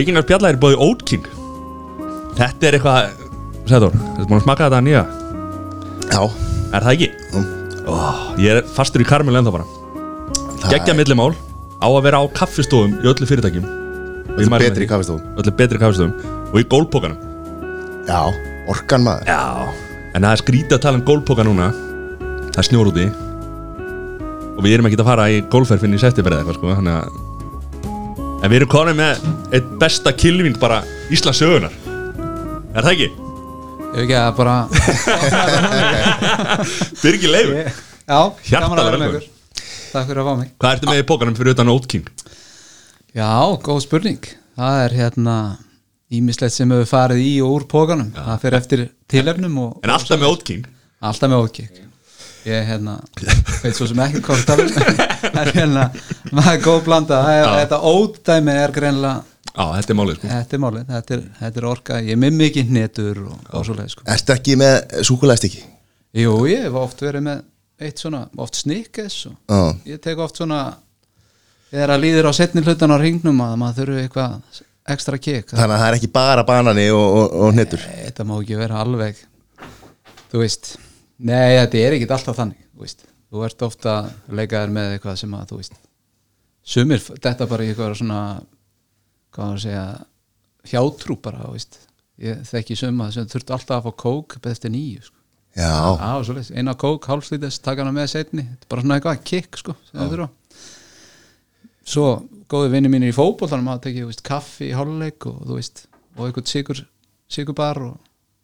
[0.00, 1.26] Byggingar spjalla er bóði Oat King.
[2.38, 3.26] Þetta er eitthvað
[3.68, 5.02] Sæður, þetta er búin að smaka þetta nýja?
[6.08, 6.22] Já,
[6.70, 7.08] Er það ekki?
[7.90, 7.98] Ó,
[8.40, 9.66] ég er fastur í karmel ennþá bara.
[10.62, 11.34] Það Geggja millimál
[11.80, 13.68] Á að vera á kaffistofum í öllu fyrirtækjum.
[14.38, 15.22] Með betri kaffistofum.
[15.36, 17.20] Öllu betri kaffistofum Og í gólpókanum
[18.08, 18.20] Já,
[18.72, 19.28] orkan maður.
[19.28, 19.68] Já.
[20.16, 21.72] En það er skrítið að tala um gólpóka núna.
[22.48, 23.10] Það er snjór úti
[24.56, 27.26] Og við erum ekki að fara í gólferfinn í september eða eitthvað sko Þannig að
[28.40, 29.24] En við erum konið með
[29.56, 30.80] eitt besta kilving bara
[31.12, 31.74] Íslands sögunar
[32.70, 33.08] Er það ekki?
[33.10, 34.54] Ég hef ekki að bara
[37.02, 37.56] Birgir Leifur.
[38.10, 39.24] Já, Hjartalega gaman að vera með velkomin.
[39.24, 39.64] ykkur.
[39.90, 40.52] Takk fyrir að fá mig.
[40.62, 42.06] Hvað ertu með í pókanum fyrir utan Oat King?
[43.18, 43.30] Já,
[43.66, 44.20] góð spurning.
[44.60, 45.36] Það er hérna
[46.14, 50.18] ímislegt sem hefur farið í og úr pókanum Það fyrir eftir tilefnum og, En alltaf
[50.22, 50.64] með Oat King?
[51.00, 51.78] Alltaf með ókik
[52.48, 52.96] Ég hérna,
[53.60, 55.50] veit svo sem ekki hvað það er.
[55.54, 55.88] Hérna,
[56.32, 57.50] maður er góð blanda er.
[57.60, 59.18] Þetta ódæmi er greinlega
[59.50, 60.28] Já, þetta er málið sko.
[60.30, 61.96] Þetta er málið, þetta er, þetta er orka.
[62.06, 64.04] Ég er með mikið hnetur og, og svo leið sko.
[64.14, 64.76] Ertu ekki með
[65.08, 65.62] súkulæðstykki?
[66.20, 67.42] Jú, ég hef oft verið með
[67.80, 70.60] eitt svona, oft snikkes og ég tek oft svona
[71.70, 74.60] þegar að líður á setni hlutan á ringnum að maður þurfi eitthvað
[74.90, 78.34] ekstra kik þannig að það er ekki bara banani og, og, og hnettur þetta má
[78.40, 79.22] ekki vera alveg
[80.32, 80.74] þú veist
[81.20, 82.88] nei, þetta er ekki alltaf þannig þú,
[83.30, 85.78] þú ert ofta að leika þér með eitthvað sem að þú veist
[86.70, 88.20] sumir, þetta bara eitthvað svona
[89.34, 89.84] hvað að segja
[90.70, 91.54] hjátrú bara, þú
[92.20, 95.16] ég þekki suma sem þurfti alltaf að fá kók beðstu nýju sko.
[96.26, 100.04] Svoleiðis, eina kók, hálfslítist, taka hana með setni er bara svona eitthvað kikk, sko það
[101.90, 102.04] Svo,
[102.50, 105.86] góði vinni mínir í fótboltanum að tekið, þú veist, kaffi í hálfleik og þú veist,
[106.14, 106.84] og eitthvað sigur
[107.30, 107.96] sigurbar og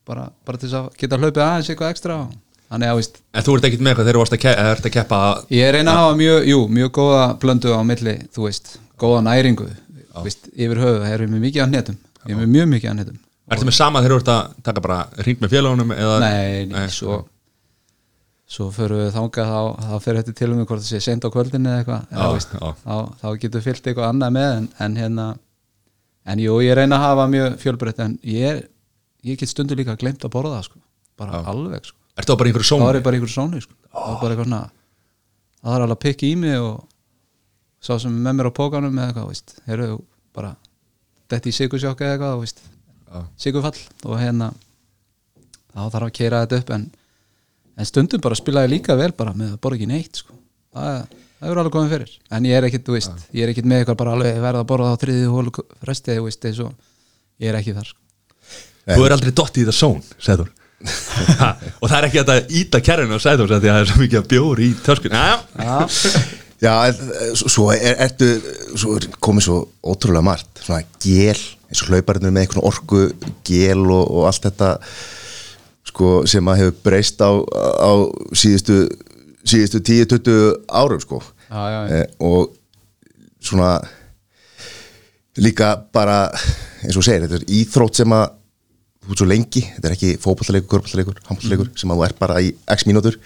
[0.09, 2.35] bara, bara til þess að geta hlaupið aðeins eitthvað ekstra og
[2.73, 4.47] þannig að, veist, En þú ert ekkert með eitthvað þegar þú varst að,
[4.87, 5.21] að keppa
[5.55, 9.69] ég reyna að hafa mjög, jú, mjög góða blöndu á milli, þú veist, góða næringu
[9.69, 12.91] þú veist, yfir höfu, það erum við mikið að hnetum ég er með mjög mikið
[12.91, 13.23] að hnetum.
[13.47, 16.87] Ertu með sama þegar þú ert að taka bara ring með félagunum eða Nei, nei,
[16.91, 17.21] svo
[18.47, 21.35] svo förum við þangað þá, þá fyrir þetta til um hvort það sé sent á
[21.35, 22.53] kvöldinu eða eitthvað eða, Já, veist,
[22.87, 25.27] þá, þá getur fyllt eitthvað annað með en, en hérna
[26.27, 28.61] en jú, ég reyna að hafa mjög fjölbreytt en ég,
[29.27, 30.79] ég get stundu líka glemt að borða sko,
[31.19, 31.99] bara alveg sko.
[32.17, 32.89] Ertu á bara einhverju sónu?
[32.89, 33.75] er ég bara einhverju sónu sko.
[33.93, 34.63] það er bara eitthvað svona
[35.63, 36.77] það er alveg að pikka í mig og
[37.83, 39.99] sá sem er með mér á pókanum eða eitthvað, veist, heyrðu
[40.37, 40.55] bara
[41.31, 42.63] detti í sigursjokka eða eitthvað, veist
[43.07, 43.21] Já.
[43.45, 44.51] sigurfall og hérna
[45.77, 46.89] þá þarf að keira þetta upp en,
[47.77, 50.37] en stundum bara spilaði líka vel bara með að borða ekki neitt sko.
[50.75, 53.69] það, það er alveg komið fyrir en ég er ekkit, þú veist, ég er ekkit
[53.69, 55.55] með eitthvað bara alveg verða að borða á þriði hólu
[55.85, 56.93] fresti þú veist, eins og
[57.45, 58.03] ég er ekki þar sko.
[58.87, 60.53] Þú er aldrei dotti í það són, segður
[61.41, 61.49] Ha,
[61.81, 64.19] og það er ekki að íta kerrinu og segður því að það er svo mikið
[64.21, 65.23] að bjóri í töskun Já,
[65.57, 65.77] Já,
[66.61, 66.75] já.
[66.89, 68.29] En, eh, svo- er, ertu
[68.77, 73.03] svo er komið svo ótrúlega margt svona gel, eins og hlauparinn með einhvern orku
[73.49, 74.71] gel og, og allt þetta
[75.89, 77.93] sko sem að hefur breyst á, á
[78.37, 78.83] síðustu
[79.47, 81.21] síðustu 10-20 árum sko.
[81.49, 82.01] Já, já, já.
[82.03, 82.53] eh, og
[83.41, 83.77] svona
[85.41, 86.27] líka bara
[86.85, 88.27] eins og segir, þetta er íþrótt sem að
[89.07, 92.41] þú ert svo lengi, þetta er ekki fótballleikur, körballleikur, handballleikur sem að þú er bara
[92.43, 93.17] í x mínútur,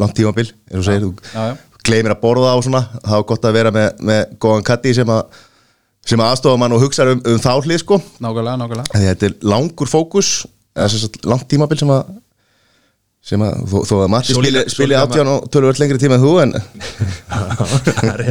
[0.00, 1.16] langt tímabil eins og þú segir, Mhm.
[1.32, 1.56] já, já.
[1.78, 4.94] þú gleymir að borða á svona, þá er gott að vera með, með góðan katti
[4.94, 5.22] sem að
[6.04, 9.34] sem að aðstofa mann og hugsa um, um þá hlið sko nákvæmlega, nákvæmlega þetta er
[9.46, 10.32] langur fókus
[11.22, 12.08] langt tímabil sem að
[13.22, 14.34] sem að þó, þó að Matti
[14.66, 16.54] spili, átján og tölvöld lengri tíma en þú en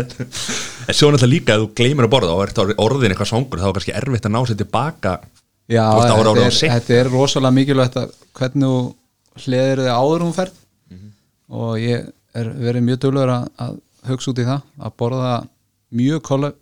[0.92, 3.70] er svo náttúrulega líka að þú gleymir að borða og ert orðin eitthvað svangur þá
[3.70, 5.14] er kannski erfitt að ná sér tilbaka
[5.72, 9.94] Já, veist, það voru þetta er, þetta er rosalega mikilvægt að hvernig þú hliðir þig
[9.96, 10.58] áður hún ferð
[10.92, 11.12] Mhm.
[11.62, 15.34] og ég er verið mjög dölur að, að hugsa út í það að borða
[15.92, 16.22] mjög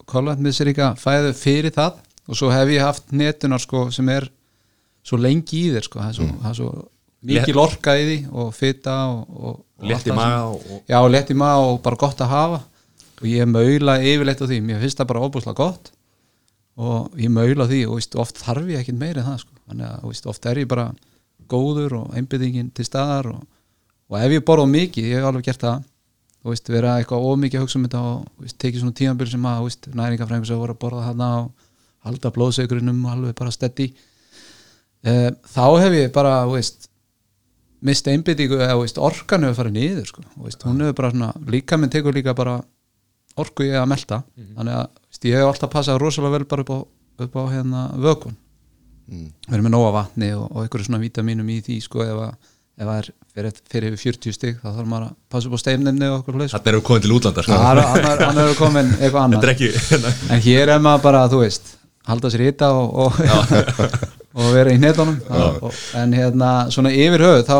[0.10, 2.00] kolvetnisríka fæðu fyrir það
[2.30, 4.30] og svo hef ég haft netunar sko, sem er
[5.06, 6.00] svo lengi í þér sko.
[6.00, 6.40] það er svo, Mm.
[6.44, 6.88] það er svo
[7.24, 11.60] mikil orka í því og fita og, og, allt í og- Já, létt í maga
[11.66, 12.62] og bara gott að hafa
[13.22, 15.92] og ég maula yfirleitt á því mér finnst það bara óbúslega gott
[16.80, 19.56] og ég maula því og veist, oft þarf ég ekkert meira en það sko.
[19.70, 20.90] þannig að veist, oft er ég bara
[21.50, 23.42] góður og einbyggingin til staðar og,
[24.10, 25.82] og ef ég borða mikið, ég hef alveg gert það
[26.40, 29.50] og veist, vera eitthvað ómikið að hugsa um þetta og veist, tekið svona tímabil sem
[29.50, 29.66] að
[30.00, 31.50] næringafræðingur sem voru að borða þarna og
[32.08, 33.90] halda blóðsegurinnum alveg bara steady
[35.04, 35.16] e,
[35.52, 36.88] þá hef ég bara veist,
[37.84, 40.24] mist einbyttingu eða veist, orkan hefur farið niður sko.
[40.38, 42.62] og, veist, hún hefur bara svona, líka minn tekur líka bara
[43.40, 44.24] orku ég að melta
[44.56, 44.88] þannig að
[45.28, 46.80] ég hef alltaf passað rosalega vel bara upp á,
[47.26, 48.38] upp á hérna vökun
[49.50, 52.34] verið með nóga vatni og, og einhverju svona vítamínum í því sko ef að
[52.80, 55.60] ef það er fyrir, fyrir yfir 40 stig þá þarf maður að passa upp á
[55.64, 57.58] steininni og okkur leys Þetta erum við komin til útlanda sko.
[57.60, 59.72] hann er komin eitthvað er ekki
[60.30, 61.74] en hér er maður bara, þú veist
[62.10, 63.20] halda sér hita og, og,
[64.40, 65.70] og vera í netunum og,
[66.00, 67.58] en hérna svona yfir höfuð þá,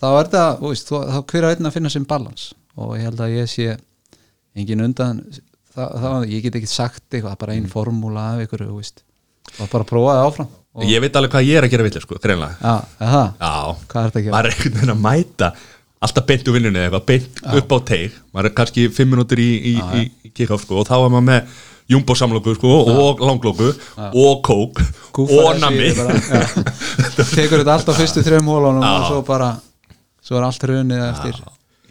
[0.00, 2.50] þá er þetta, þú veist, þá hver að einn að finna sem balans?
[2.80, 3.74] Og ég held að ég sé
[4.56, 5.20] engin undan
[5.74, 10.26] þá, þá, ég get ekki sagt eitthvað, bara ein formúla af ykkur, og bara prófaði
[10.28, 10.50] áfram.
[10.72, 13.56] Og, Ég veit alveg hvað ég er að gera vilja sko, greinlega já, það, Já,
[13.92, 14.32] hvað þetta að gera?
[14.32, 15.48] maður er einhvern veginn að mæta
[16.02, 18.16] alltaf beint úr vinnunni eða eitthvað, beint upp á teig.
[18.32, 21.26] Maður er kannski fimm minútur í, í, í, í kick-off sko, og þá er maður
[21.28, 21.60] með
[21.92, 24.80] jumbo samlóku sko, og langlóku og kók
[25.12, 25.68] Kúfar og já.
[27.34, 29.52] tekur þetta allt á fyrstu þreim hólunum og svo bara
[30.24, 31.42] svo er allt runið eftir.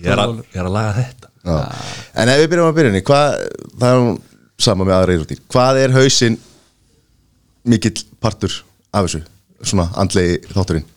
[0.01, 1.27] Ég, er að, ég er að laga þetta.
[1.27, 1.30] Já.
[1.45, 3.37] En ef við byrjum að byrjunni hvað,
[3.81, 4.15] það er nú
[4.61, 5.43] sama með aðra íþróttir.
[5.51, 6.37] Hvað er hausinn
[7.71, 8.57] mikill partur
[8.93, 9.23] af þessu
[9.61, 10.87] svona andlegi þátturinn?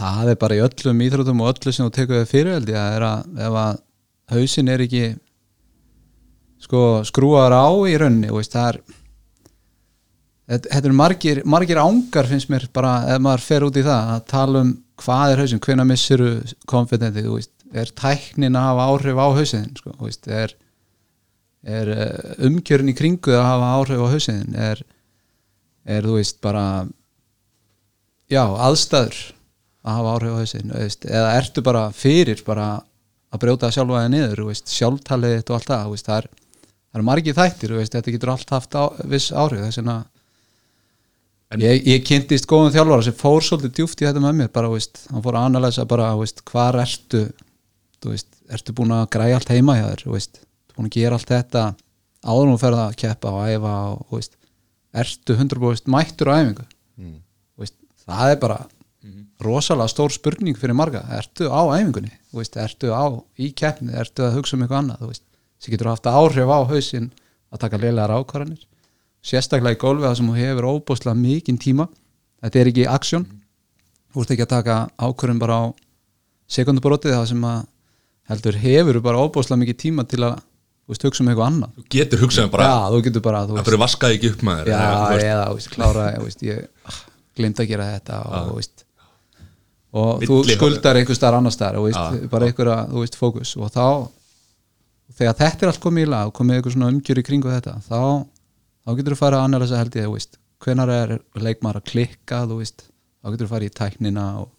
[0.00, 2.80] Það er bara í öllum íþrótum og öllu sem þú tekur þau fyrir held ég
[2.80, 3.80] að er að ef að
[4.34, 5.04] hausin er ekki
[6.64, 8.80] sko skrúaður á í rauninni þú veist, það er
[10.54, 14.24] þetta eru margir, margir ángar finnst mér bara ef maður fer út í það að
[14.32, 14.72] tala um
[15.04, 16.30] hvað er hausin, hvenær missuru
[16.70, 19.94] konfidentið, þú veist, er tæknin að hafa áhrif á hausin sko,
[20.30, 20.54] er
[21.64, 24.82] er eh, umgjörn í kringu að hafa áhrif á hausin er,
[25.88, 26.64] er þú veist bara
[28.30, 29.20] já, aðstæður
[29.84, 32.68] að hafa áhrif á hausin veist, eða ertu bara fyrir bara
[33.34, 37.00] að brjóta sjálfa þig niður veist, sjálftalið þitt og allt það veist, það, er, það
[37.00, 38.84] er margið þættir veist, þetta getur allt haft á,
[39.14, 39.96] viss áhrif þess vegna
[41.64, 45.06] ég, ég kynntist góðum þjálfara sem fór svolítið djúft í þetta með mér bara, veist,
[45.08, 47.24] hann fór að analysa bara veist, hvar ertu
[48.04, 50.96] þú veist, ertu búin að græja allt heima hjá þér þú veist, ertu búin að
[50.98, 51.64] gera allt þetta
[52.24, 54.38] áður nú ferða að keppa og æfa og þú veist,
[54.94, 56.66] ertu 100% mættur á æfingu?
[57.54, 58.58] Þú veist, það er bara
[59.44, 61.02] rosalega stór spurning fyrir marga.
[61.18, 63.04] Ertu á æfingunni, Þú veist, ertu á
[63.36, 65.02] í keppni, ertu að hugsa um eitthvað annað?
[65.02, 65.24] Þú veist,
[65.60, 67.10] sem getur haft áhrif á hausinn
[67.52, 68.62] að taka leilegar ákvarðanir.
[69.24, 71.88] Sérstaklega í gólfi það sem þú hefur óbúslega mikinn tíma.
[72.42, 73.26] Þetta er ekki aksjón
[74.14, 75.64] þú ert ekki að taka ákvarðan bara á
[76.54, 77.62] sekundubrótið það sem að
[78.30, 80.38] heldur hefur bara óbúslega mikið tíma til að
[80.84, 81.76] þú veist, hugsa um eitthvað annað?
[81.76, 84.42] Þú getur hugsað um bara, já, þú getur bara þú það fyrir vaskaði ekki upp
[84.48, 84.70] maður?
[84.70, 86.98] Já, eða, eða, veist, klára veist, ég ah,
[87.38, 88.84] glemt að gera þetta og, veist,
[89.94, 93.54] og þú skuldar einhver starf annar starf og veist, bara einhver að, þú veist, fókus.
[93.56, 93.86] Og þá,
[95.16, 97.78] þegar þetta er allt komið í lag og komið einhver svona umgjör í kringu þetta
[97.88, 98.00] þá,
[98.84, 102.44] þá getur þú farið að annarlega held ég, þú veist, hvenar er leikmar að klikka,
[102.50, 102.86] þú veist,
[103.24, 104.52] þá getur þú farið í tæknina og,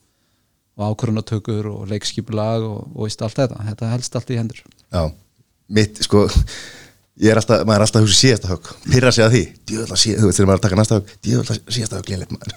[0.75, 4.63] og ákvörunatökur og leikskipulag og, og veist, allt þetta, þetta helst allt í hendur.
[4.91, 5.03] Já,
[5.75, 6.25] mitt sko
[7.15, 8.71] ég er alltaf, maður er alltaf að hugsa síðasta högg.
[8.89, 11.13] Pyrra sig að því, djöðla síðasta, veist þegar maður er að taka næsta högg.
[11.27, 12.49] Djöðla síðasta högg léleitt maður.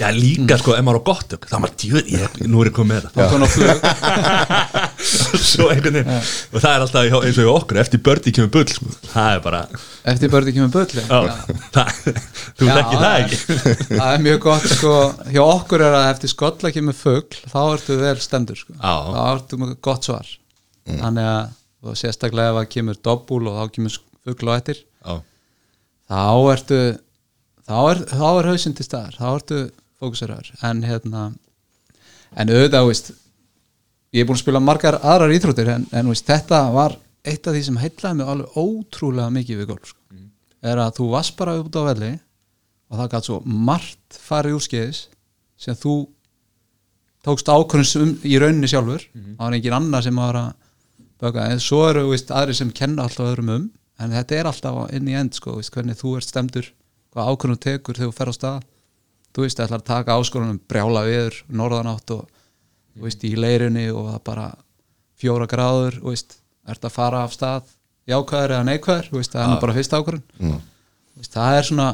[0.00, 2.60] Já líka sko, ef maður er á gott hug, þá er maður djöð, ég, nú
[2.60, 3.78] er ég komið með þá tónu á flug.
[3.80, 3.96] það
[4.76, 6.08] einhvern veginn.
[6.50, 8.90] Og það er alltaf eins og í okkur, eftir bördi kemur bull sko.
[9.10, 9.60] það er bara,
[10.12, 10.72] eftir börði kemur
[11.76, 11.94] það,
[12.60, 13.38] þú Já, þekkir það ekki.
[13.94, 14.96] það er mjög gott sko,
[15.30, 18.76] hjá okkur er að eftir skolla kemur fugl þá ertu vel stendur sko.
[18.80, 20.36] Þá ertu með gott svar.
[20.90, 23.94] Þannig að og sérstaklega ef að kemur doppul og þá kemur
[24.26, 25.14] fugl á eftir já,
[26.10, 26.80] þá ertu
[27.64, 29.60] þá er, þá er hausinn til staðar þá ertu
[30.00, 30.50] fókuseraður.
[30.66, 31.22] En hérna
[32.36, 33.14] en auðvitað,
[34.14, 36.96] ég er búin að spila margar aðrar íþróttir en, en veist, þetta var
[37.26, 39.98] eitt af því sem heitlaði mig alveg ótrúlega mikið við golf sko.
[40.60, 42.12] er að þú varst bara út á velli
[42.90, 45.02] og það gæti svo margt farið úr skeiðis
[45.60, 45.94] sem þú
[47.26, 49.04] tókst ákvörðum um, í rauninni sjálfur.
[49.36, 50.50] Það var engin annar sem var að
[51.20, 53.70] böka en svo eru veist, aðri sem kenna alltaf öðrum um.
[54.00, 56.70] En þetta er alltaf inn í end sko, veist, hvernig þú ert stemdur
[57.12, 58.68] hvað ákvörðum tekur þegar þú fer á stað.
[59.30, 62.39] Þú veist, ætlar að taka áskorunum brjála viður, norðanátt og
[63.00, 64.46] þú veist, í leirinni og það bara
[65.20, 66.36] fjóra gráður, þú veist
[66.68, 67.72] ert að fara af stað
[68.10, 70.22] jákvæður eða neikvæður, þú veist, það er nú bara fyrst ákvörðun.
[70.40, 70.60] Mm.
[71.30, 71.88] Það er svona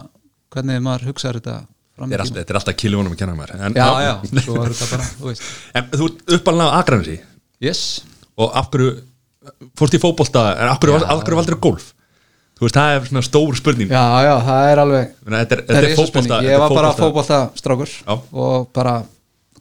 [0.54, 1.56] hvernig maður hugsaður þetta
[1.96, 4.12] fram Þetta er alltaf, er alltaf kiljónum að kenna mér en, já, já,
[4.44, 5.50] svo er þetta bara, þú veist.
[5.76, 7.18] En þú á Akranesi?
[7.62, 7.82] Yes,
[8.36, 8.96] og af hverju
[9.78, 11.92] fórst í fótbolta, en af hverju, hverju valdur golf?
[12.56, 13.90] Þú veist, það er svona stór spurning.
[13.92, 17.96] Já, já, það er alveg þetta er, er er fótbolta ég var bara fótbolta strákur
[18.14, 18.94] og bara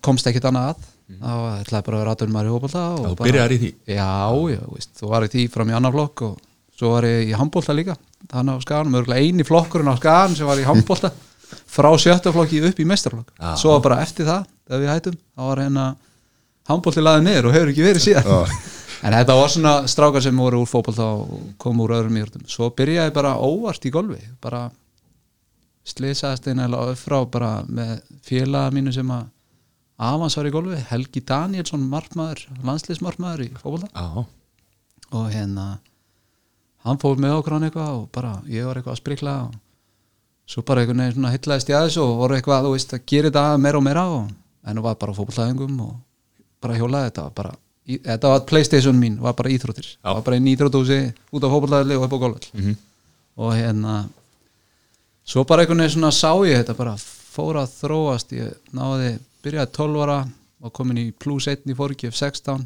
[0.05, 1.31] komst ekkit annað að þá
[1.61, 3.69] ætlaði bara að vera aðdunum maður í fótbolta og þú bara- byrjar í því.
[3.93, 4.09] Já,
[4.55, 6.39] já, veist, þú var í því fram í annar flokk og
[6.79, 7.95] svo var ég í handbólta líka
[8.31, 11.11] þannig á skaganum, örgulega eini flokkurinn á skagan sem var í handbólta
[11.75, 13.53] frá sjötta flokki upp í mestarflokk Já.
[13.61, 15.85] svo bara eftir það, þegar við hættum þá var hérna
[16.67, 18.25] handbólti laðið niður og hefur ekki verið síðan.
[18.25, 18.71] Já.
[19.05, 22.71] en þetta var svona strákar sem voru úr fótbolta og komu úr öðrum íhjörnum svo
[22.73, 24.65] byrjaði bara óvart í golfi bara
[25.85, 29.27] slisaðist einhverja frá bara með félaga mínu sem að
[29.97, 34.25] Avans var í golfi, Helgi Danielsson markmaður, landsliðsmarkmaður í fótbolta já,
[35.15, 35.67] og hérna
[36.85, 39.53] hann fór með okkur hann eitthvað og bara ég var eitthvað að sprikla og
[40.51, 43.05] svo bara einhvern veginn svona hillaðist ég að þessu og voru eitthvað, þú veist, að
[43.13, 44.25] gera þetta meira og meira og,
[44.67, 45.93] en það var bara fótbollæðingum og
[46.65, 47.53] bara hjólaði þetta bara,
[47.87, 50.11] í, þetta var Playstation mín, var bara íþróttir Já.
[50.11, 50.99] var bara inn í íþróttúsi,
[51.31, 52.75] út á fótbollæðli og upp á golfell Mhm.
[53.37, 53.95] og hérna
[55.25, 59.71] svo bara einhvern veginn svona sá ég þetta bara fór að þróast ég náði, byrjaði
[59.77, 60.19] 12 ára
[60.65, 62.65] og komin í plus 1 í fórgjöf 16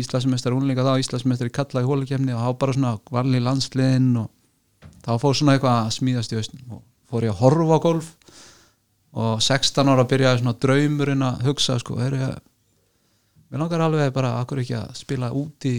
[0.00, 4.28] Íslandsmeistar únlinga þá Íslandsmeistar í kalla í hólukefni og þá bara svona valli landsliðin og
[5.02, 8.12] þá fór svona eitthvað að smíðast í hausnum og fór ég að horfa á golf.
[9.10, 12.36] Og 16 ára byrjaði svona draumurinn að hugsa sko, er ég
[13.50, 15.74] mér langar alveg bara akkur ekki að spila úti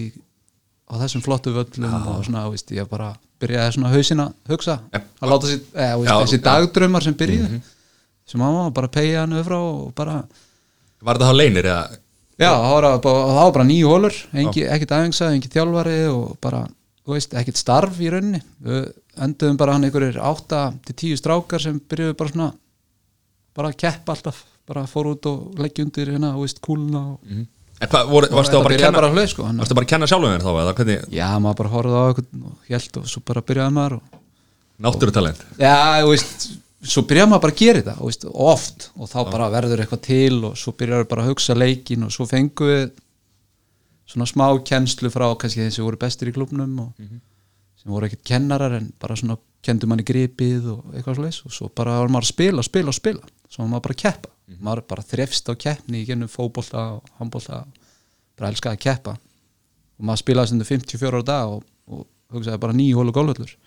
[0.92, 1.94] á þessum flottu völlum?
[2.12, 4.82] Og svona, veist, ég bara byrjaði svona hausinn að hugsa.
[4.92, 7.62] Að láta sér, eða, veist, Já, þessi dagdraumar sem byrjuði
[8.32, 10.22] sem mamma bara pegja hann öfra og bara
[11.02, 11.98] Var þetta þá leinir eða?
[12.42, 16.62] Já, það var, bara, það var bara nýju hólur ekkit æfingsa, engin þjálfari og bara,
[17.06, 18.42] þú veist, ekkit starf í rauninni.
[18.66, 18.88] Við
[19.22, 22.50] enduðum bara hann einhverjir 8 til 10 strákar sem byrjuðu bara svona
[23.58, 24.44] bara að keppa alltaf.
[24.72, 27.34] Bara fór út og leggja undir hérna, þú veist, kúluna og,
[27.82, 29.88] En hvað, voru, og varstu þá bara að kenna bara að sko hann, Varstu bara
[29.88, 33.00] að kenna sjálfum þér þá eða hvernig Já, maður bara horfði á eitthvað og hjælt
[33.02, 34.20] og svo bara byrjaði maður og,
[34.86, 35.42] Náttúrutalent.
[35.62, 36.46] Já, þú veist,
[36.82, 38.90] svo byrjaði maður bara að gera þetta veist, oft.
[38.98, 42.26] Og þá bara verður eitthvað til og svo byrjaði bara að hugsa leikin og svo
[42.30, 42.86] fengu við
[44.12, 47.06] svona smá kennslu frá kannski þeir sem voru bestir í klubnum og
[47.82, 51.70] sem voru ekkert kennarar en bara svona kendu manni gripið og eitthvað slags og svo
[51.78, 53.34] bara var maður að spila, spila spila.
[53.52, 54.32] Svo maður bara að keppa.
[54.62, 57.62] Maður bara þrefst á keppni í gennum fótbolta og handbolta.
[58.40, 59.16] Bara elskaði að keppa.
[60.00, 63.61] Og maður spilaði sem 54 ára dag og, og hugsaði bara gólvöllur og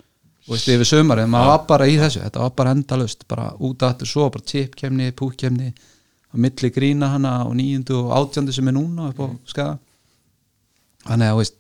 [0.48, 4.10] veist yfir sömarið, maður var bara í þessu þetta var bara endalust, bara út aftur
[4.10, 9.10] svo bara tipkemni, púkkemni á milli grína hana og nýjundu og átjöndu sem er núna
[9.12, 9.78] upp á skaga.
[11.04, 11.56] Þannig að veist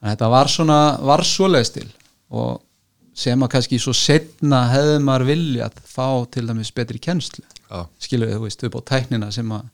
[0.00, 0.80] að þetta var svona,
[1.10, 1.88] var svoleiðis til
[2.30, 2.60] og
[3.20, 7.44] sem að kannski svo setna hefði maður viljað fá til dæmis betri kennslu.
[8.00, 9.68] Skilur við, þú veist, upp á tæknina sem að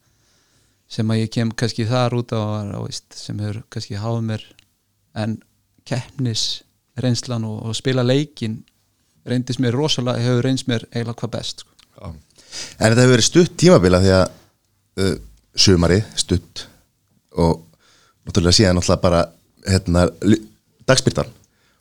[0.86, 2.42] sem að ég kem kannski þar út á
[3.14, 4.44] sem hefur kannski háð mér
[5.18, 5.38] en
[5.86, 6.62] keppnis
[7.02, 8.60] reynslan og, og spila leikin
[9.26, 11.72] reyndist mér rosalega, hefur reynst mér eiginlega hvað best sko.
[12.06, 14.26] En þetta hefur verið stutt tímabila því að
[15.02, 15.16] uh,
[15.56, 16.66] sumarið stutt
[17.36, 17.64] og
[18.26, 19.24] náttúrulega síðan náttúrulega bara
[19.66, 20.06] hérna,
[20.86, 21.32] dagspyrtan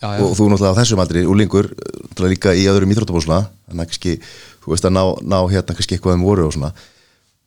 [0.01, 0.25] Já, já.
[0.25, 1.69] og þú náttúrulega á þessum aldri úlingur,
[2.09, 4.17] náttúrulega líka í öðrum íþróttabósla þannig að kannski,
[4.65, 6.73] þú veist að ná, ná hérna kannski eitthvað um voru og svona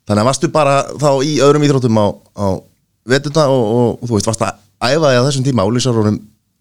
[0.08, 2.06] þannig að varstu bara þá í öðrum íþróttum á,
[2.38, 2.46] á
[3.08, 4.56] vetuna og, og, og þú veist, varst að
[4.88, 6.18] æfa þig á þessum tíma álísarunum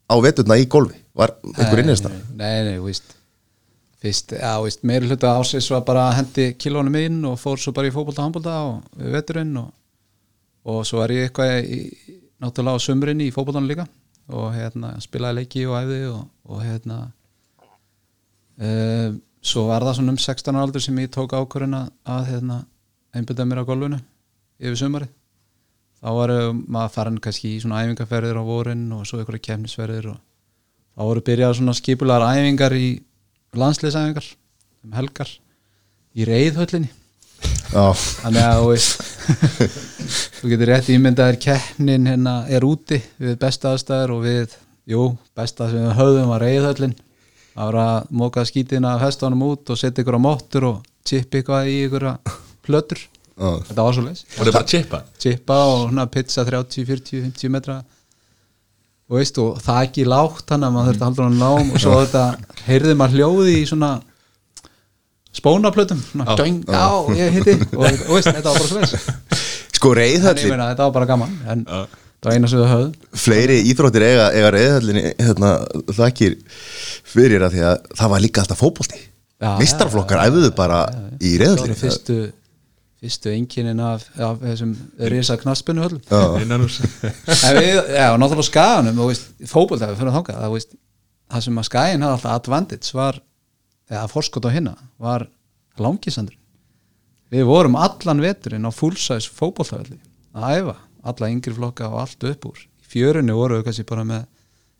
[0.07, 2.17] á vetuna í golfi var einhver innist það?
[2.37, 3.17] Nei, nei, veist
[4.01, 7.59] fyrst, já, þú veist, meiri hluta ásins var bara að hendi kilónum inn og fór
[7.61, 9.71] svo bara í handbolta og við veturinn og,
[10.69, 11.79] og svo er ég eitthvað í,
[12.43, 13.87] náttúrulega á sömurinn í fótboltanum líka
[14.27, 16.97] og hérna spilaði leiki og æfði og, og hérna
[18.61, 19.09] uh,
[19.41, 22.61] svo var það svona um 16 ára aldur sem ég tók ákvörðina að hérna
[23.15, 24.01] einbyrða mér á golfinu
[24.61, 25.13] yfir sömarið
[25.97, 30.19] þá var maður farin kannski í svona æfingarferðir á vorin og svo einhverja kemnisferðir og
[30.97, 32.87] þá voru byrjað svona skipulegar æfingar í
[33.57, 34.29] landsliðsæfingar
[34.85, 35.33] um helgar
[36.17, 36.93] í reyðhöllinni
[37.67, 39.01] Já, þannig að þú veist
[40.37, 44.55] þú getur rétt ímyndaðir keppnin hérna er úti við besta aðstæður og við,
[44.89, 45.03] jú,
[45.37, 46.95] besta sem við höfðum var reyðhöllin
[47.57, 51.41] það var að móka skítina af hestunum út og setja ykkur á móttur og chippa
[51.41, 52.07] eitthvað í ykkur
[52.65, 53.03] plötur
[53.38, 55.00] já, þetta var svo leis Voru þið bara að chippa?
[55.24, 57.77] Chippa og svona pizza 30, 40, 50 metra.
[59.08, 61.84] Og veist og það ekki lágt þannig að maður þurfti að halda hann nám og
[61.84, 62.24] svo þetta
[62.67, 63.91] heyrði maður hljóði í svona
[65.38, 66.01] spónaplötum.
[66.12, 66.88] Svona, döng, já,
[67.20, 67.56] ég hitti.
[67.77, 71.34] Og, og veist, þetta var bara svo veist Sko reyðhöllin, meina, þetta var bara gaman
[71.53, 71.82] en Já.
[72.17, 75.51] það var eina sem við höfðum fleiri íþróttir eiga, eiga reyðhöllin hérna,
[76.00, 76.38] þakkir
[77.13, 79.03] fyrir að því að það var líka alltaf fótbolti.
[79.38, 81.79] Já, Mistarflokkar já, já, æfðu bara í það voru reyðhöllin.
[81.84, 82.17] fyrstu
[82.97, 84.73] fyrstu enginin af, af þessum
[85.13, 86.01] risa knaspinu höllum
[88.13, 89.51] og náttúrulega skaganum og við
[89.99, 93.21] fyrir að þangað það, sem að skagin hafði alltaf advantage var,
[93.91, 95.27] eða forskot á hinna var
[95.77, 96.37] langisandur
[97.33, 99.99] við vorum allan veturinn á fullsize fótboltavelli
[100.37, 100.77] að æfa
[101.07, 102.59] alla yngri flokka og allt upp úr.
[102.83, 104.25] Í fjörunni voru við kannski bara með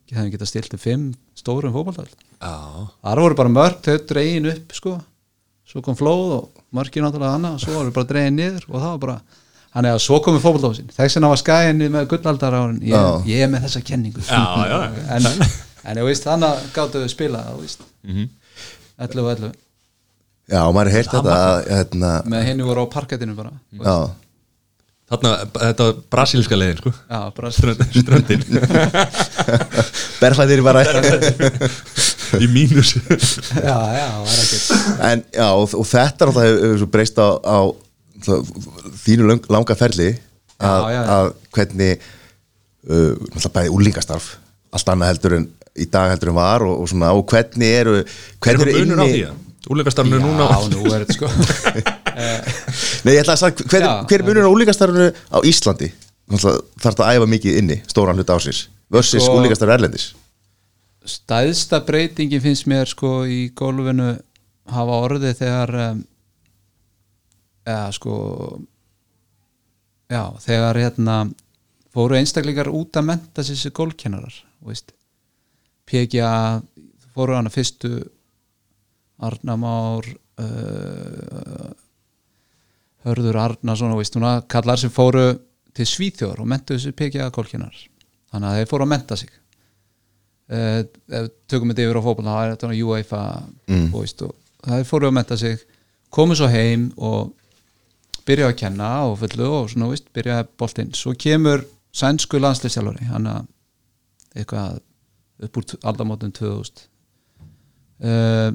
[0.08, 1.06] ekki það geta stilt um fimm
[1.38, 1.76] stórum
[2.40, 2.56] Já.
[3.04, 4.96] Þar voru bara mörg, þau dregin upp sko.
[5.68, 8.98] Svo kom flóð og mörgin náttúrulega og svo voru bara dregin niður og það var
[9.06, 9.20] bara
[9.78, 13.50] Þannig að svo komið fótboltásin Þess vegna var skæðinni með gullaldar árin ég, ég er
[13.52, 14.24] með þessa kenningu.
[14.26, 14.40] Já,
[14.72, 14.78] já.
[15.14, 15.28] En,
[15.92, 18.30] en ég veist, þannig að gáttu við spila þú veist, Mhm.
[18.98, 19.52] 11 og 11
[20.50, 23.98] já maður er heyrt þetta að, hérna, með henni voru á parkettinu bara já,
[25.08, 26.92] Þarna, þetta var brasilíska leiðin sko.
[27.08, 27.20] Já,
[27.56, 28.42] Strönd, Ströndin.
[30.24, 30.82] Berfæðir bara
[32.44, 32.94] í mínus.
[33.56, 35.04] Já, já, það er ekkert.
[35.10, 37.58] En já, og, og þetta er alltaf hefur svo breyst á, á
[38.28, 38.52] það,
[39.06, 40.10] þínu lang, langa ferli
[40.58, 41.98] að, hvernig
[42.90, 44.30] uh, náttúrulega bæði úlingastarf
[44.76, 48.00] allt annað heldur en í dag heldur en var og, og svona, og hvernig eru
[48.02, 51.30] er hvernig það munur á því að úrleikastarfinu núna já, nú er þetta sko.
[53.06, 55.90] Nei, ég ætla að sagða, hver, hver er munur á úlingastarfinu á Íslandi?
[56.32, 60.10] Þarf þetta að æfa mikið inni, stóran hluta ásins versus Sko- úlingastarf erlendis
[61.08, 64.14] stæðsta breytingin finnst mér sko í gólfinu
[64.68, 66.02] hafa orðið þegar um,
[67.68, 68.16] eða sko
[70.12, 71.18] já, þegar hérna
[71.96, 74.36] fóru einstaklingar út að menta sér gólkennarar.
[75.88, 76.62] PGA
[77.16, 77.92] fóru hana fyrstu
[79.24, 80.06] Arnamár
[80.42, 81.70] uh,
[83.08, 85.30] Hörður Arnason og veist, núna kallar sem fóru
[85.78, 87.88] til Svíþjóður og mentuðu sér PGA gólkennarar
[88.34, 89.32] þannig að þeir fóru að menta sig
[90.54, 93.24] uh, ef við tökum þetta yfir á fótbolna það er þetta UEFA
[93.68, 93.88] mm.
[93.96, 94.36] veist, og
[94.68, 95.66] það er fóru að menta sig.
[96.14, 97.34] Komu svo heim og
[98.28, 101.64] byrja að kenna og fullu og svona veist, byrja boltinn, svo kemur
[101.96, 103.48] sænsku landslýstjálfari hann að
[104.38, 104.80] eitthvað
[105.48, 106.84] upp úr aldamótin 2000
[108.06, 108.52] uh,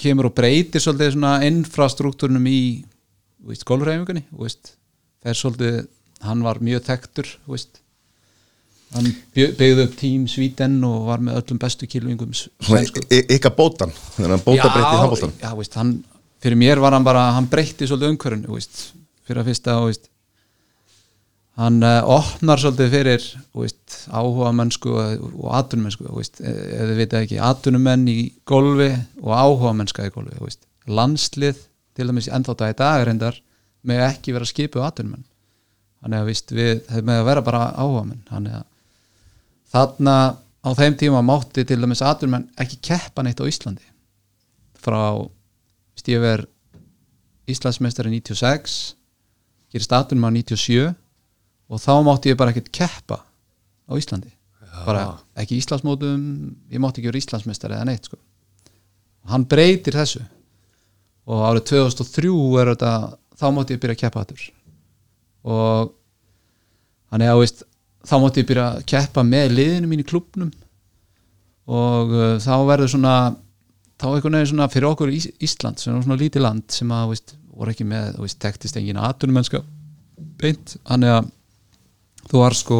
[0.00, 2.60] kemur og breytir svolítið svona infrastruktúrnum í
[3.44, 4.74] golfræfingunni veist,
[5.22, 5.84] fer svolítið,
[6.24, 7.83] hann var mjög þekktur veist
[8.94, 11.88] hann byggði upp tím Svíten og var með öllum bestu
[13.10, 13.94] y- ykkar bótan,
[14.36, 15.94] að bóta handbóltan já, veist, hann,
[16.42, 18.82] fyrir mér var hann bara hann breytti svolítið veist,
[19.26, 20.10] fyrir að fyrsta veist,
[21.58, 23.26] hann uh, opnar svolítið fyrir
[23.56, 25.74] veist, áhuga mennsku og, og
[26.44, 30.54] eh, ef þið vita ekki, atvinnumenn í golfi og áhuga mennska í golfi
[30.86, 31.58] landslið,
[31.96, 33.38] til dæmis ennþá dag í dag reyndar,
[33.84, 35.24] með ekki vera skipuð atvinnumenn.
[36.04, 38.64] Þannig að víst, við hefum með að vera bara áhuga menn þannig að
[39.74, 40.16] þarna
[40.64, 43.84] á þeim tíma mátti til dæmis atvinnumenn ekki keppa neitt á Íslandi.
[44.78, 45.26] Frá
[46.22, 46.44] ver
[47.50, 48.94] Íslandsmeistari 96
[49.72, 50.94] gerist atvinnumann 97
[51.68, 54.30] og þá mátti ég bara ekkert keppa á Íslandi.
[54.84, 56.22] Bara ekki Íslandsmótum
[56.70, 58.18] ég mátti ekki vera Íslandsmeistari eða neitt sko.
[59.24, 60.22] og hann breytir þessu.
[61.24, 62.92] Og árið 2003 er þetta,
[63.40, 64.42] þá mátti ég byrja að keppa aftur.
[65.44, 65.94] Og
[67.14, 67.64] að þú veist,
[68.04, 70.52] þá mátti ég byrja að keppa með liðinu mín í klubnum
[71.64, 73.14] og uh, þá verður svona
[74.00, 77.14] þá einhvern veginn svona fyrir okkur Ís Ísland sem er svona lítið land sem að
[77.14, 79.62] veist, voru ekki með, þú veist, tektist engin atunumennska
[80.40, 81.30] beint, þannig að
[82.30, 82.78] þú var sko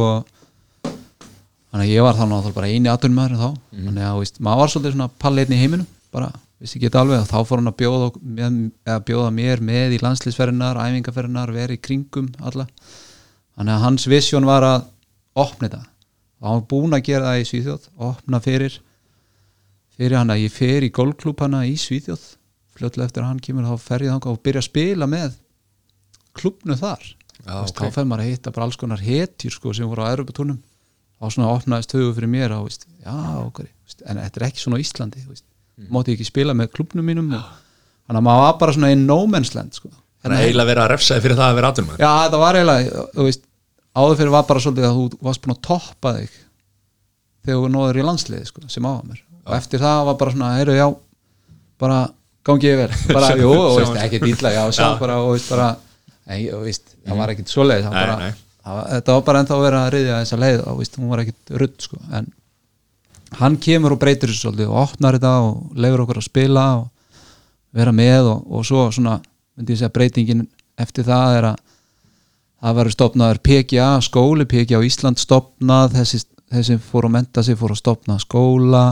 [0.85, 4.61] þannig að ég var þá náttúrulega bara eini atunumæður þá, þannig að þú veist, maður
[4.63, 6.31] var svolítið svona palleitni í heiminum, bara
[6.63, 10.01] vissi ekki þetta alveg þá fór hann að bjóða, með, eða bjóða mér með í
[10.05, 12.67] landslýsferðinar, æfingaferðinar vera í kringum alla.
[13.55, 14.87] Þannig að hans visjón var að
[15.35, 18.79] opna þetta og hann var búinn að gera það í Svíþjóð opna fyrir
[19.95, 22.25] fyrir hann að ég fer í golfklúb hana í Svíþjóð.
[22.75, 25.37] Fljótlega eftir að hann kemur þá fer ég þangað og byrja að spila með
[26.35, 27.05] klubnu þar.
[27.45, 27.81] Já, Veist, ok.
[27.85, 30.59] þá fer maður að hitta bara alls konar hetjur sko, sem voru á Europatúnum
[31.21, 34.63] þá svona opnaðist hugur fyrir mér og, veist, já, okkur, veist, en þetta er ekki
[34.65, 35.27] svona á Íslandi
[35.75, 35.91] Mm.
[36.07, 37.47] ég ekki spila með klubnum mínum og,
[38.07, 39.89] þannig að maður var bara svona í no man's land sko.
[40.23, 42.59] Það er eiginlega verið að refsa þig fyrir það að vera aðdurmaður Já, þetta var
[42.61, 43.43] eiginlega, þú veist
[43.95, 46.37] áður fyrir var bara svolítið að þú varst búin að toppa þig
[47.45, 50.53] þegar þú nóður í landsliði sko, sem áða mér og eftir það var bara svona,
[50.59, 50.87] heyrðu, já
[51.85, 51.99] bara
[52.45, 54.95] gangi ég vel bara, jú, og veist, ekki dýtla, já, sjá Já.
[55.01, 55.69] bara og veist, bara,
[56.31, 58.41] nei, og veist, það var ekkit svoleið það Nei, bara, nei.
[58.65, 61.13] það var, þetta var bara ennþá að vera að riðja þessa leið og veist, hún
[61.13, 62.33] var ekkit rudd, sko, en
[63.41, 66.91] hann kemur og breytir þessu svolítið og opnar þetta og leifur okkur að spila og
[67.75, 69.19] vera með og, og svo svona,
[69.59, 70.45] myndi ég segja breytingin
[70.81, 71.63] eftir það er að
[72.65, 76.23] það verður stopnaður PGA skóli, PGA Ísland stopnað þessi,
[76.53, 78.85] þessi fór að menta sig fór að stopna skóla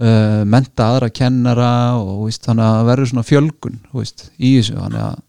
[0.00, 4.78] uh, menta aðra kennara og víst, þannig að það verður svona fjölgun veist, í þessu.
[4.78, 5.20] Þannig að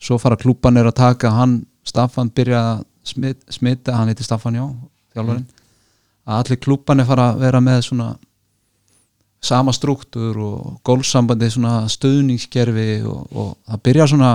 [0.00, 4.66] svo fara klúbanir að taka hann Staffan byrja að smit, smita hann heiti Staffan já,
[5.14, 5.46] þjálfarinn.
[6.28, 8.10] Að allir klúbanir fara að vera með svona
[9.40, 14.32] sama struktúr og gólfsambandi svona stöðningskerfi og, og það byrja svona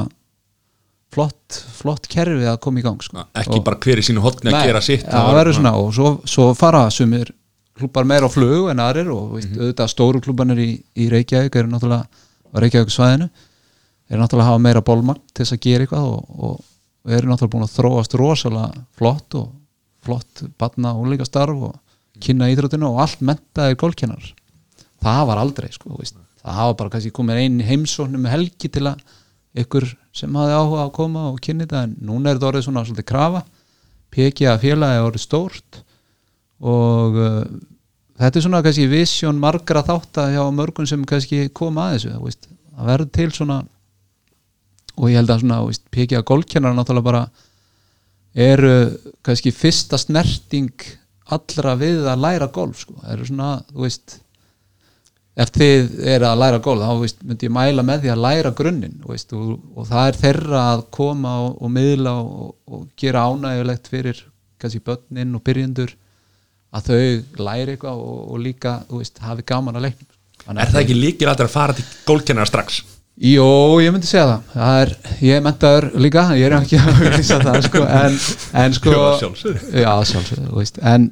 [1.16, 3.24] flott, flott kerfi að koma í gang sko.
[3.40, 5.92] Ekki Og- bara hver í sínu hotni að Nei, gera sitt það verður svona og
[5.96, 7.32] svo, svo fara sumir
[7.76, 11.72] klubbar meira á flug en aðrir og veist, auðvitað stóru klubbanir í, í Reykjavík eru
[11.72, 13.30] náttúrulega á Reykjavík svæðinu
[14.10, 16.62] eru náttúrulega að hafa meira bólmagn til þess að gera eitthvað og, og,
[17.06, 19.52] og eru náttúrulega búin að þróast rosalega flott og
[20.06, 21.76] flott batna og líka starf og
[22.24, 24.32] kynna íþrótinu og allt mentaði gólkennar
[25.04, 29.04] það var aldrei sko, það hafa bara kannski komið einn heimsóknum með helgi til að
[29.56, 32.84] ykkur sem hafði áhuga að koma og kynna þetta en núna er þetta orðið svona
[32.88, 33.44] svolítið krafa
[34.16, 35.80] PGA félagi er orðið stórt
[36.66, 37.46] og uh,
[38.20, 42.52] þetta er svona kannski visjón margra þátta hjá mörgum sem kannski koma að þessu veist,
[42.76, 43.62] að verður til svona
[44.96, 47.26] og ég held að svona, veist, pekja gólkennar náttúrulega bara
[48.36, 48.76] eru
[49.26, 50.72] kannski fyrsta snerting
[51.36, 52.96] allra við að læra golf sko.
[53.02, 54.20] það eru svona, þú veist
[55.36, 58.54] ef þið eru að læra golf þá veist, myndi ég mæla með því að læra
[58.56, 63.92] grunninn og, og það er þeirra að koma og, og miðla og, og gera ánægulegt
[63.92, 64.24] fyrir
[64.62, 65.96] kannski börnin og byrjendur
[66.76, 70.12] að þau læri eitthvað og, og líka, veist, hafi gaman að leiknum
[70.46, 72.84] Þannig Er að það ekki líkir að fara til gólkennara strax?
[73.16, 73.48] Jó,
[73.80, 74.90] ég myndi segja það, það er,
[75.24, 78.18] ég er mentaður líka, ég er ekki að lýsa það sko, en,
[78.62, 79.70] en sko Já, sjálfsögðu.
[79.80, 81.08] Já, veist, en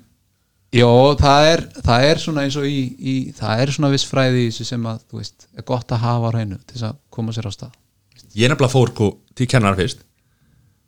[0.73, 4.39] Jó, það er, það er svona eins og í, í það er svona viss fræði
[4.41, 6.95] í þessu sem að þú veist, er gott að hafa á hreinu til þess að
[7.13, 7.75] koma sér á stað.
[8.33, 10.01] Ég nefnilega fór ko, til kennara fyrst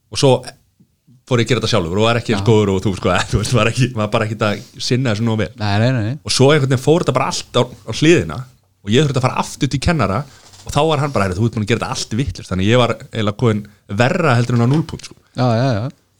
[0.09, 0.31] og svo
[1.25, 3.53] fór ég að gera þetta sjálfur og var ekki góður og þú sko, þú veist,
[3.57, 5.51] var ekki, var bara ekki að sinna þessu nóg vel.
[5.61, 8.39] Nei, nei, nei, og svo einhvern veginn fór þetta bara allt á, á hliðina
[8.85, 10.23] og ég þurfti að fara aftur til kennara
[10.65, 12.71] og þá var hann bara, "Heyrðu, þú ert búin að gera þetta allt vittlust þannig
[12.71, 13.65] ég var eiginlega koðin
[14.01, 15.17] verra heldur en á núlpunkt sko.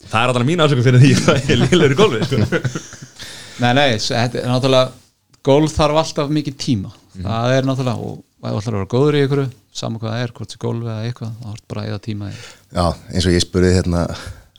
[0.06, 2.36] Það er alltaf mín ásöku fyrir því að ég er liðlegur í golfi sko.
[3.62, 4.92] Nei, nei, þetta er náttúrulega
[5.46, 6.90] golf þarf alltaf mikið tíma
[7.22, 9.42] það er náttúrulega, og það ætlar að vera góður í ykkur
[9.76, 12.34] saman hvað það er, hvort sé golf eða eitthvað þá er bara eða tíma í
[12.36, 14.02] Já, eins og ég spurði hérna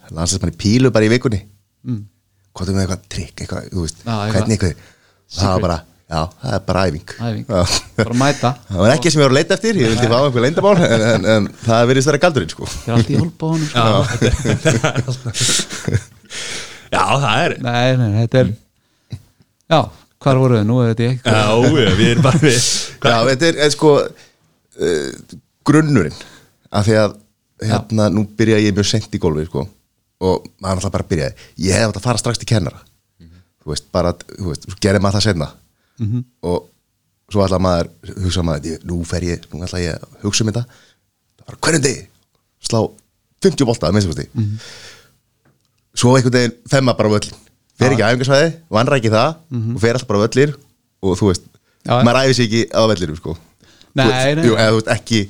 [0.07, 2.01] landslæsmann í pílu bara í vikunni mm.
[2.55, 4.33] hvað er með eitthvað trikk, eitthvað, þú veist Já, eitthvað.
[4.37, 4.75] hvernig eitthvað,
[5.37, 7.45] það var bara já, það er bara æfing, Æfing.
[7.47, 7.61] Já.
[7.97, 10.45] bara mæta það var ekki sem ég var að leita eftir ég vildi fá einhver
[10.45, 13.83] leyndamál en, en, en það verðist vera galdurinn sko það er allt í hólbóðunum sko.
[16.95, 18.55] já, það er nei, nei, þetta er
[19.69, 19.79] já,
[20.23, 21.41] hvar voru þau, nú er þetta ekki já,
[21.83, 22.57] já, við erum bara við
[23.11, 26.15] Já, þetta er, er sko uh, grunnurinn
[26.71, 27.17] af því að
[27.67, 29.63] hérna, nú byrja ég mjög sent í gólfi sko,
[30.21, 32.79] og maður alltaf bara byrjaði ég hef átt að fara strax til kennara.
[33.63, 35.47] Þú veist, bara, þú veist, svo gerir maður það senna
[35.97, 36.19] Mhm.
[36.45, 36.67] og
[37.33, 37.87] svo ætla maður
[38.21, 40.61] hugsa maður, nú fer ég nú ætla ég að hugsa um þetta.
[41.39, 42.03] Það var hverjum degi,
[42.69, 42.79] slá
[43.41, 44.27] 50 bolta að minnst kosti.
[44.37, 44.59] Mhm.
[45.97, 47.33] svo einhvern veginn femma bara á völlin
[47.77, 50.55] fer ekki æfingarsvæði, vanræki það og fer alltaf bara völlir
[51.03, 51.45] og þú veist.
[51.87, 53.35] Já, maður æfi sig ekki á vellirum sko.
[53.97, 54.47] Nei, veist, nei.
[54.47, 55.21] jú, eða þú veist ekki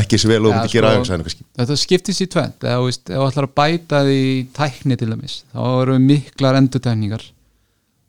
[0.00, 1.44] ekki svo vel og myndi gera sko, æfingarsvæðinu kannski.
[1.58, 5.10] þetta skiptist í tvent eða þú veist, ef þú ætlar að bæta því tækni til
[5.10, 7.24] dæmis, þá eru miklar endurtækningar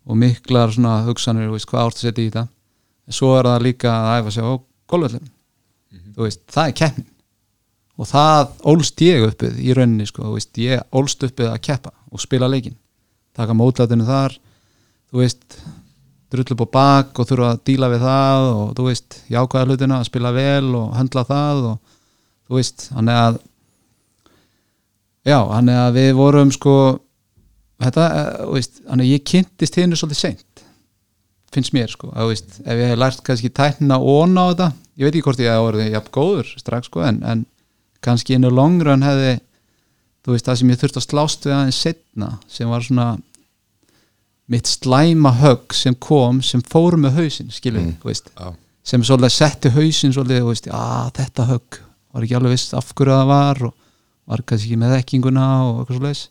[0.06, 2.48] og miklar svona hugsanir, þú veist, hvað árt að setja í þetta.
[3.10, 4.52] En svo er það líka að æfa sig á
[4.92, 5.30] golföllum
[6.16, 7.08] þú veist, það er keppnin.
[8.02, 11.94] Og það ólst ég uppið í rauninni, sko, þú veist, ég ólst uppið að keppa
[12.12, 12.78] og spila leikin
[13.38, 14.36] taka mótlætinu þar
[15.12, 15.60] þú veist,
[16.32, 20.08] drullu á bak og þurfa að díla við það og þú veist, jákvæða hlutina að
[20.08, 21.96] spila vel og höndla það og
[22.48, 23.40] þú veist, hann er að
[25.28, 26.76] já, hann er að við vorum sko
[27.82, 30.66] þetta, eh, þú veist, hann er ég kynntist hinnu svolítið seint
[31.52, 34.52] finnst mér sko, að, þú veist, ef ég hef lært kannski tæknina og onna á
[34.54, 37.46] þetta ég veit ekki hvort ég hef orðið jafn góður strax sko, en, en
[38.02, 39.40] kannski innu longrun hefði
[40.22, 43.08] þú veist, það sem ég þurfti að slást við aðeins setna sem var svona
[44.52, 47.94] mitt slæma högg sem kom sem fór með hausinn, skilur mm.
[48.04, 48.52] veist, Já.
[48.84, 51.80] sem svolítið setti hausinn svolítið, þú veist, að þetta högg
[52.12, 53.78] var ekki alveg viss af hverju það var og
[54.32, 56.28] var kannski ekki með þekkinguna og eitthvað svolítið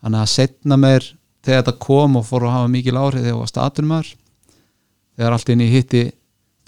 [0.00, 1.10] þannig að setna mér
[1.44, 4.10] þegar þetta kom og fór að hafa mikil áhrif þegar ég var statunumar
[5.16, 6.04] þegar allt inn í hitti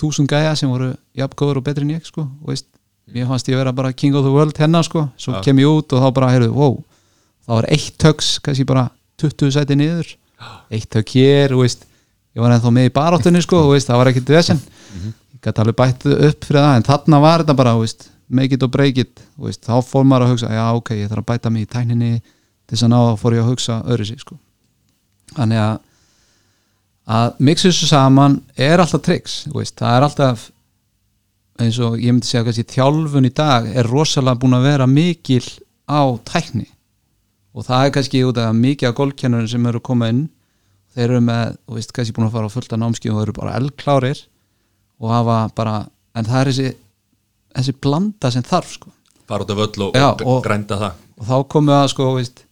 [0.03, 2.67] þúsund gæja sem voru jafngóður og betri en ég sko, og veist,
[3.11, 5.43] mér fannst ég vera bara king of the world hennar sko, svo Já.
[5.45, 6.77] kem ég út og þá bara, heyrðu, wow
[7.43, 8.87] þá var eitt höggs, kannski bara
[9.23, 10.13] 20 sæti niður,
[10.73, 11.85] eitt högg hér og veist,
[12.37, 14.63] ég var ennþá með í baráttunni sko, og veist, það var ekkert vesen.
[14.95, 18.63] Ég gæti alveg bætt upp fyrir það en þarna var þetta bara, veist, make it
[18.63, 19.25] or break it.
[19.43, 22.13] Veist, þá fór maður að hugsa, já ok ég þarf að bæta mig í tækninni
[22.23, 24.39] til þess að ná að fór ég að hugsa öðru sig sko.
[25.37, 25.81] þannig að
[27.13, 30.45] að mixa þessu saman er alltaf triks, veist, það er alltaf
[31.63, 35.45] eins og ég myndi segja kannski þjálfun í dag er rosalega búin að vera mikil
[35.89, 36.67] á tækni.
[37.53, 40.23] Og það er kannski út af mikið af golfkennurin sem eru komað inn
[40.95, 43.57] þeir eru með, þú veist, kannski búin að fara á fullta námski og eru bara
[43.61, 44.23] eldklárir
[45.03, 45.75] og hafa bara,
[46.17, 46.71] en það er þessi
[47.53, 48.93] þessi blanda sem þarf sko.
[49.29, 50.93] Fara út af völl og, Já, og, og- grænda það.
[51.21, 52.45] og þá komum við að sko veist,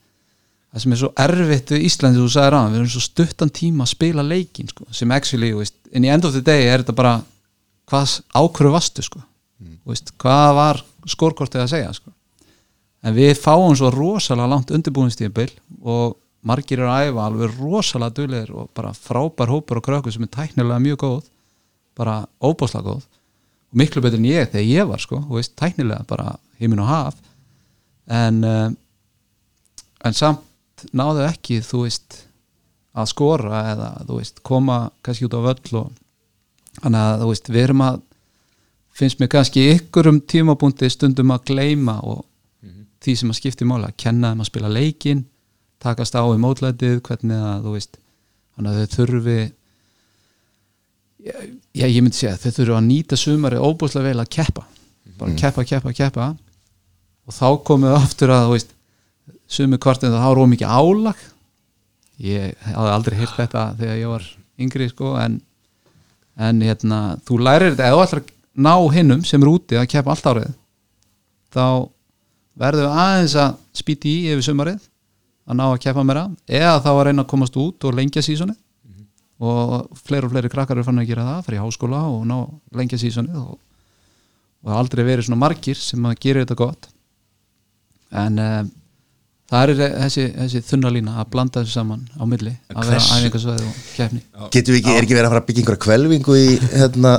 [0.70, 3.86] það sem er svo erfitt við Íslandi þú sagðir að við erum svo stuttan tíma
[3.86, 6.94] að spila leikin sko, sem actually, veist, in the end of the day er þetta
[7.00, 7.14] bara
[7.90, 9.20] hvað ákvöru vastu sko?
[9.88, 12.12] Veist, hvað var skórkortið að segja sko?
[13.04, 15.50] En við fáum svo rosalega langt undirbúinstíðabil
[15.80, 20.24] og margir eru að æfa alveg rosalega duðlegir og bara frábær hópur og krökkur sem
[20.24, 21.24] er tæknilega mjög góð
[21.96, 23.08] bara óbáslega góð.
[23.70, 27.18] Og miklu betur en ég þegar ég var sko, veist, tæknilega bara heimin og haf.
[28.10, 28.70] En uh,
[30.04, 32.22] en samt náðu ekki þú veist
[32.96, 35.90] að skora eða þú veist, koma kannski út á völl og
[36.82, 38.00] þannig að þú veist, við erum að
[39.00, 42.24] finnst mér kannski ykkur um tímabúndi stundum að gleyma og
[43.00, 45.24] því sem að skipti máli að kenna þeim að spila leikin
[45.80, 47.96] takast á í mótlætið hvernig að þú veist
[48.56, 49.38] þannig að þau þurfi
[51.24, 54.66] já, ég myndi segja þau þurfi að nýta sumari óbúslega vel að keppa.
[55.20, 56.28] Bara keppa, keppa, keppa.
[57.28, 58.74] Og þá komið aftur að þú veist
[59.50, 61.22] sumi kvartin það háru mikið álag.
[62.20, 64.26] Ég hafði aldrei heyrt þetta þegar ég var
[64.60, 65.40] yngri sko en,
[66.40, 69.90] en hérna, þú lærir þetta eða þú ætlar að ná hinnum sem er úti að
[69.92, 70.52] keppa allt árið
[71.54, 71.66] þá
[72.60, 74.80] verður við aðeins að spýti í yfir sumarið
[75.50, 78.56] að ná að keppa meira eða þá að reyna að komast út og lengja sísoni
[79.40, 82.36] og fleiri og fleiri krakkar eru fann að gera það, fara í háskóla og ná
[82.76, 83.54] lengja sísoni og,
[84.66, 86.90] og aldrei verið svona margir sem að gera þetta gott.
[88.20, 88.68] En um,
[89.50, 93.84] það er þessi, þessi þunnalína að blanda þessu saman á milli að vera æfingasvæði og
[93.96, 94.24] keppni.
[94.54, 97.14] Getum við ekki, er ekki verið að fara að byggja einhverja kvelvingu í hérna,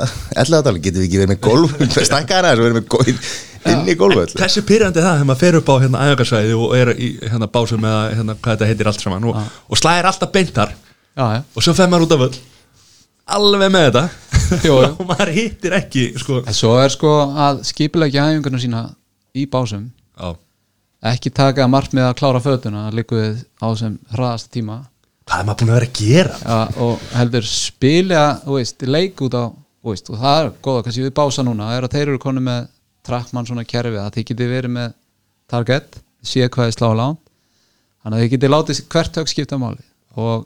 [0.45, 1.79] elladal, getum við ekki verið með golf
[2.11, 3.31] stækka hana, þess að verið með golf
[3.69, 6.71] inn í golföll Hversu pyrrandi er það þegar maður fer upp á hérna æfingarsvæði og
[6.77, 10.31] er í hérna básum eða hérna hvað þetta heitir allt saman og, og slæðir alltaf
[10.33, 12.39] beintar já, já, og svo fer maður út af völl.
[13.31, 14.03] Alveg með þetta.
[14.67, 14.77] Jú.
[14.81, 16.41] og maður hittir ekki sko.
[16.41, 17.11] en svo er sko
[17.45, 18.81] að skipulegja æfingarna sína
[19.37, 19.85] í básum.
[20.17, 20.33] Já.
[21.01, 24.83] Ekki taka markmið að klára fötuna líku við á sem hraðast tíma.
[25.25, 26.37] Hvað er maður búin að vera að gera?
[26.43, 29.45] ja, og heldur spila veist, leik út á
[29.85, 32.69] veist, og það er góða, kannski við bása núna er að þeir eru konu með
[33.05, 34.93] trackmann svona kerfi að þið geti verið með
[35.49, 37.17] target sé hvað þið slá á lán
[38.01, 39.83] þannig að þið geti látið hvert högg skipta máli
[40.21, 40.45] og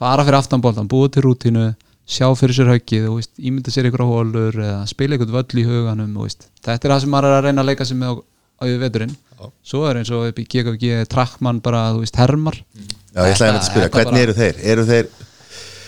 [0.00, 1.66] fara fyrir aftanbóltan búið til rútínu,
[2.08, 5.66] sjá fyrir sér höggið og ímynda sér ykkur á hólur eða spila ykkur völl í
[5.68, 8.14] huganum og, þetta er það sem maður er að reyna að leika sig með á,
[8.60, 9.12] á yfir veturinn.
[9.64, 12.58] Svo er eins og upp í GKG trackmann bara, þú veist, hermar.
[13.14, 14.58] Já, ég ætlaði að spyrja, hvernig bara- eru þeir?
[14.72, 15.06] Eru þeir,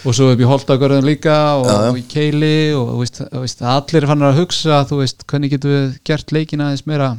[0.07, 1.91] og svo upp í Holtagörðum líka og, Já, já.
[1.91, 5.51] og í Keili og þú veist, þú veist, allir fannir að hugsa þú veist, hvernig
[5.53, 7.11] getum við gert leikina aðeins meira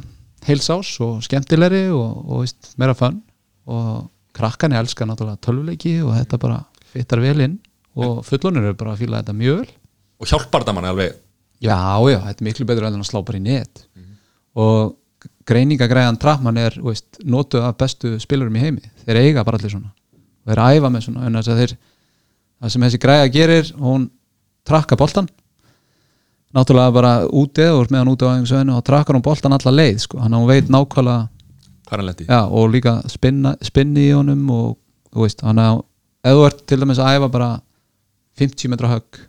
[0.44, 3.22] heilsás og skemmtilegri og, og veist, meira fönn
[3.66, 7.58] og krakkan er elska náttúrulega tölvuleiki og þetta bara fittar vel inn.
[7.96, 9.70] Og fullonir eru bara að fíla þetta mjög vel.
[10.20, 11.14] Og hjálpar þetta manni alveg?
[11.62, 11.78] Já,
[12.10, 13.86] já, þetta er miklu betur en að slá bara í net.
[14.58, 14.96] Og
[15.48, 19.92] greiningagræðan Trappmann er, veist, notuð af bestu spilurum í heimi, þeir eiga bara allir svona.
[20.44, 24.08] Og þeir æfa með svona en það sem þessi græða gerir hún
[24.64, 25.28] trakka boltan
[26.54, 30.20] náttúrulega bara úti og meðan úti á æfingasöðinu og trakkar hún boltan alla leið sko,
[30.22, 31.28] hann veit nákvæmlega
[31.92, 34.76] er já, og líka spinna, spinni í honum og
[35.12, 35.82] þú veist, hann að
[36.24, 37.50] ef þú ert til dæmis að æfa bara
[38.40, 39.20] 50 metra högg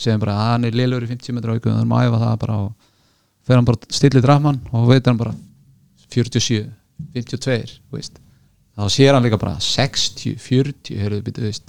[0.00, 2.40] segjum bara að hann er lélur í 50 metra högg og þannig að æfa það
[2.44, 2.72] bara og
[3.46, 5.36] fer hann bara stillir drafmann og veit hann bara
[6.14, 6.64] 47,
[7.14, 8.20] 52 þú veist,
[8.76, 11.62] þá sér hann líka bara 60, 40, heyrðu við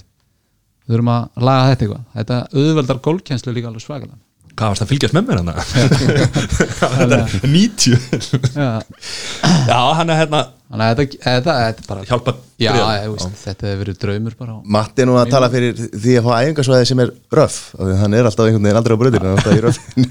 [0.88, 2.04] þurfum að laga þetta eitthvað.
[2.18, 4.20] Þetta auðveldar gólkjenslu líka alveg svakalega.
[4.52, 5.50] Hvað varst að fylgjast með mér hann?
[6.82, 7.94] Þetta er 90
[8.52, 8.66] já,
[9.64, 10.40] Já, hann er hérna
[10.72, 12.72] þannig að þetta, þetta, þetta er bara hjálpa já,
[13.08, 16.30] veist, þetta hefur verið draumur bara Matti er nú að tala fyrir því að fá
[16.42, 19.24] æfingarsvæði sem er röff, af því að hann er alltaf einhvern veginn aldrei á bröðinu,
[19.24, 20.08] hann er alltaf í röffinu.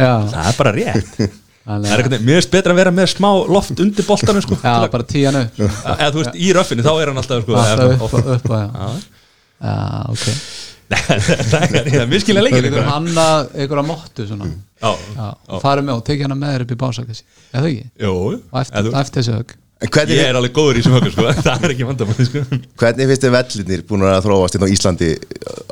[0.00, 1.22] Já, Það er bara rétt
[1.62, 5.06] Það er mér finnst betra að vera með smá loft undir boltanum sko, Já, bara
[5.06, 5.60] tíjan upp.
[5.62, 8.64] Eða þú veist, í röffinu, þá er hann alltaf sko, Alltaf upp, upp, upp já.
[9.62, 9.78] Já.
[10.10, 10.26] ok.
[10.92, 14.48] Það er það er miskilja leikir getur hanna einhverja móttu svona.
[14.82, 17.22] Já, Já, og farið með og tekið hana með þér upp í básakassi
[17.54, 17.86] Eða ekki?
[18.02, 18.10] jú.
[18.50, 19.54] Og eftir, þessu högg.
[19.82, 22.42] En hvernig, Ég er alveg góður í þessum högum sko, það er ekki vandamál sko.
[22.82, 25.08] hvernig finnst þið vellinir búin að þróast inn á Íslandi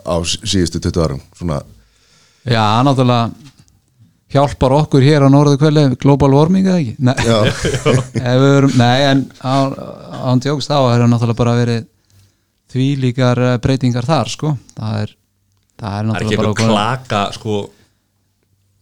[0.06, 1.20] á síðustu 20 árum?
[1.36, 1.60] Svona,
[2.48, 3.50] Já, náttúrulega
[4.30, 6.94] hjálpar okkur hér á norðu kvöli global warming eða ekki?
[7.02, 7.14] Nei,
[8.82, 11.88] nei en án tjóks þá er það náttúrulega bara verið
[12.70, 14.54] því líkar breytingar þar sko.
[14.76, 15.14] Það er,
[15.80, 17.56] það er Það er ekki náttúrulega eitthvað bara klaka sko,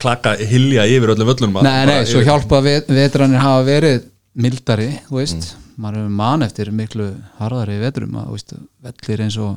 [0.03, 4.05] klaka hilja yfir öllum völlunum Nei, nei, svo hjálpa vet, vetranir hafa verið
[4.39, 5.55] mildari, þú veist.
[5.79, 7.09] Maður hefur man eftir miklu
[7.39, 9.57] harðari vetrum að, þú veist, vellir eins og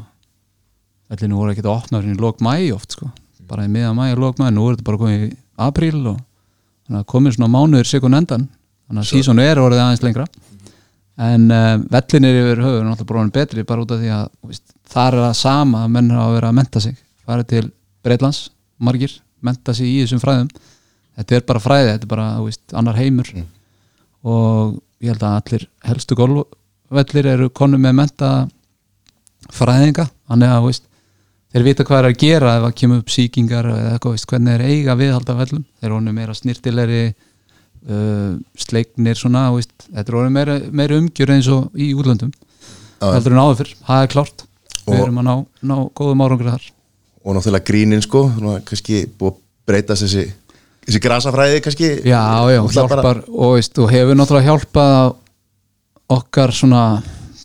[1.11, 3.09] vellinu voru ekki að opna í lók mæ oft, sko,
[3.49, 5.25] bara í miða mæ og lók mæ, nú er þetta bara komið
[5.67, 6.19] apríl og
[6.91, 8.47] að komið svona mánuður sekund endan,
[8.87, 10.25] þannig að sísonu er orðið aðeins lengra.
[11.21, 14.23] En uh, vellinir yfir höfur er náttúrulega bara orðin betri bara út af því að
[14.31, 16.95] þú veist, það er að sama að menn hafa verið að menta sig.
[17.27, 17.63] Farið til
[18.01, 18.39] Breitlands,
[18.81, 20.49] margir menta sig í þessum fræðum.
[21.19, 23.29] Þetta er bara fræði, þetta er bara veist, annar heimur.
[24.21, 28.31] Og ég held að allir helstu golfvellir eru konum með menta
[29.53, 30.07] fræðinga.
[30.31, 30.87] Þannig að þú veist,
[31.51, 34.53] þeir vita hvað er að gera ef að kemur upp sýkingar eða eitthvað, veist, hvernig
[34.55, 40.37] er eiga viðhalda vellum þeir honum meira snirtilegri uh, sleiknir svona veist, þetta er honum
[40.37, 42.31] meira, meira umgjör eins og í útlöndum.
[43.01, 44.43] Heldur en áður fyrr, það er klárt.
[44.85, 45.33] Við erum að ná,
[45.71, 46.67] ná góðum árangur þar.
[47.21, 48.27] Og náttúrulega grínin sko
[48.65, 50.23] kannski búið að breytast þessi
[50.87, 51.89] þessi grasafræði kannski.
[52.09, 55.11] Já, já, Náttúrulega bara- hjálpar og, veist, og hefur náttúrulega hjálpað að
[56.17, 56.83] okkar svona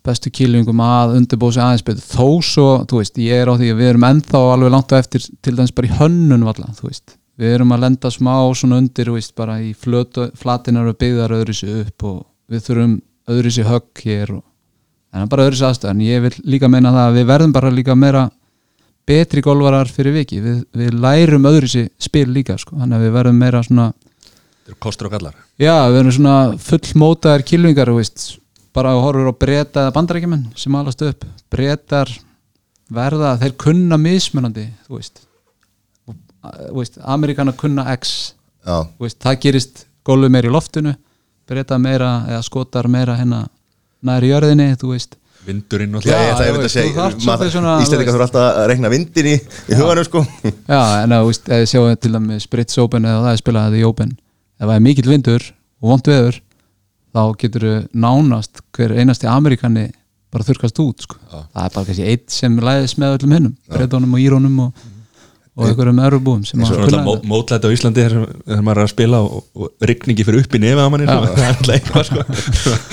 [0.07, 2.07] bestu kýlingum að undirbúið sig aðeins betur.
[2.07, 5.01] Þó svo, þú veist, ég er á því að við erum ennþá alveg langt á
[5.01, 8.81] eftir til dæmis bara í hönnun valla, þú veist, við erum að lenda smá svona
[8.83, 12.19] undir, þú veist, bara í flötu, flatinar og byggðar öðru sig upp og
[12.51, 12.97] við þurfum
[13.35, 14.43] öðru sig högg hér og,
[15.17, 17.75] en bara öðru sig aðstöð en ég vil líka meina það að við verðum bara
[17.75, 18.27] líka meira
[19.07, 22.77] betri golvarar fyrir viki við, við lærum öðru sig spil líka sko.
[22.79, 23.93] þannig að við verðum meira svona
[24.67, 25.35] Þetta eru kostur og gallar.
[25.63, 28.25] Já, við erum svona fullmótaðar kylfingar, þú veist,
[28.77, 31.25] bara að horfur á breyta eða bandarækjumenn sem alast upp.
[31.53, 32.11] Breytar
[32.93, 35.23] verða þeir kunna mismunandi, þú veist.
[36.77, 38.35] Veist, Amerikana kunna X,
[39.01, 40.93] veist, það gerist gólu meir í loftinu,
[41.49, 43.47] breyta meira eða skotar meira hérna
[44.07, 45.17] nær í jörðinni, þú veist.
[45.47, 47.93] Vindurinn og Já, ég ætla já, að segja veist.
[47.95, 50.23] þurfa alltaf að reikna vindin í, í huganum sko.
[50.43, 53.43] Já, en að, þú veist, ef þið sjáum til dæmis Brits Open eða það er
[53.43, 54.17] spilað þetta í Open
[54.57, 56.41] ef það er mikill vindur og vond veður
[57.17, 59.89] þá getur nánast hver einasti Amerikani
[60.33, 61.19] bara þurrkast út sko.
[61.31, 64.85] það er bara kannski eitt sem læðis með öllum hinnum breytunum og írónum og,
[65.57, 69.39] og einhverjum örubúum sem að mó- mótlæti á Íslandi þegar maður er að spila og,
[69.57, 71.17] og rigningi fyrir upp í nefið á manni sko.
[71.33, 72.25] það er alltaf eitthvað sko.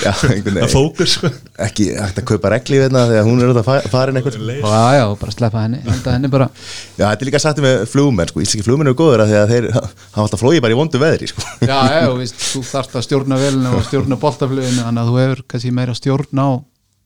[0.05, 0.59] já, veginn.
[0.71, 1.31] fókus sko.
[1.67, 4.83] ekki hægt að kaupa regli við þetta þegar hún er þetta farin einhvern og já,
[4.95, 6.49] já, og bara sleppa henni, henni bara.
[6.95, 8.43] Já, þetta er líka sagt með flugmenn sko.
[8.43, 11.31] Íslenski flugmenn eru góður að því að þeir hafa alltaf flóið bara í vondu veðri
[11.33, 11.43] sko.
[11.67, 15.19] Já, já, og veist, þú þarft að stjórna velinu og stjórna boltafluginu þannig að þú
[15.25, 16.49] hefur kannski meira stjórn á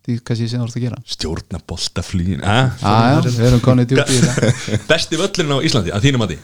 [0.08, 1.00] því kannski sem þú ert að gera.
[1.06, 4.52] Stjórna boltaflýin við erum konið djúpt í þetta.
[4.92, 6.40] Besti völlurinn á Íslandi að þínum að því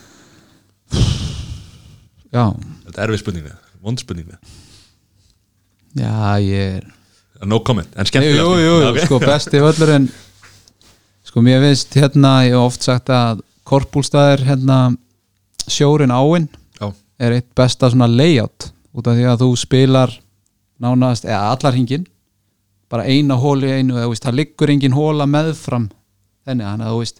[2.33, 2.43] já,
[2.87, 4.37] þetta er erfið spurninga, vond spurninga
[5.97, 8.99] já, ég er no comment, en Jú, skemmtilega jú, jú, Ok.
[9.05, 10.07] sko besti völlurinn
[11.27, 14.77] sko mér finnst hérna ég hef oft sagt að korpúlstaðir hérna
[15.67, 16.47] sjórin áin
[16.79, 16.89] Já.
[17.19, 20.13] er eitt besta svona layout út af því að þú spilar
[20.83, 22.07] nánast, eða allar hringin
[22.93, 25.89] bara eina hóli í einu eða veist, það liggur engin hóla meðfram
[26.45, 27.19] þenni, þannig að þú veist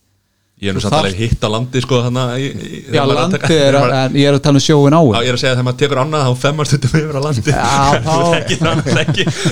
[0.63, 3.13] ég er nú samt alveg hitt á landi sko að ég- ég- já, er að
[3.17, 5.38] landið taka- er, maður- en ég er að tala um sjóin Já, áin ég er
[5.38, 7.41] að segja að þegar maður tekur annað þá femmar stundum yfir á landi.
[7.51, 7.55] Já,
[8.05, 8.93] það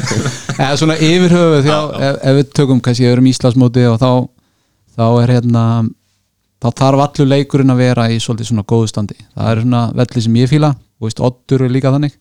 [0.62, 4.10] eða svona yfirhöfuð því að ef, ef við tökum kannski öðrum Íslandsmóti og þá,
[4.96, 5.66] þá er hérna
[6.62, 9.18] þá þarf allur leikurinn að vera í svolítið svona góðu standi.
[9.36, 12.14] Það er svona velli sem ég fíla og veist, oddur er líka þannig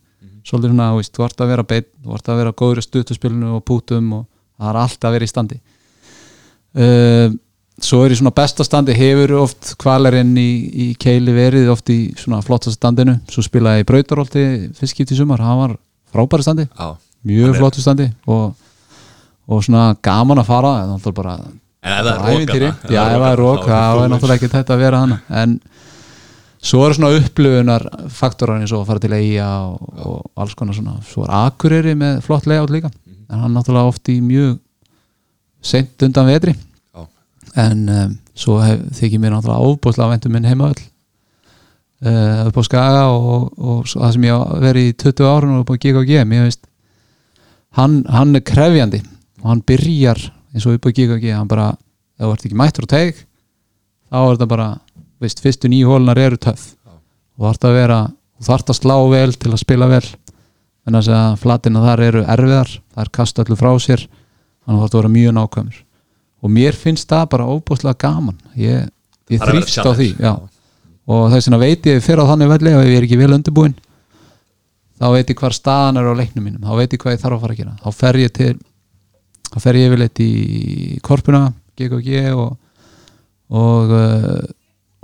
[0.46, 2.86] svolítið svona, þú veist, þú ert að vera beitt þú ert að vera góður í
[2.86, 4.26] stuttuspilinu og pútum og
[4.60, 5.60] það er allt að vera í standi.
[6.70, 7.28] Uh,
[7.80, 12.00] svo er í svona besta standi hefur oft kvalarinn í, í keili verið oft í
[12.20, 13.18] svona flottast standinu.
[13.32, 14.44] Svo spilaði brautarólti
[14.76, 15.78] fyrst skipt í sumar, það var
[16.12, 16.68] frábæri standi.
[16.76, 16.98] Já.
[17.26, 18.54] mjög Hann flottu standi og,
[19.50, 23.66] og svona gaman að fara er En það er bara þarna, ef það er rók,
[23.66, 25.54] það er náttúrulega ekki þetta að vera hana en
[26.60, 30.76] svo eru svona upplöfunar faktorar eins og að fara til eiga og, og alls konar
[30.76, 30.98] svona.
[31.08, 32.90] Svo er Akureyri með flott layout líka.
[32.90, 33.16] Mhm.
[33.30, 34.58] en hann náttúrulega oft í mjög
[35.62, 36.54] seint undan vetri.
[36.94, 37.06] Já.
[37.56, 40.82] en um, svo hef, þykir mér náttúrulega ofbúðslega væntum minn heima öll.
[42.00, 45.64] Uh, upp á Skaga og, og svo það sem ég verið í 20 árun og
[45.66, 46.62] upp á GKG veist
[47.76, 49.02] hann, hann er krefjandi
[49.42, 50.22] og hann byrjar
[50.54, 51.74] eins og upp á GKG hann bara,
[52.16, 53.20] ef þú ert ekki mættur á teig
[54.10, 54.68] þá er þetta bara
[55.20, 56.74] veist, fyrstu nýju hólunar eru töff.
[57.40, 57.98] Og þarf að vera,
[58.38, 60.06] þú þarf að slá vel til að spila vel.
[60.88, 64.06] En þess að flatina þar eru erfiðar það er kast öllu frá sér
[64.64, 65.82] þannig að það vera mjög nákvæmur.
[66.40, 68.38] Og mér finnst það bara óbúslega gaman.
[68.56, 68.88] Ég,
[69.28, 70.32] ég Það að þrýst á því já.
[71.10, 73.76] og þess vegna veit ég fyrir á þannig velli ef ég er ekki vel undirbúinn
[75.00, 77.36] þá veit ég hvar staðan er á leiknum mínum þá veit ég hvað ég þarf
[77.36, 77.76] að fara að gera.
[77.80, 78.54] Þá fer ég til
[79.50, 80.32] þá fer ég yfirleitt í
[81.04, 81.44] korpuna
[81.80, 82.56] GKG og
[83.50, 84.42] og uh,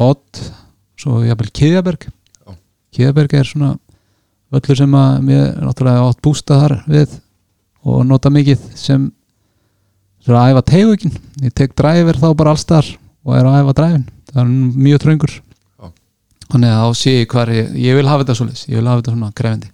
[0.02, 0.40] Odd
[1.00, 2.56] svo jafnvel Kiðjaberg Já.
[2.96, 3.74] Kiðjaberg er svona
[4.52, 7.16] völlur sem að mér er náttúrulega átt bústa þar við
[7.86, 9.08] og nota mikið sem
[10.26, 12.88] sem að æfa tegugin ég tek dræfir þá bara allstar
[13.26, 14.52] og er að æfa dræfin það er
[14.86, 15.88] mjög tröngur Já.
[16.52, 19.02] þannig að þá sé ég hvar ég, ég vil hafa þetta svoleiðis, ég vil hafa
[19.02, 19.72] þetta svona krefindi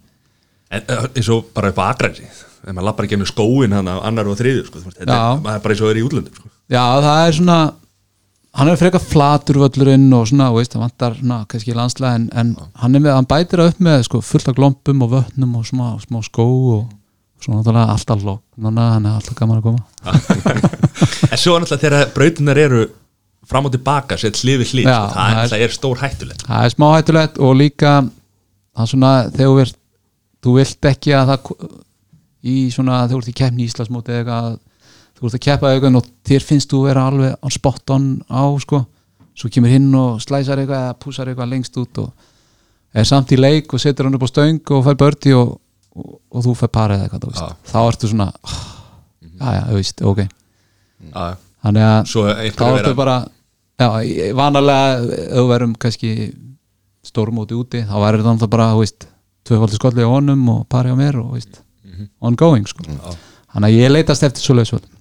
[0.73, 3.99] En eins og bara upp á Akransi þegar maður lappar ekki með skóin hann af
[4.07, 5.25] annar og þriður sko, þetta Já.
[5.35, 6.49] er er bara eins og er í útlöndum sko.
[6.71, 7.57] Já, það er svona
[8.53, 12.51] hann er frekar flatur völlurinn og svona, veist, það vantar svona, kannski landslega en, en
[12.81, 15.85] hann, með, hann bætir það upp með sko, fullt af glompum og vötnum og smá,
[16.03, 16.45] smá skó
[16.77, 16.83] og
[17.43, 19.81] svona náttúrulega alltaf lók hann er alltaf gaman að koma.
[21.33, 22.83] En svo náttúrulega þegar brautunar eru
[23.49, 26.03] fram og tilbaka, sett hlið við hlið Já, sko, það er það er- er stór
[26.03, 26.45] hættulegt.
[26.47, 27.93] Það er smá hættulegt og líka
[28.87, 29.79] svona, þegar þú vilt
[30.43, 31.51] þú vilt ekki að það
[32.43, 34.55] í svona, þegar þú ert í kemni í Íslandsmóti eða eitthvað að
[35.17, 38.43] þú ert að keppa eitthvað og þér finnst þú vera alveg on spot on á
[38.63, 38.83] sko,
[39.37, 42.11] svo kemur hinn og slæsar eitthvað eða púsar eitthvað lengst út og
[42.93, 45.55] er samt í leik og setur hann upp á stöng og fær börti og,
[45.97, 47.41] og, og þú fær parið eitthvað, þú veist.
[47.41, 47.71] Já.
[47.71, 48.59] þá ertu svona oh,
[49.39, 50.21] já, já, þú veist, ok
[51.03, 51.25] Já,
[51.65, 52.11] þannig að
[52.53, 53.15] þá ertu bara
[53.81, 53.87] já,
[54.37, 56.11] vanalega ef þú verum kannski
[57.03, 59.07] stórmóti úti þá þetta náttúrulega bara, þú veist
[59.43, 61.61] tvöfaldi skolli á honum og pari á mér og þú veist,
[62.23, 62.99] ongoing sko Mhm.
[63.01, 63.17] Já.
[63.53, 64.92] þannig að ég leitast eftir svo leysvöld Já.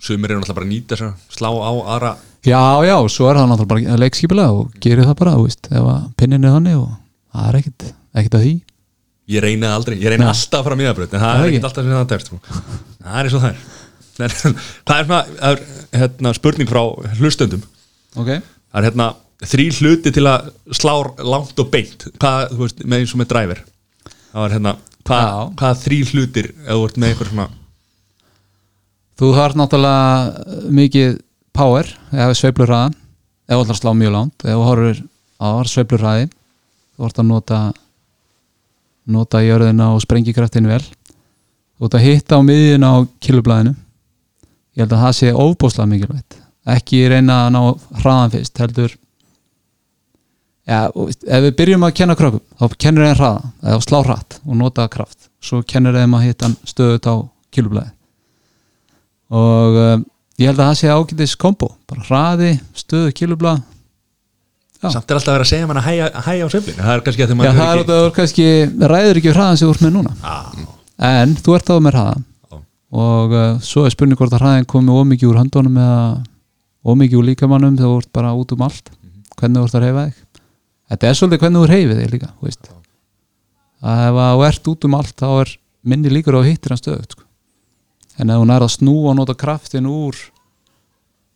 [0.00, 2.10] Sumir eru náttúrulega bara að nýta þess að slá á aðra.
[2.48, 5.88] Já, já, svo er það náttúrulega bara leikskipilega og gerir það bara, þú veist, ef
[5.92, 6.90] að pinnin er þannig og
[7.36, 7.86] það er ekkit,
[8.22, 8.54] ekkit að því.
[9.30, 10.30] Ég reyni það aldrei, ég reyni Nei.
[10.32, 12.40] alltaf að fara miðabraut en það Það er ekkert alltaf sem það tekst sko.
[13.04, 13.60] Það er eins og það er.
[14.16, 15.60] Hvað er svona, það er,
[16.00, 16.80] hérna, spurning frá
[17.20, 17.66] hlustendum.
[18.16, 18.32] Ok,
[18.70, 19.10] Það er hérna
[19.50, 20.92] þrý hluti til að slá
[21.22, 22.08] langt og beint.
[22.16, 23.62] Hvað, þú veist, með eins og með driver.
[24.30, 24.74] Það var hérna,
[25.06, 27.48] hvað, hvað þrý hlutir ef þú ert með einhver svona
[29.20, 31.18] þú þarf náttúrulega mikið
[31.52, 31.88] power
[33.50, 34.44] eða þú ætlar að slá mjög langt.
[34.46, 35.02] Ef þú horfir
[35.42, 37.58] á sveiflur hraði þú ert að nota
[39.10, 40.82] nota jörðina og sprengikraftinu vel.
[41.76, 46.40] Þú ert að hitta á miðjuna á kilublaðinu ég held að það sé ofbóðslega mikilvægt.
[46.70, 47.60] Ekki reyna að ná
[48.00, 48.96] hraðan fyrst heldur
[50.70, 54.60] ja, ef við byrjum að kenna krökkum þá kennir þeim hraða eða slá hratt og
[54.60, 55.26] nota kraft.
[55.42, 57.14] Svo kennir þeim að hitta stöðut á
[57.50, 57.90] kilublaði
[59.30, 60.06] og um,
[60.40, 61.68] ég held að það sé ágætis kombo.
[61.90, 63.58] Bara hraði, stöðu kilubla
[64.80, 64.88] Já.
[64.94, 66.94] Samt er alltaf að vera að segja mann að hæja, að hæja á sveiflinu Það
[66.94, 68.46] er kannski að Já, maður það er að þú kannski
[68.92, 70.12] ræður ekki hraðan sem þú ert með núna.
[70.22, 70.70] Já,
[71.10, 72.60] en þú ert þá með hraða Já.
[73.02, 76.00] og uh, svo er spurning hvort að hraðin komi ómikið úr höndunum eða
[76.94, 78.88] ómikið úr líkamannum þegar þú ert bara út um allt.
[79.36, 80.24] Hvernig þú ert að reyfa þig.
[80.90, 82.72] Þetta er svolítið hvernig þú reyfið þig líka veist.
[83.84, 85.52] að ef að þú ert út um allt þá er
[85.92, 87.26] minni líkur á að hittir hann stöðut sko.
[88.20, 90.18] En ef þú nær að snúa og nota kraftin úr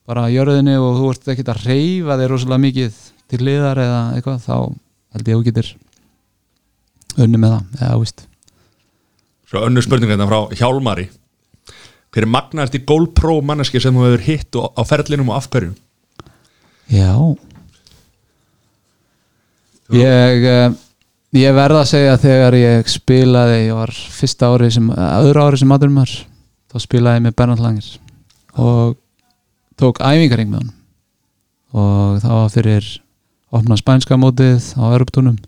[0.05, 3.01] bara jörðinni og þú ert ekkert að reyfa þig rosalega mikið
[3.32, 4.57] til liðar eða eitthvað þá
[5.14, 5.70] held ég að þú getur
[7.24, 8.24] unni með það eða, þú veist.
[9.49, 11.09] Svo önnur spurning hérna frá Hjálmari.
[12.14, 15.72] Hver er magnaðast í GoPro manneski sem þú hefur hitt á ferlinum og af hverju?
[16.93, 17.14] Já.
[19.95, 20.76] Ég eh,
[21.41, 25.61] ég verða að segja að þegar ég spilaði ég var fyrsta ári sem öðru ári
[25.61, 26.12] sem maturum var
[26.75, 27.89] þá spilaði ég með Bernhard Langer
[28.59, 28.97] og
[29.81, 30.72] tók æfingaring með hann
[31.75, 32.91] og það var fyrir
[33.55, 35.39] opna spænska mótið á Europtunum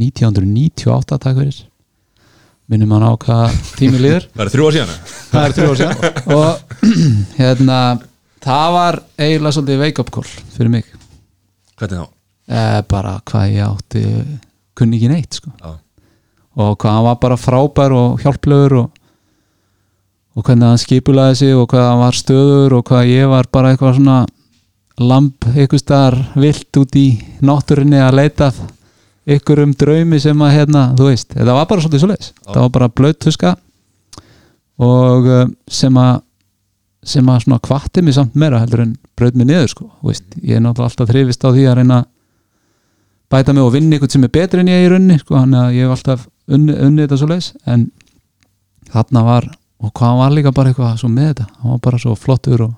[0.00, 1.58] 1998 takk fyrir.
[2.70, 4.28] Minnum hann á hvað tími líður.
[4.36, 4.92] Það er þrjú á síðan.
[5.32, 5.96] Það er þrjú ár síðan.
[6.36, 6.84] Og
[7.40, 7.78] hérna
[8.46, 10.92] það var eiginlega svolítið wake up call fyrir mig.
[11.80, 12.06] Hvernig þá?
[12.54, 14.04] eh, bara hvað ég átti
[14.78, 15.50] kunni ekki neitt sko.
[16.60, 18.99] Og hvað hann var bara frábær og hjálplegur og,
[20.36, 23.72] og hvernig hann skipulaði sig og hvað hann var stöður og hvað ég var bara
[23.72, 24.18] eitthvað svona
[25.00, 27.06] lamp eitthvað staðar vilt út í
[27.44, 28.60] náttúrinni að leita að
[29.36, 32.32] ykkur um draumi sem að hérna, þú veist, þetta var bara svolítið svoleiðis.
[32.46, 33.52] Það var bara blöðtuska
[34.80, 36.20] og uh, sem að
[37.10, 40.26] sem að svona kvatti mig samt meira heldur en bröð mig niður sko, þú veist,
[40.44, 42.00] ég er náttúrulega alltaf þrifist á því að reyna
[43.32, 45.78] bæta mig og vinna ykkur sem er betri en ég í runni sko, hann að
[45.78, 47.86] ég hef alltaf unni, unni þetta svo leis en
[48.92, 49.48] þarna var
[49.80, 51.48] og hvað hann var líka bara eitthvað svo með þetta?
[51.60, 52.72] Hann var bara svo flottur og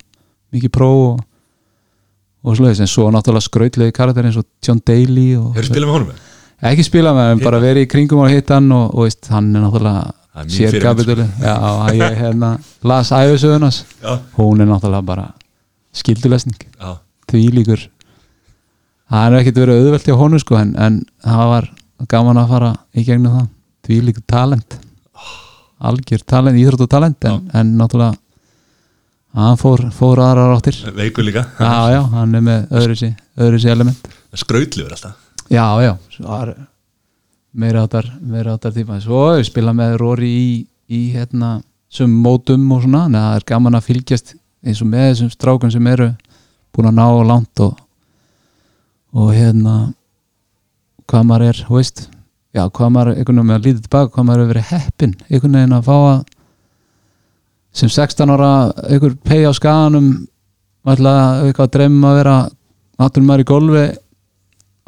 [0.54, 1.20] mikið pró og,
[2.42, 5.96] og leis en svo náttúrulega skrautlegi karakter eins og John Daly og hefur spilað með
[5.98, 6.18] honum?
[6.62, 9.50] ekki spila með hann, bara verið í kringum og hitt hann og, og veist, hann
[9.54, 11.56] er náttúrulega Það mín sér fyrirmynd, kapitúli já,
[11.98, 12.50] ég hérna
[12.88, 15.26] las æfisöðunas Já, hún er náttúrulega bara
[15.92, 16.70] skildulesning
[17.32, 17.82] því líkur.
[19.12, 21.68] Það er ekkert verið auðvelt hjá honum sko en, en það var
[22.12, 23.50] gaman að fara í gegnum það.
[23.86, 24.78] Því líkur talent
[25.88, 28.14] algjör talent, íþrótt og talent en, en náttúrulega
[29.32, 30.76] hann fór, fór aðrar áttir.
[30.96, 31.46] Veikur líka.
[31.58, 34.12] Já já, hann er með öðru sér element.
[34.36, 35.16] Skrautlegur alltaf.
[35.52, 35.92] Já já,
[37.52, 39.00] meira áttar, meira áttar tíma.
[39.00, 40.52] Svo við spila með Rory í,
[40.88, 41.58] í hérna,
[41.92, 45.72] sem mótum og svona en það er gaman að fylgjast eins og með þessum strákum
[45.72, 46.12] sem eru
[46.72, 47.80] búin að ná langt og
[49.12, 49.92] og hérna
[51.10, 52.06] hvað maður er, þú veist
[52.52, 55.58] já, hvað maður, einhvern veginn með að lítið tilbaka hvað maður hefur verið heppin, einhvern
[55.58, 56.22] veginn að fá að
[57.72, 58.52] sem 16 ára
[58.88, 60.08] einhver pegi á skaganum
[60.92, 61.14] ætla
[61.46, 62.36] eitthvað að dreyma að vera
[63.00, 63.84] náttúrulega maður í golfi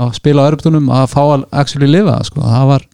[0.04, 2.86] að spila á örptunum að fá að actually lifa sko, það var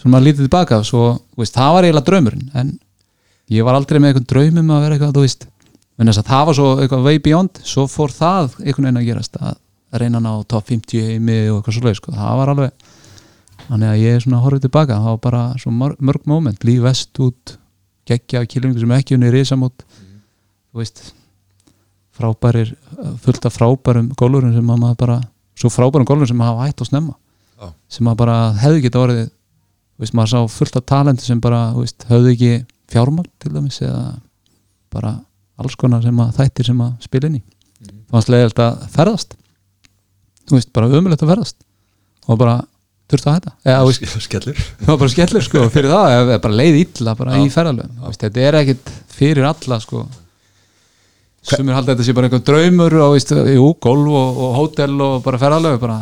[0.00, 1.04] svona maður lítið tilbaka svo,
[1.38, 2.72] veist, það var eiginlega draumurinn en
[3.54, 5.46] ég var aldrei með einhvern draumum að vera eitthvað, þú veist.
[5.94, 9.08] En þess að það var svo eitthvað way beyond svo fór það einhvern veginn að
[9.08, 9.60] gerast að
[9.94, 12.88] reyna ná top 50 heimi og eitthvað svo leið, sko, það var alveg
[13.68, 17.56] þannig að ég er svona horfið tilbaka var bara svo mörg, moment, líf vest út
[18.08, 19.84] geggja kilvingu sem ekki unni risamót.
[20.72, 21.04] Þú veist
[22.14, 22.74] frábærir,
[23.24, 25.20] fullt af frábærum gólurum sem að maður bara
[25.58, 27.16] svo frábærum gólurum sem hafa hætt og snemma.
[27.54, 27.70] Já.
[27.88, 29.26] sem að bara hefði geta orðið
[29.94, 32.52] þú veist, maður sá fullt af talenti sem bara veist, höfðu ekki
[32.90, 34.16] fjármál til dæmis eða
[34.90, 35.12] bara
[35.62, 37.42] alls konar sem að þættir sem að spila inn í.
[37.44, 38.00] Mhm.
[38.08, 39.36] það var slegilegt að ferðast.
[40.44, 41.56] Þú veist, bara ömulegt að ferðast.
[42.26, 42.56] Og bara
[43.10, 44.20] þurfti að hætta?
[44.24, 47.44] Skellir það var bara skellur sko fyrir það, eða bara leið illa bara Já.
[47.44, 50.04] í ferðalöfum, þetta er ekkit fyrir alla sko.
[51.44, 54.54] Sem er haldið að þetta sé bara einhver draumur og veist, jú, golf og, og
[54.58, 55.98] hótel og bara ferðalöf bara,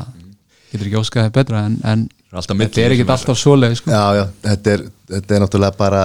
[0.71, 3.91] getur ekki óskaði betra en, en þetta er ekkit alltaf svoleið sko.
[3.91, 4.87] Já, já, þetta er,
[5.17, 6.05] þetta er náttúrulega bara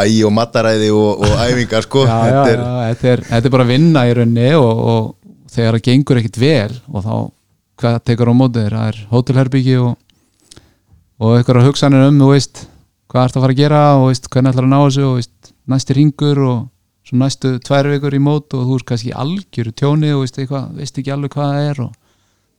[0.00, 2.06] ægi og mataræði og, og æfingar sko.
[2.08, 5.52] Já, já, þetta já, er, þetta, er, þetta er bara vinna í raunni og, og
[5.52, 7.14] þegar það gengur ekkit vel og þá
[7.80, 9.92] hvað tekur á móti þér, það er hótelherbyggi og,
[11.20, 12.66] og eitthvað hugsanir um þú veist,
[13.10, 15.54] hvað ert að fara að gera og veist, hvernig ætlar að ná þessu og veist,
[15.70, 16.60] næsti ringur og
[17.06, 20.70] svo næstu tvær vikur í mót og þú veist kannski algjöru tjóni og veist, eitthvað,
[20.78, 21.92] veist ekki alveg hvað það er og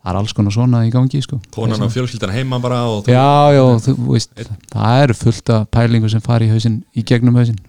[0.01, 1.37] það er alls konar svona í gangi sko.
[1.53, 4.31] Konan og fjölskyldan heima bara og þú- já, já, þú veist
[4.73, 7.59] það eru fullt af pælingu sem fari í hausinn í gegnum hausinn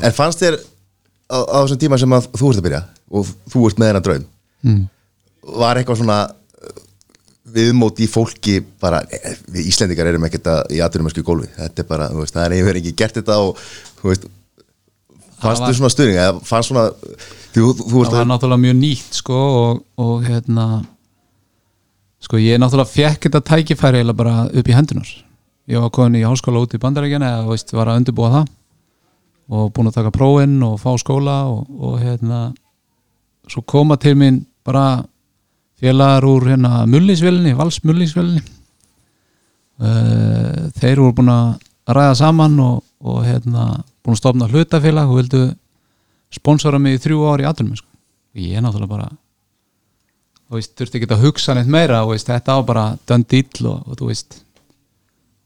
[0.00, 0.58] En fannst þér
[1.34, 4.04] á, á þessum tíma sem að þú ert að byrja og þú ert með hennar
[4.06, 4.24] draum
[4.62, 4.82] mm.
[5.58, 6.18] var eitthvað svona
[7.46, 11.88] uh, viðmót í fólki bara, eh, við Íslendingar erum ekkert í aðdurumersku gólfi, þetta er
[11.88, 13.60] bara, veist, það er einhver ekki gert þetta og,
[14.02, 14.24] veist
[15.44, 16.86] fannst var- þú svona stuðning, eða fannst svona
[17.54, 20.66] þú, þú, þú það var að, náttúrulega mjög nýtt sko og, og hérna
[22.24, 25.10] sko ég náttúrulega fekk þetta tækifæri eiginlega bara upp í hendunar
[25.68, 28.52] ég var komin í háskóla út í bandarækjana eða veist, var að undirbúa það
[29.54, 32.38] og búin að taka prófinn og fá skóla og, og hérna
[33.52, 35.04] svo koma til mín bara
[35.84, 38.42] félagar úr hérna mullinsvélinni, valsmullinsvélinni
[39.84, 41.50] uh, þeir voru búin að
[41.98, 43.66] ræða saman og, og hérna
[44.04, 45.42] búin að stofna hlutafélag og vildu
[46.34, 47.90] sponsora mig í þrjú ár í aðlum sko.
[48.40, 49.10] ég er náttúrulega bara
[50.48, 53.68] þú veist, þurfti ekki að hugsa neitt meira og veist, þetta á bara dönd ill
[53.70, 54.40] og, og þú veist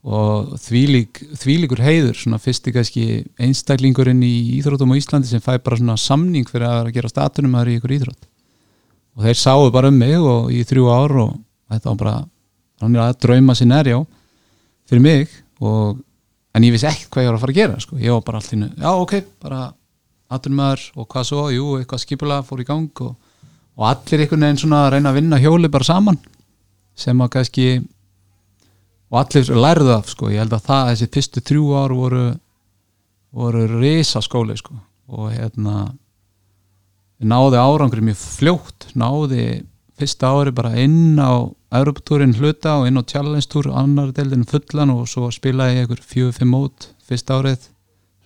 [0.09, 5.75] og þvílík, þvílíkur heiður svona fyrsti kannski einstaklingurinn í íþróttum á Íslandi sem fæ bara
[5.75, 8.28] svona samning fyrir að gera statunum að það er í ykkur íþrótt
[9.19, 11.33] og þeir sáu bara um mig og í þrjú ár og
[11.67, 12.15] þetta var bara
[12.79, 13.97] hann er að drauma sér nærjá
[14.87, 15.99] fyrir mig og
[16.55, 17.99] en ég vissi ekkert hvað ég var að fara að gera sko.
[17.99, 19.13] ég var bara allt í nú, já ok,
[19.43, 19.61] bara
[20.29, 23.15] aturmaður og hvað svo, jú, eitthvað skipulega fór í gang og,
[23.75, 26.19] og allir einhvern veginn svona að reyna að vinna hjóli bara saman
[26.95, 27.69] sem að kannski
[29.09, 32.27] og allir lærðu af sko, ég held að það þessi fyrstu þrjú ár voru
[33.35, 35.89] voru risa skóli sko og hérna
[37.19, 39.63] náði árangri mjög fljótt náði
[39.99, 44.93] fyrsta ári bara inn á Europatúrin hluta og inn á Challenge Tour annar deildin fullan
[44.95, 47.67] og svo spilaði ég einhver fjögur fimm mót fyrsta árið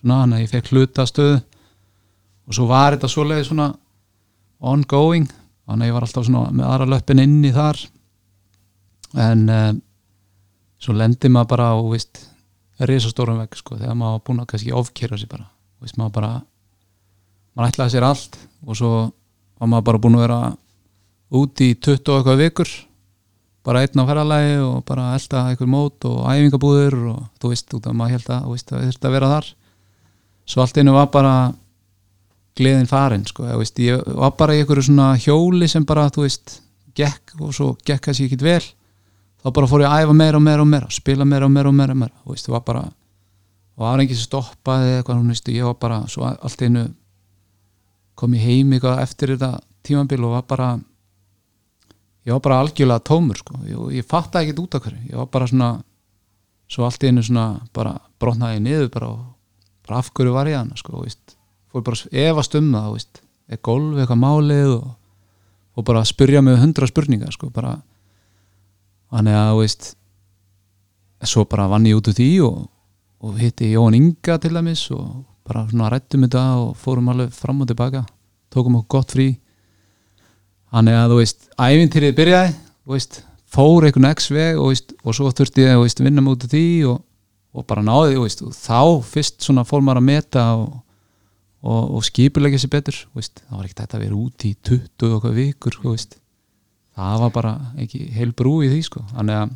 [0.00, 1.40] svona hann að ég fekk hluta stöðu
[2.44, 3.72] og svo var þetta svoleiði svona
[4.64, 5.26] ongoing
[5.64, 7.80] þannig að ég var alltaf svona með aðra löppin inn í þar.
[9.24, 9.82] En um,
[10.82, 12.24] svo lendi maður bara á veist,
[12.90, 15.48] risastórum vegg sko, þegar maður búin að kannski ofkera sér bara.
[15.82, 16.32] Veist, maður bara
[17.54, 18.90] maður ætlaði sér allt og svo
[19.60, 20.40] var maður bara búin að vera
[21.34, 22.74] út í 20 og eitthvað vikur
[23.64, 27.86] bara einn á ferðalagi og bara elda eitthvað mót og æfingabúður og þú veist út
[27.88, 29.50] af maður held að, þú veist, að vera þar.
[30.44, 31.34] Svo allt einu var bara
[32.58, 36.26] gleðin farin sko, ég, veist, ég var bara í einhverju svona hjóli sem bara, þú
[36.26, 36.58] veist,
[36.94, 38.60] gekk og svo gekk þessi ekkit vel.
[39.40, 41.72] Þá bara fór ég að æfa meira og meira og meira spila meira og meira
[41.72, 44.92] og meira og meira þú veist, það var bara og það var enginn sem stoppaði
[44.98, 46.84] eitthvað, þú veist, ég var bara svo allt einu
[48.14, 50.68] kom ég heim eitthvað eftir þetta tímabil og var bara
[52.24, 53.58] ég var bara algjörlega tómur sko.
[53.68, 55.00] ég, ég fattaði ekkert út af hverju.
[55.10, 55.70] Ég var bara svona
[56.68, 59.24] svo allt einu svona bara brotnaði niður bara, og,
[59.86, 61.04] bara af hverju var ég hann sko,
[61.72, 63.00] fór bara efast um það
[63.48, 64.86] er golf eitthvað málið og,
[65.76, 67.76] og bara spyrja mig hundra spurningar sko, bara.
[69.12, 69.92] Þannig að veist
[71.24, 72.64] svo bara vann ég út úr því og,
[73.24, 77.62] og hitti Jón Inga til dæmis og bara svona rættum þetta og fórum alveg fram
[77.62, 78.04] og tilbaka
[78.54, 79.28] tókum okkur gott frí
[80.74, 82.54] þannig að þú veist, ævintýrið byrjaði
[82.94, 83.20] veist,
[83.54, 87.02] fór einhvern x veg og, veist, og svo þurfti ég að vinna af því og,
[87.54, 90.72] og bara náði veist, og þá fyrst svona fór maður að meta og,
[91.62, 95.36] og, skipulegja sér betur það var ekkert þetta að vera út í 20 og okkar
[95.36, 96.18] vikur veist.
[96.96, 99.04] það var bara ekki heil brú í því sko.
[99.12, 99.54] þannig að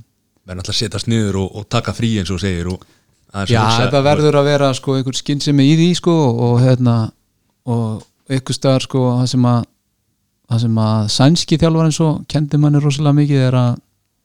[0.49, 2.87] verður náttúrulega að setjast niður og, taka frí eins og segir og
[3.29, 6.15] Já, þetta verður að vera sko einhver skynsemi í því sko
[6.47, 6.95] og hérna
[7.69, 9.59] og einhver staðar sko það sem að
[10.49, 13.71] það sem að sænski þjálfarinn svo kendi manni rosalega mikið er að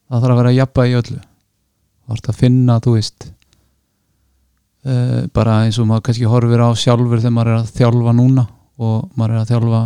[0.08, 1.20] það þarf að vera jafna í öllu.
[2.04, 3.28] Það þarf að finna, þú veist
[4.88, 8.46] uh, bara eins og maður kannski horfir á sjálfur þegar maður er að þjálfa núna
[8.84, 9.84] og maður er að þjálfa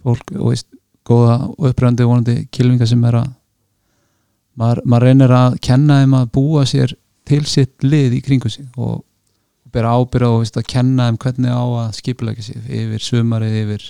[0.00, 0.68] fólk og veist,
[1.06, 3.28] góða og uppröndi vonandi kilvinga sem er að
[4.60, 6.96] maður, maður reynir að kenna þeim að búa sér
[7.30, 9.00] til sitt lið í kringu sig og,
[9.70, 13.84] bera ábyrða og veist, að kenna þeim hvernig á að skipulega sig yfir sumarið, yfir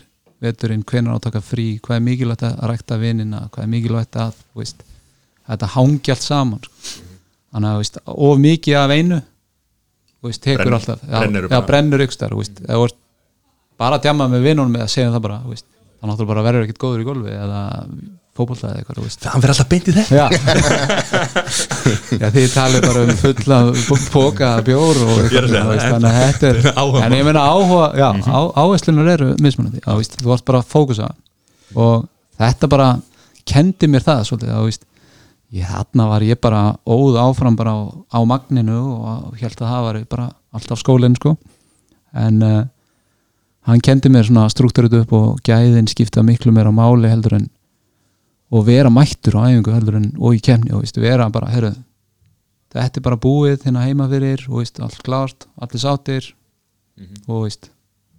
[0.45, 4.61] veturinn, hvenær átaka frí, hvað er mikilvægt að rækta vinina, hvað er mikilvægt að þú
[4.63, 4.85] veist,
[5.49, 6.63] þetta hangi allt saman
[7.51, 9.21] þannig að veist, of mikið af einu
[10.21, 11.67] þú tekur Brenn- alltaf já, brennur já, bara.
[11.67, 12.35] brennur ykkur eða
[12.77, 12.99] þú veist,
[13.81, 15.69] bara að djama með vinnunum með að segja það bara, þú veist,
[16.01, 17.61] þá náttúrulega bara verður ekkert góður í golfi eða
[18.41, 19.29] fótbolta eða eitthvað þú veist.
[19.31, 20.17] hann fyrir alltaf beint í þetta.
[20.19, 20.27] Já.
[22.21, 23.61] Já, þið talið bara um fulla
[24.11, 26.57] póka bjór og Ég að segja þú veist, það, þannig að þetta er
[27.07, 31.11] en ég meina áhuga, já, á, áherslunar eru mismunandi, þú varst bara að fókusa
[31.79, 32.07] og
[32.41, 32.89] þetta bara
[33.49, 34.87] kendi mér það svolítið, að veist.
[35.51, 39.87] Ég þarna var ég bara óð áfram bara á, á magninu og held að það
[39.87, 41.33] var bara alltaf skólinn sko.
[42.15, 42.61] En uh,
[43.67, 47.49] hann kendi mér svona struktúrið upp og gæðin skipta miklu meira máli heldur en
[48.51, 51.73] og vera mættur á æfingu heldur en og í kemni og veist, vera bara, herru
[52.71, 56.33] þetta er bara búið þinn heima fyrir og veist, allt klart, allir sátir
[57.27, 57.71] og veist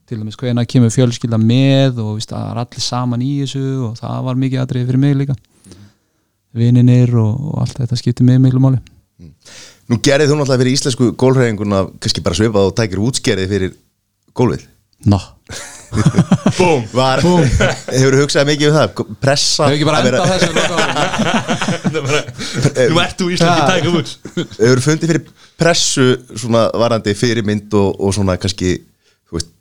[0.08, 3.94] til dæmis hvena kemur fjölskylda með og veist, það er allir saman í þessu og
[4.00, 5.36] það var mikið atriði fyrir mig líka.
[6.52, 8.82] Vininir og, og allt þetta skiptir mig miklu máli.
[9.88, 13.74] Nú gerðið þú náttúrulega fyrir íslensku gólfræðinguna kannski bara svipað og tækir útskerið fyrir
[14.36, 14.68] gólfið
[15.10, 15.18] Ná,
[16.58, 16.84] Búm.
[16.94, 17.20] Var,
[17.92, 19.02] hefur hugsað mikið um það?
[19.24, 22.12] Pressa hefur ekki bara enda þessu lokaorðinu?
[22.94, 23.68] Nú ert þú íslenski Ja.
[23.72, 24.14] Tiger Woods
[24.62, 25.24] hefur fundið fyrir
[25.60, 26.06] pressu
[26.40, 29.52] svona varandi fyrirmynd og, og svona kannski þú veist,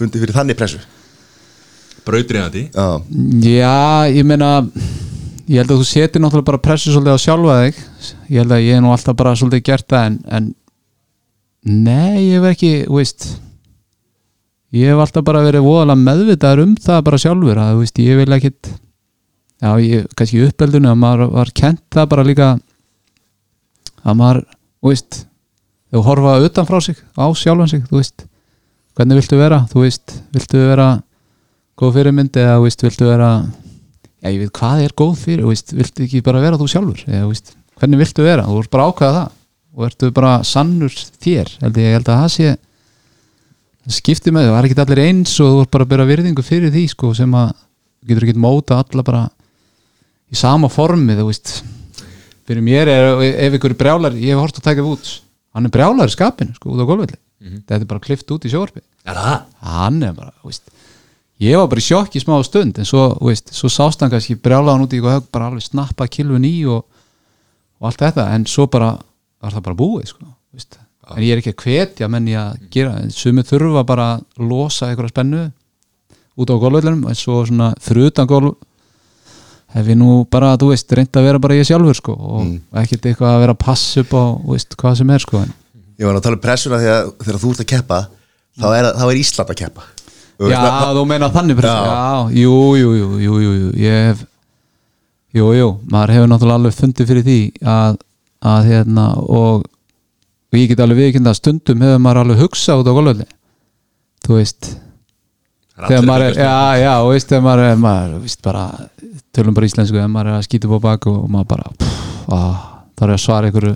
[0.00, 0.82] fundið fyrir þannig pressu?
[2.04, 2.88] Brautriðandi Já,
[3.46, 3.76] Já,
[4.12, 4.50] ég meina
[5.46, 7.80] ég held að þú setir náttúrulega bara pressu svolítið á sjálfa þig.
[8.32, 10.44] Ég held að ég hef nú alltaf bara svolítið gert það en, en
[11.84, 13.20] nei, ég hef ekki, þú veist
[14.74, 18.36] ég hef alltaf bara verið voðalega meðvitaður um það bara sjálfur að veist, ég vil
[18.36, 18.70] ekkit
[19.62, 22.48] já, ég, kannski í uppeldinu að maður var kent það bara líka
[24.04, 24.40] að maður,
[24.84, 25.20] veist
[25.94, 28.26] þú horfa utan frá sig, á sjálfan sig þú veist,
[28.98, 30.88] hvernig viltu vera þú veist, viltu vera
[31.78, 33.30] góð fyrirmynd eða veist, viltu vera
[34.18, 37.30] já, ég veit hvað er góð fyrir veist, viltu ekki bara vera þú sjálfur eða,
[37.30, 39.40] veist, hvernig viltu vera, þú ert bara að ákveða það
[39.74, 42.50] og ertu bara sannur þér held ég, ég held að það sé
[43.84, 46.06] það skiptir með þau, það er ekki allir eins og þú ert bara að bera
[46.08, 49.22] virðingu fyrir því sko, sem að þú getur ekki móta alla bara
[50.32, 51.54] í sama formi þú veist.
[52.44, 53.06] Fyrir mér er,
[53.46, 55.10] ef ykkur brjálar ég hef hort að taka út,
[55.56, 57.18] hann er brjálar í skapinu sko, út á gólfelli,
[57.64, 59.38] þetta er bara klift út í sjórfi Er það?
[59.64, 60.68] hann er bara, þú veist
[61.44, 64.84] ég var bara í sjokki smá stund en svo, veist, svo sást hann kannski brjálaðan
[64.86, 66.84] út í högg, bara alveg snappa kilvun í og,
[67.80, 68.92] og allt þetta en svo bara
[69.44, 70.78] var það bara búið sko, veist.
[71.12, 74.88] En ég er ekki að hvetja menn ég að gera, sumir þurfa bara að losa
[74.90, 75.42] einhverja spennu
[76.40, 78.54] út á gólvöldunum en svo svona fyrir utan gólv
[79.74, 82.44] hef ég nú bara, þú veist, reynd að vera bara ég sjálfur sko og
[82.82, 86.18] ekkert eitthvað að vera að passa upp á, veist, hvað sem er sko ég var
[86.18, 87.98] að tala um pressuna þegar, þegar þú ert að keppa
[88.60, 89.90] þá er, þá er Ísland að keppa
[90.50, 91.90] Já, ma- þú meina þannig pressa Já.
[91.94, 94.24] Já, jú, jú, jú, jú, jú, jú Ég hef
[95.34, 97.36] Jú, jú, maður hefur náttúrulega alveg fundið fyrir því
[97.66, 97.96] að,
[98.50, 99.64] að hérna og,
[100.54, 103.26] og ég get alveg viðkynna að stundum hefur maður alveg hugsað út á golfvelli
[104.24, 104.68] þú veist
[105.74, 106.52] þegar maður er, já,
[106.84, 108.62] já, og veist þegar maður er, maður, veist bara
[109.34, 112.28] tölum bara íslensku, þegar maður er að skýta upp á bak og maður bara, pff,
[112.30, 112.38] á,
[112.94, 113.74] þá er ég að svara einhverju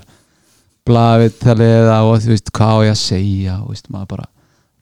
[0.89, 4.27] blaðvittali eða og þú veist, hvað á ég að segja og veist, maður bara,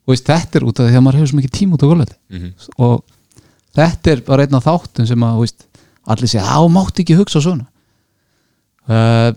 [0.06, 1.90] og veist, þetta er út af því að maður hefur svo mikið tíma út á
[1.90, 2.54] golfvelli Mhm.
[2.78, 3.04] og
[3.78, 5.66] þetta er bara einn af þáttum sem að, veist,
[6.08, 7.66] allir segja, á, mátti ekki hugsa svona.
[8.88, 9.34] Uh,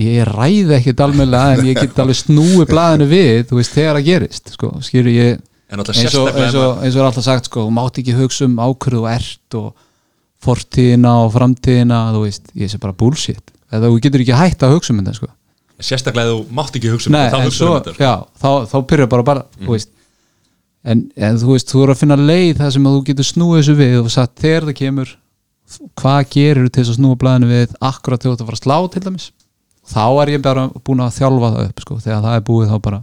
[0.00, 4.08] ég ræði ekkit almennilega en ég get alveg snúi blaðinu við, þú veist, þegar það
[4.08, 5.38] gerist sko, skýru ég
[5.70, 8.56] eins og, eins, og, eins og er alltaf sagt sko, þú mátt ekki hugsa um
[8.58, 9.68] ákvörðu og ert og
[10.44, 13.52] fortíðina og framtíðina þú veist, ég sé bara bullshit.
[13.70, 15.30] Eða þú getur ekki hægt að hugsa um þetta sko.
[15.80, 17.94] Sérstaklega þú mátt ekki hugsa um Nei, þetta Þá hugsa um þetta.
[18.00, 19.92] já, þá, þá pyrra bara bara þú veist.
[20.80, 23.76] En, en þú veist, þú eru að finna leið það sem þú getur snúið þessu
[23.78, 25.14] við og sagt þegar það kemur
[26.00, 28.64] hvað gerir til þess að snúa blæðinu við akkurat þegar þú ert að fara að
[28.64, 29.26] slá til dæmis
[29.90, 31.98] þá er ég bara búin að þjálfa það upp sko.
[32.04, 33.00] þegar það er búið þá bara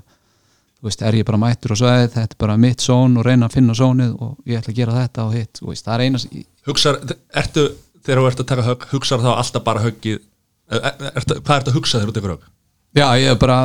[0.87, 3.57] veist, er ég bara mættur og sveið þetta er bara mitt són og reyna að
[3.57, 6.21] finna sónið og ég ætla að gera þetta og hitt veist, það er eina
[6.67, 6.99] Hugsar,
[7.41, 7.65] ertu,
[8.03, 11.55] þegar þú ert að taka högg Hugsar þá alltaf bara höggið er, er, er, Hvað
[11.57, 12.45] ertu að hugsa þegar þú tekur högg?
[12.97, 13.57] já, ég er bara,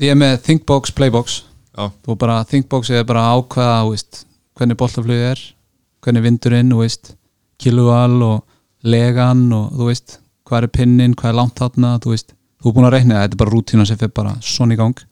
[0.00, 1.40] ég er með thinkbox, playbox
[1.70, 4.24] Já, þú bara, thinkbox er bara að ákvaða veist,
[4.58, 5.42] hvernig boltaflug er
[6.00, 6.72] hvernig vindurinn,
[7.60, 8.38] kiluval og
[8.88, 12.76] legan og þú veist, hvað er pinnin, hvað er langt þarna þú veist, þú er
[12.76, 15.02] búin að reikna það, þetta er bara rútína sem fyrir bara svona í gang.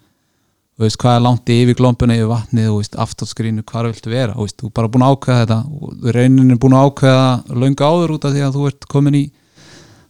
[0.78, 4.36] Þú veist, hvað er langt yfir glompuna yfir vatnið, þú veist, aftáttskrínu hvað viltu vera,
[4.36, 5.59] þú veist, þú er bara búin að ákveða þetta.
[5.74, 9.18] Og reynin er búin að ákveða löngu áður út af því að þú ert komin
[9.18, 9.24] í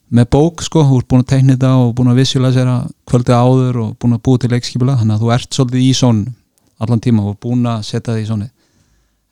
[0.08, 2.76] með bók, sko, þú ert búin að teikna þetta og búin að visualisera
[3.08, 6.36] kvöldið áður og búin að búa til leikskipula, þannig að þú ert svolítið í sónu
[6.78, 8.48] allan tíma og búin að setja þig í sónu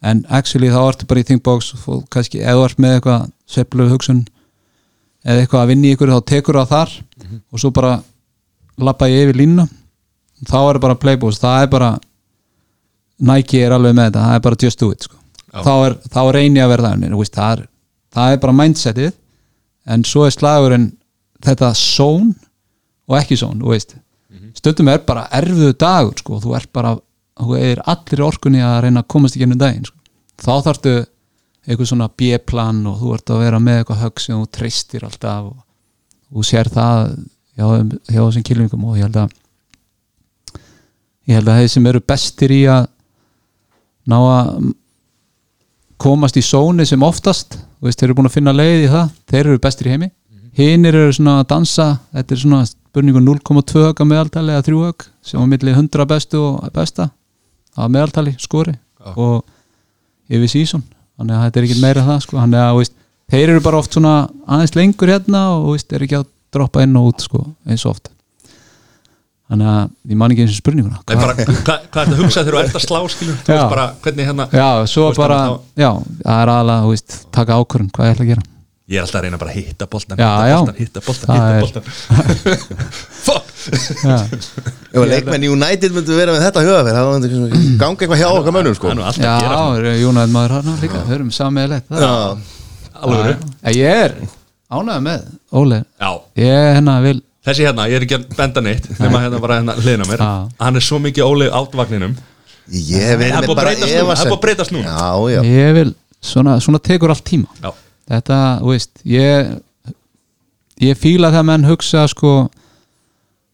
[0.06, 3.28] en actually þá ertu bara í thinkbox og kannski, þú ert með eitthvað
[5.26, 6.94] eða eitthvað að vinna í ykkur þá tekur það þar
[7.50, 7.96] og svo bara
[8.78, 9.66] lappa ég yfir línuna
[10.46, 11.92] þá er bara playboost, það er bara
[13.26, 15.16] Nike er alveg með þetta það er bara just do it sko.
[15.46, 15.62] Já.
[15.64, 17.62] þá, er, þá reyni ég að vera það veist, það,
[18.12, 19.12] það er bara mindsetið
[19.94, 20.90] en svo er slagurinn
[21.46, 22.34] þetta zone
[23.06, 23.96] og ekki zone þú veist.
[24.58, 26.40] stundum er bara erfiðu dagur sko.
[26.44, 26.96] þú er bara
[27.40, 29.96] þú er allir orkunni að reyna að komast í gennum daginn sko.
[30.44, 30.96] þá þarftu
[31.66, 35.48] eitthvað svona B-plan og þú ert að vera með eitthvað högg sem þú treystir alltaf
[35.50, 35.56] og
[36.30, 37.00] þú sér það
[37.56, 37.66] hjá,
[38.12, 39.34] hjá þessum kilvingum og ég held að
[41.26, 42.86] ég held að þeir sem eru bestir í að
[44.06, 44.52] ná að
[45.98, 49.42] komast í sóni sem oftast veist, þeir eru búin að finna leið í það þeir
[49.42, 50.10] eru bestir í heimi.
[50.56, 54.82] Hinnir eru svona að dansa þetta er svona spurningu 0,2 högg að meðaltali eða 3
[54.86, 57.10] högg sem á milli 100 bestu og besta
[57.76, 58.76] að meðaltali skori
[59.16, 59.42] og
[60.30, 60.84] yfir sísón
[61.16, 62.40] þannig að þetta er ekki meira það sko.
[62.40, 62.96] þannig að veist,
[63.32, 66.98] þeir eru bara oft svona aðeins lengur hérna og veist, er ekki að droppa inn
[67.00, 68.10] og út sko, eins og oft.
[69.46, 70.98] Þannig að ég man ekki eins og spurninguna.
[71.06, 73.62] Nei, bara, hvað, hvað er þetta að hugsa þegar þú ert að slá skilur Já.
[73.70, 75.90] bara hvernig hérna Já, veist, bara, að já,
[76.24, 76.50] það er
[76.82, 78.46] þú veist, taka ákvörðun, hvað ég ætla að gera.
[78.86, 80.20] Ég er alltaf að reyna bara að hitta boltan
[80.78, 87.10] hitta boltan, hitta boltan Ef að leikmenn í United myndu vera með þetta hugaferð það
[87.12, 88.92] myndi svona ganga eitthvað hjá okkar mönnum sko.
[88.92, 92.12] Er að já Jónæð maður hana líka, við erum sammeðilegt Já,
[93.02, 94.16] alveg Ég er
[94.70, 96.10] ánægð með, Óli já.
[96.42, 99.76] Ég hérna vil, þessi hérna ég er ekki að benda neitt nema hérna bara hérna
[99.78, 100.24] hliðina á mér.
[100.24, 100.32] Já.
[100.64, 102.16] hann er svo mikið óleg átvagninum
[102.66, 105.92] ég er að með bara að já, ég vil
[106.26, 107.50] svona, svona tekur allt tíma.
[107.62, 107.70] Já.
[108.06, 109.54] Þetta, þú veist, ég
[110.82, 112.32] ég fíla það menn hugsa sko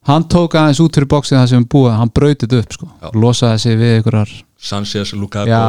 [0.08, 3.10] hann tók aðeins út fyrir bóksið það sem búið, hann brautið upp sko, Já.
[3.14, 4.32] losaði sig við einhverjar
[4.62, 5.62] Sanchez, Lukaku Já,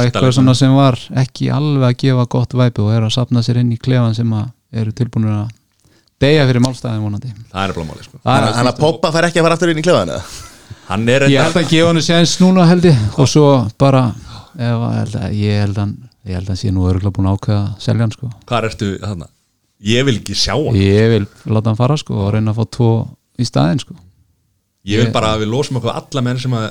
[0.00, 3.60] eitthvað svona sem var ekki alveg að gefa gott væpi og er að sapna sér
[3.60, 5.50] inn í klefan sem að eru tilbúinir að
[6.22, 7.32] deyja fyrir málstæðin vonandi.
[7.52, 8.20] Það er blómáli sko.
[8.24, 9.84] Hann hann að Poppa fær ekki að fara aftur inn í
[11.12, 13.48] er Ég held að gefa hann séns núna held ég og svo
[13.80, 14.06] bara
[14.56, 18.06] ef, held að, ég held að hann sé nú örgulega búin að ákveða að selja
[18.06, 18.30] hann sko.
[18.48, 19.28] hvað ertu þarna?
[19.88, 20.80] Ég vil ekki sjá hann.
[20.80, 22.90] Ég vil láta hann fara sko, og reyna að fá tvo
[23.38, 23.94] í staðinn sko.
[24.88, 26.66] ég vil bara að við losum okkur alla menn sem að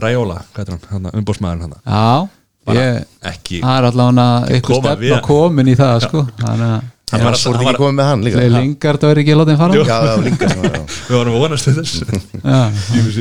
[0.00, 2.28] Raiola hvað er hann, umbósmaðurinn hann
[2.64, 5.22] Já, ég, ekki það er allavega eitthvað Koma stefna við.
[5.28, 6.22] komin í það sko.
[6.40, 9.40] þannig að hann var að ekki var- komið með hann líka Lingard verður ekki að
[9.40, 10.80] láta hann fara Já, var, já.
[11.08, 11.92] við varum að vonast til þess
[12.40, 12.62] Já.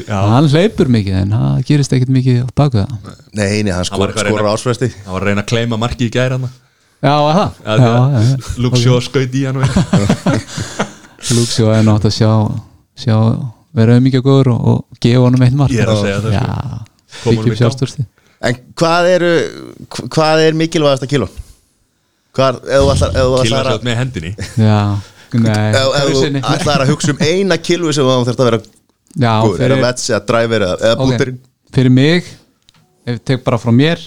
[0.07, 0.19] Já.
[0.33, 2.89] hann hleypur mikið en það gerist ekkert mikið á baku það
[3.33, 6.13] Nei, nei, hann var að skorur ásfresti hann var að reyna að kleima marki í
[6.13, 6.47] gæri hann
[7.03, 9.61] já, að það Shaw skaut í hann
[11.23, 11.39] og eitthvað.
[11.39, 12.31] Luxjó er nátt að sjá,
[12.99, 13.15] sjá
[13.73, 17.31] vera mikið góður og, og gefa honum eitt mark Ég er að segja það, sko.
[17.31, 17.57] í gang.
[17.61, 18.05] sjálfstörsti
[18.43, 19.31] En hvað eru
[20.11, 21.29] Hvað er mikilvægast að kíló?
[22.33, 24.77] Hvað, ef þú ætlar ef þú ætlar að með hendinni já,
[25.37, 29.33] nei ef þú ætlar að hugsa um eina kíló sem þú þurft að vera já,
[29.43, 31.31] góður, er fyrir, það vets eða driver eða, eða bútur
[31.77, 32.31] fyrir mig
[33.05, 34.01] ef ég tek bara frá mér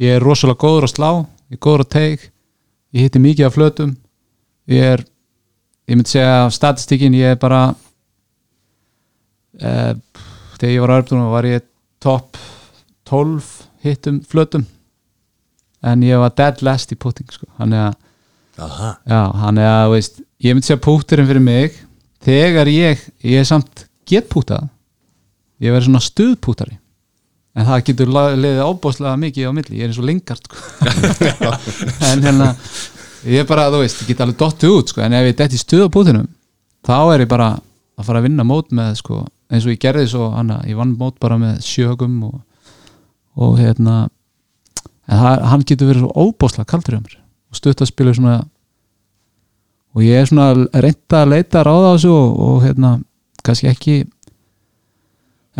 [0.00, 2.24] ég er rosalega góður að slá ég er góður að teik
[2.96, 3.92] ég hitti mikið af flötum
[4.72, 5.04] ég er
[5.90, 7.62] ég myndi segja af statistíkin ég er bara
[9.60, 9.94] eh,
[10.58, 11.66] þegar ég var örfnum var ég
[12.02, 12.38] topp
[13.10, 13.50] 12
[13.82, 14.66] hittum flötum
[15.82, 17.48] en ég var dead last í putting sko.
[17.58, 18.00] þannig að
[18.62, 18.90] Aha.
[19.08, 21.78] Já, hann er að, veist, ég myndi segja pútturinn fyrir mig
[22.22, 24.68] þegar ég, ég er samt get pútað
[25.62, 26.76] ég verður svona stuðpútari
[27.56, 30.56] en það getur liðið ábúslega mikið á milli, ég er eins og lingart sko.
[32.10, 32.52] en hérna
[33.26, 35.60] ég er bara, þú veist, ég get alveg dottið út sko, en ef ég detti
[35.60, 36.30] stuð á pútinum
[36.86, 37.52] þá er ég bara
[37.98, 39.20] að fara að vinna mót með sko,
[39.52, 42.40] eins og ég gerði svo hana, ég vann mót bara með sjögum og,
[43.38, 44.08] og hérna
[45.06, 47.18] en það, hann getur verið svo óbúslega kaldur hjá mér
[47.52, 48.36] og stutt að spila svona
[49.92, 52.92] og ég er svona reynda að leita ráða á þessu og, og hérna
[53.44, 53.96] kannski ekki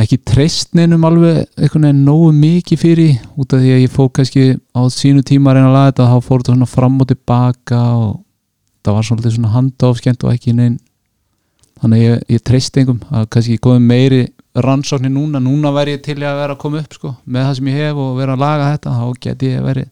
[0.01, 4.45] ekki treystninum alveg einhvern veginn nógu mikið fyrir út af því að ég fór kannski
[4.73, 7.81] á sínu tíma að reyna að laga þetta þá fór þetta svona fram og tilbaka
[7.99, 8.15] og
[8.83, 10.79] það var svolítið svona handofskent og ekki neinn
[11.83, 14.23] þannig að ég, ég treyst engum að kannski komið meiri
[14.65, 17.71] rannsóknir núna núna væri ég til að vera að koma upp sko, með það sem
[17.73, 19.91] ég hef og vera að laga þetta þá get ég verið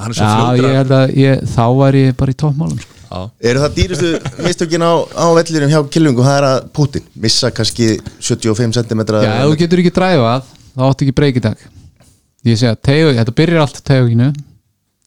[0.00, 2.99] er Já, ég held að ég, þá væri ég bara í toppmálum sko.
[3.42, 4.10] Eru það dýrustu
[4.44, 9.32] mistökin á, á vellirum hjá kilvingu, það er að Putin missa kannski 75 cm Já,
[9.40, 10.46] ef þú getur ekki dræfað
[10.76, 11.66] þá áttu ekki breyk í dag.
[12.46, 14.30] Ég segi að tegu, þetta byrjar allt teguginu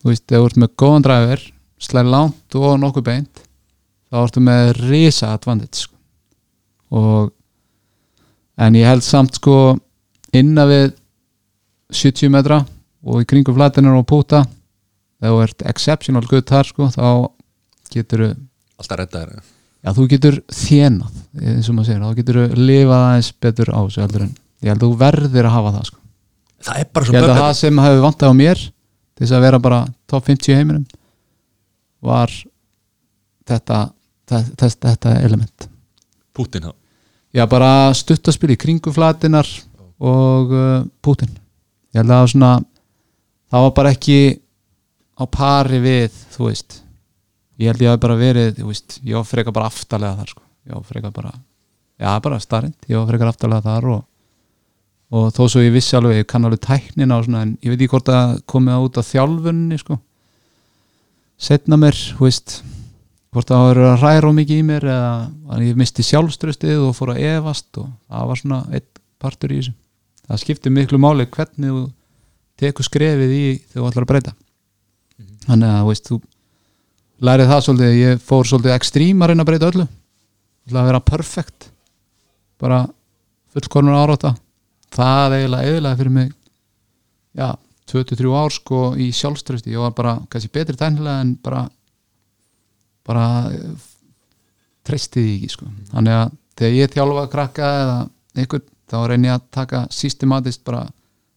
[0.04, 1.46] þú veist, ef þú ert með góðan dræfur
[1.84, 3.44] slæði langt og nokkuð beint
[4.12, 5.96] þá ertu með risa advantage sko.
[6.94, 7.32] og
[8.62, 9.78] en ég held samt sko
[10.36, 10.92] innan við
[11.94, 12.60] 70 metra
[13.04, 17.08] og í kringum flatinur og púta ef þú ert exceptional good þar sko þá
[17.92, 18.24] getur
[18.80, 19.44] Alltaf redda þér
[19.84, 23.80] Já, þú getur þjenað eins og maður segir, þá getur þú lifað aðeins betur á
[23.84, 24.30] þessu heldur en
[24.64, 26.00] ég held að þú verðir að hafa það sko.
[26.64, 29.26] Það er bara ég svo held að böggat það sem hefur vantað á mér til
[29.26, 30.86] þess að vera bara top 50 í heiminum
[32.04, 32.36] var
[33.52, 33.80] þetta
[34.32, 35.68] þetta, þetta element.
[36.34, 36.72] Putin þá?
[37.34, 39.50] Já, bara stuttaspil í kringu flatinar
[40.00, 41.34] og uh, Putin
[41.92, 42.54] ég held að það var svona
[43.52, 44.20] það var bara ekki
[45.20, 46.80] á pari við, þú veist
[47.62, 50.44] ég held ég að bara verið, veist ég var frekar bara aftalega þar sko.
[50.68, 51.34] ég var frekar bara,
[52.00, 54.04] já bara starrend ég var frekar aftalega þar og,
[55.14, 57.82] og þó svo ég vissi alveg, ég kann alveg tæknina og svona, en ég veit
[57.82, 60.00] ekki hvort að komið út á þjálfunni sko.
[61.44, 62.62] Setna mér, þú veist
[63.34, 65.14] hvort það var að ræra of mikið í mér eða
[65.54, 69.60] að ég misti sjálfströstið og fór að efast og það var svona eitt partur í
[69.60, 69.74] þessu.
[70.24, 71.84] Það skiptir miklu máli hvernig þú
[72.62, 74.36] tekur skrefið í þegar þú ætlar að breyta.
[75.48, 76.20] Þannig að þú veist þú
[77.22, 79.88] lærið það svolítið, ég fór svolítið ekstrím að reyna að breyta öllu.
[80.64, 81.70] Ætla að vera perfect
[82.64, 82.80] bara
[83.54, 84.34] fullkornur áráta
[84.94, 86.32] það eiginlega eiginlega fyrir mig
[87.34, 87.50] já,
[87.92, 91.64] 23 ár sko í sjálfströsti, ég var bara kannski betri tæknilega en bara
[93.04, 93.74] bara eh,
[94.88, 95.70] treysti því ekki sko.
[95.92, 97.98] þannig að þegar ég þjálfa að krakka eða
[98.38, 100.86] einhvern, þá reyni ég að taka systematist bara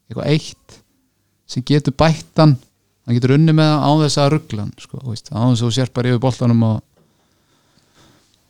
[0.07, 0.79] eitthvað eitt
[1.47, 2.57] sem getur bættan
[3.07, 6.11] hann getur unni með á þess að rugglan sko, á þess að þú sér bara
[6.13, 6.83] yfir boltanum og,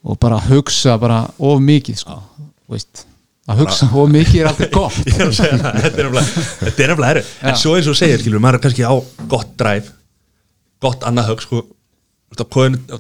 [0.06, 2.18] og bara hugsa bara of mikið sko,
[3.46, 4.98] að hugsa of mikið er alltaf gott.
[5.06, 8.94] Þetta er er nefnilega herri En svo eins og segir, skilur, maður er kannski á
[9.30, 9.92] gott dræf
[10.82, 11.62] Gott annað hög, sko.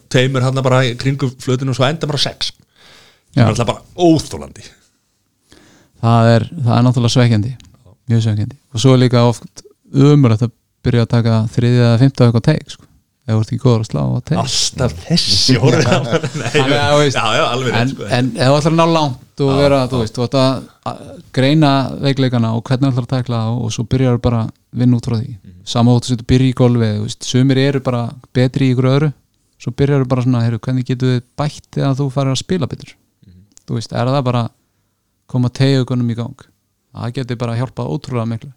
[0.08, 2.54] Teimur hann bara í kringum flötinu og svo enda á sex.
[3.34, 4.64] Það er alltaf bara óþólandi
[6.02, 7.52] það er, það er náttúrulega sveikjandi
[8.10, 9.64] mjög sveikjandi og svo er líka oft
[9.96, 10.54] umrætt að
[10.86, 12.84] byrja að taka þriðið eða fymta eitthvað teik sko.
[13.26, 15.62] ef þú ert ekki góður að slá á teik Alltaf þessi að,
[17.62, 18.02] þú en, sko.
[18.18, 20.54] en ef þú ætlar að ná langt og vera, þú veist, þú ætlar að
[20.86, 20.98] að
[21.34, 21.70] greina
[22.00, 25.08] veikleikana og hvernig þú ætlar að tækla það og svo byrjar bara að vinna út
[25.08, 25.30] frá því.
[25.34, 25.54] Mhm.
[25.66, 28.02] sem þú byrja í golfi þú sumir eru bara
[28.34, 29.12] betri í ykkur öðru.
[29.58, 32.66] Svo byrjar þú bara svona, heyrðu, hvernig getur þið bætt þegar þú farir að spila
[32.66, 32.90] betur?
[33.26, 33.40] Mhm.
[33.66, 34.48] þú veist, er það bara
[35.26, 36.38] koma tegugunum í gang?
[36.94, 38.52] Það getur bara hjálpað ótrúlega miklu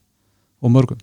[0.61, 0.99] og mörgum.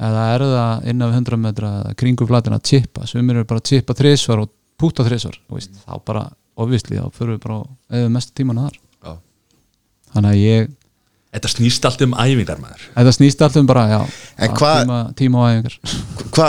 [0.00, 3.60] Eða er það innan við 100 metra eða kringum flatina að chippa sumir eru bara
[3.62, 6.22] að chippa þrisvar og púta þú veist, þá bara,
[6.56, 7.58] obviously, þá fyrir við bara
[7.98, 9.16] eða mest tímanu þar Já.
[10.14, 10.70] þannig að ég,
[11.30, 13.98] Þetta snýst allt um æfingar maður þetta snýst allt um bara, já
[14.40, 15.76] En að hvað- tíma, tíma á æfingar
[16.34, 16.48] Hva,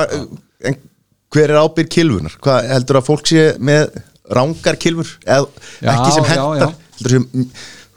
[0.72, 0.80] en
[1.36, 2.34] hver er ábyrg kilvunar?
[2.42, 3.92] Hvað heldur að fólk sé með
[4.32, 5.12] rángar kilvur?
[5.28, 5.46] Eða
[5.84, 6.58] Já, ekki sem já, hendar?
[6.58, 6.96] já.
[6.98, 7.28] Heldur sem,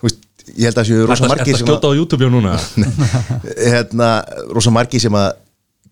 [0.02, 2.52] þú veist, ég held að séu rosa Þetta margir að sem skjóta á YouTube núna
[3.72, 4.10] hérna,
[4.54, 5.32] rosa margir sem að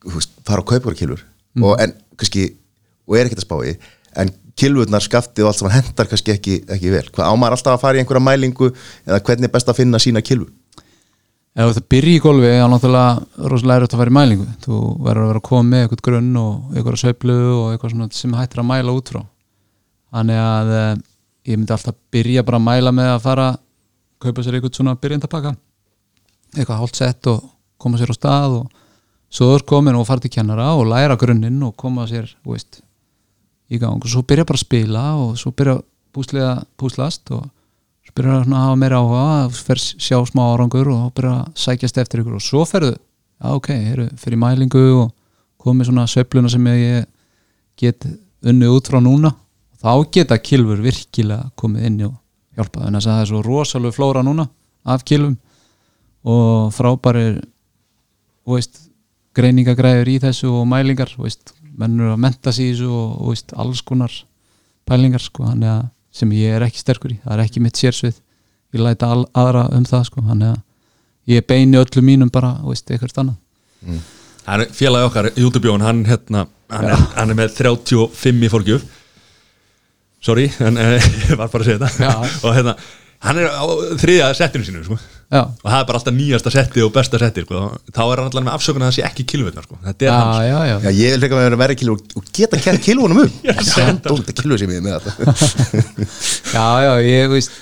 [0.04, 1.22] veist, fara á kaupurkilfur
[1.52, 1.64] Mm.
[1.68, 2.54] og en kannski
[3.04, 3.72] og er ekkert að spá í
[4.16, 7.02] en kilvurnar skaftið og allt saman hendar kannski ekki, ekki vel.
[7.12, 8.70] Hvað ámar alltaf að fara í einhverja mælingu
[9.04, 10.48] eða hvernig er best að finna sína kilvur
[11.52, 14.46] ef þetta byrja í golfi þá náttúrulega rosalega er þetta að fara í mælingu.
[14.64, 18.36] Þú verður að vera að koma með eitthvað grunn og eitthvað sveiflu og eitthvað sem
[18.40, 19.22] hættir að mæla út frá.
[20.12, 20.94] Þannig að eh,
[21.52, 23.48] ég myndi alltaf byrja bara að mæla með að fara
[24.24, 25.52] kaupa sér eitthvað svona byrjandapakka
[26.56, 27.44] eitthvað hálft sett og
[27.76, 28.81] koma sér á stað og
[29.32, 32.82] svo þú er komin og fara til kennara og læra grunninn og koma sér veist,
[33.72, 34.00] í gang.
[34.02, 35.78] Og svo byrja bara að spila og svo byrja
[36.12, 37.46] púslega púslast og
[38.04, 42.02] svo byrja að hafa meira áhuga að fer sjá smá árangur og byrja að sækjast
[42.02, 42.38] eftir ykkur.
[42.38, 42.96] Og svo ferðu.
[43.42, 45.14] Já ok, heru, fyrir mælingu og
[45.62, 47.08] komið svona sveifluna sem ég
[47.80, 48.04] get
[48.44, 49.32] unnið út frá núna.
[49.82, 52.18] Þá geta kilfur virkilega komið inn og
[52.58, 54.46] hjálpa þannig að það er svo rosalega flóra núna
[54.84, 55.38] af kilfum
[56.22, 57.40] og frábærir
[58.46, 58.78] og veist,
[59.36, 63.54] greiningagræður í þessu og mælingar veist, mennur að menta sig í þessu og, og veist,
[63.56, 64.14] alls konar
[64.88, 68.18] pælingar sko, að sem ég er ekki sterkur í, það er ekki mitt sérsvið.
[68.72, 70.42] Ég læta al, aðra um það sko, að
[71.30, 73.38] ég beini öllu mínum bara, eitthvað annað.
[74.42, 78.90] Er félagi okkar, YouTube-jón, hann, hérna, hann, er, hann er með 35 í fórgjöf
[80.22, 82.10] Sorry, en eh, ég var bara að segja þetta.
[82.46, 82.76] Og hérna,
[83.26, 83.64] hann er á
[83.98, 84.98] þriðja settinu sínu sko.
[85.32, 87.64] Já, og það er bara alltaf nýjasta setti og besta setti sko.
[87.88, 89.80] þá er hann alltaf með afsökun að það sé ekki kilvurnar sko.
[89.88, 90.44] þetta er já, hans.
[90.46, 90.76] já, já.
[90.84, 93.36] Já, ég vil með að vera kilur og, og geta kært kilvunum um.
[94.06, 95.36] Dólta kilur sem ég er með þetta.
[96.56, 97.60] Já, já, ég veist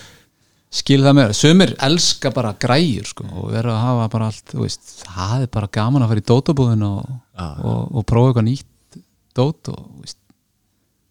[0.70, 4.92] skil það mér, sumir elska bara græjur sko, og vera að hafa bara allt veist,
[5.02, 7.08] það er bara gaman að fara í dótabúðin og,
[7.42, 9.00] og, og prófa eitthvað nýtt
[9.36, 10.18] dót og veist,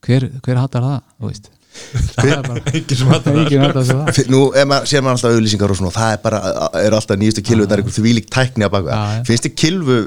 [0.08, 1.52] hver, hver hattar það veist
[2.16, 2.64] það er bara
[3.90, 4.12] það.
[4.18, 6.42] Fyr- Nú er maður, sér maður alltaf auðlýsingar og svona og það er bara,
[6.84, 9.00] er alltaf nýjastu kilvu það er einhver þvílík tækni að baka.
[9.30, 9.98] Finnst þið kilvu,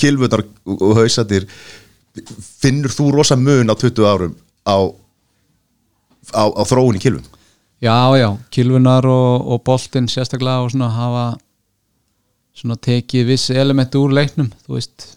[0.00, 1.46] kilvunar og, hausatir
[2.62, 4.34] finnur þú rosa mun á 20 árum
[4.70, 4.76] á,
[6.30, 7.24] á, á þróun í kilvum
[7.82, 11.24] Já, já, kilvunar og, og boltinn sérstaklega og svona hafa
[12.54, 15.08] svona tekið viss elementi úr leiknum, þú veist.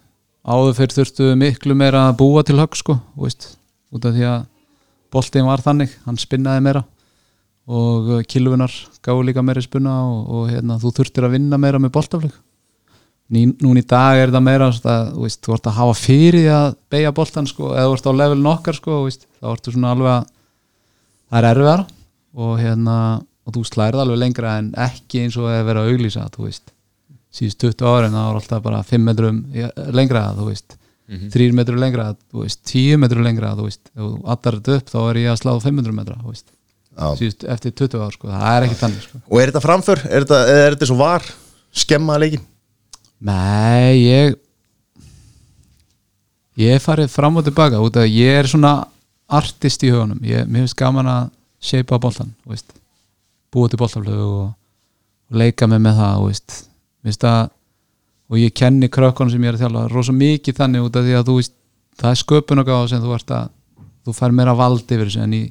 [0.48, 3.46] Áður fyrir þurftu miklu meira að búa til högg sko, þú veist.
[3.94, 4.42] Út af því að
[5.14, 6.84] boltinn var þannig hann spinnaði meira
[7.68, 11.82] og uh, kilvunar gáðu líka meira spunna og, og hérna, þú þurftir að vinna meira
[11.84, 12.36] með boltaflug.
[13.28, 16.38] Ný, núna í dag er þetta meira að, þú, veist, þú ert að hafa fyrir
[16.38, 19.92] því að beigja boltan sko, eða þú ert á levelin okkar sko, þá ertu svona
[19.96, 20.30] alveg að
[21.28, 21.88] það er erfiðara
[22.38, 22.98] og hérna
[23.48, 26.72] og þú slærið alveg lengra en ekki eins og að vera veist,
[27.32, 29.40] síðust 20 árin það var alltaf bara 5 metrum
[29.96, 30.78] lengra þú veist,
[31.08, 34.98] 3 metrum lengra þú veist, 10 metrum lengra þú veist, þú allar þetta upp þá
[35.06, 36.48] er ég að slá 500 metra þú veist,
[37.22, 39.22] síðust eftir 20 ár sko, það er ekki þannig sko.
[39.30, 41.30] Og er þetta framför, er þetta, er þetta svo var?
[41.78, 42.44] Skemma leikin
[43.18, 44.36] Nei, ég
[46.58, 48.74] ég farið fram og tilbaka út af að ég er svona
[49.28, 51.30] artist í hugunum, ég, mér finnst gaman að
[52.44, 52.78] þú veist
[53.54, 54.50] búa til boltaflögu og,
[55.32, 56.24] og leika mig með það,
[56.98, 57.50] Mér finnst að,
[58.28, 61.16] og ég kenni krökkunum sem ég er að þjálfa, rosa mikið þannig út af því
[61.18, 61.54] að þú veist,
[61.98, 63.54] það er sköpun og gáð sem þú ert að,
[64.08, 65.48] þú fær meira vald yfir þessu en ég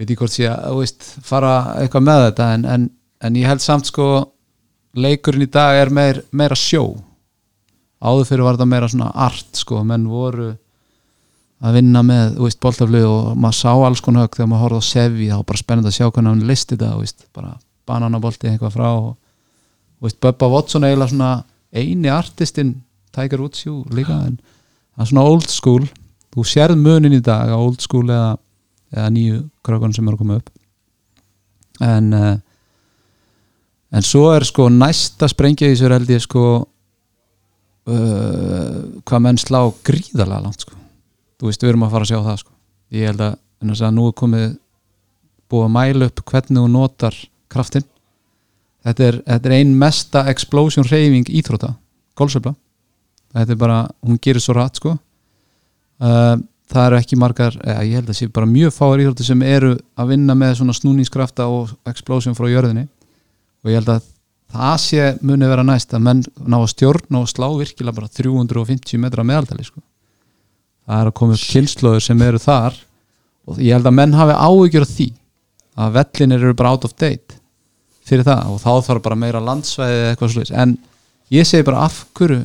[0.00, 2.88] ég veit ekki hvort sé að, veist, fara eitthvað með þetta en, en,
[3.20, 4.08] en ég held samt sko
[4.96, 6.94] leikurinn í dag er meir, meira sjó.
[8.00, 10.54] Áður fyrir var þetta meira svona art sko, menn voru
[11.60, 15.28] að vinna með, boltaflug og maður sá alls konar högg þegar maður horfði á Sevi
[15.28, 17.52] þá var bara spennandi að sjá hvernig hann listi þú veist, bara
[17.90, 19.10] bananabolti eitthvað frá og
[20.04, 21.32] veist, Bubba Watson eiginlega svona
[21.70, 22.76] eini artistinn
[23.14, 25.84] Tiger Woods jú líka en það er svona old school.
[26.30, 28.36] Þú sérð munin í dag á old school eða,
[28.94, 30.50] eða nýju krökkunum sem eru að koma upp.
[31.80, 32.36] En uh,
[33.90, 36.44] en svo er sko næsta sprengja í sér held ég sko
[37.90, 40.74] uh, hvað menn slá gríðarlega langt sko.
[41.40, 42.52] Þú veist við erum að fara að sjá það sko.
[42.94, 43.34] Ég held að,
[43.74, 44.48] að nú er komið
[45.50, 47.14] búið að mæla upp hvernig þú notar
[47.50, 47.86] kraftin
[48.86, 51.74] þetta er, þetta er ein mesta explosion reyfing íþróta,
[52.18, 52.54] golfsöfla
[53.34, 54.94] þetta er bara, hún gerir svo rætt sko.
[56.00, 56.36] Uh,
[56.70, 59.74] það eru ekki margar, eða, ég held að sé bara mjög fáar íþrótti sem eru
[59.98, 62.86] að vinna með svona snúningskrafta og explosion frá jörðinni.
[63.64, 64.08] Og ég held að
[64.50, 69.02] það sé muni vera næst að menn ná að stjórna og slá virkilega bara 350
[69.02, 69.82] metra meðaldali sko.
[70.90, 72.78] það er að koma upp kynnslóður sem eru þar.
[73.50, 75.10] Og ég held að menn hafi áhyggjur af því
[75.80, 77.39] að vellinir eru bara out of date
[78.10, 80.76] fyrir það og þá þarf bara meira landsvæði eða eitthvað slúðis en
[81.36, 82.40] ég segi bara af hverju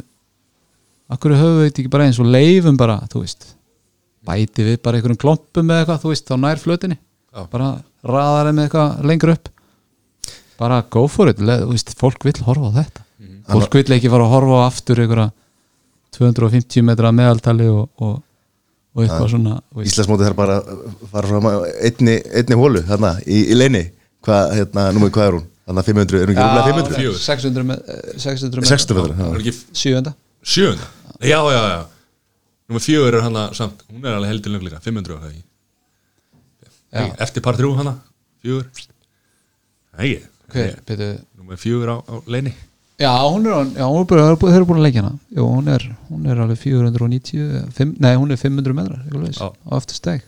[1.09, 3.51] af hverju höfum við ekki bara eins og leifum bara, þú veist
[4.26, 6.95] bæti við bara einhverjum klompum eða eitthvað, þú veist, þá nær flötinni.
[7.36, 7.43] Já.
[7.51, 7.68] bara
[8.07, 9.49] raðar þeim eitthvað lengur upp.
[10.57, 13.03] Bara go for it, le- þú veist, fólk vill horfa á þetta.
[13.51, 15.28] Fólk vill ekki fara að horfa á aftur einhverja
[16.18, 18.16] 250 metra meðaltali og, og,
[18.95, 19.57] og eitthvað svona.
[19.84, 23.84] Íslandsmóti þarf bara að fara fram einni, einni hólu þarna í, í leini
[24.26, 25.45] hvað, hérna, númer hvað er hún?
[25.66, 26.97] Þannig að 500, er hún ekki rúmlega 500?
[26.99, 27.20] fjögur.
[27.26, 29.26] 600 með, eh, 600 með 600 metra, Það?
[29.26, 29.34] Já.
[29.34, 30.11] er ekki sjöunda.
[30.45, 30.88] Sjöunda?
[31.26, 31.82] Já, já, já
[32.70, 35.43] Númer fjögur er hana samt Hún er alveg heldur lög líka 500 það ekki?
[37.26, 37.95] Eftir par þrjú hana
[38.43, 38.70] Fjögur.
[39.95, 41.09] Það ekki hver, byrju.
[41.41, 42.53] Númer fjögur á, á leini
[43.01, 45.18] Já, hún er, já, hún er þeir eru búin að leggja hana.
[45.36, 49.39] Jú, hún er, hún er alveg 490 fimm, Nei, hún er 500 metrar eitthvað leis,
[49.41, 49.49] Já.
[49.51, 50.24] á eftir steg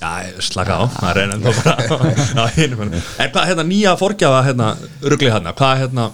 [0.00, 0.10] Já,
[0.44, 2.04] slaka á Það er ennþá bara
[2.40, 3.02] á hinum önum.
[3.20, 4.68] En hvað hérna nýja forgjafa hérna
[5.04, 6.06] Ruglið hérna Hvað hérna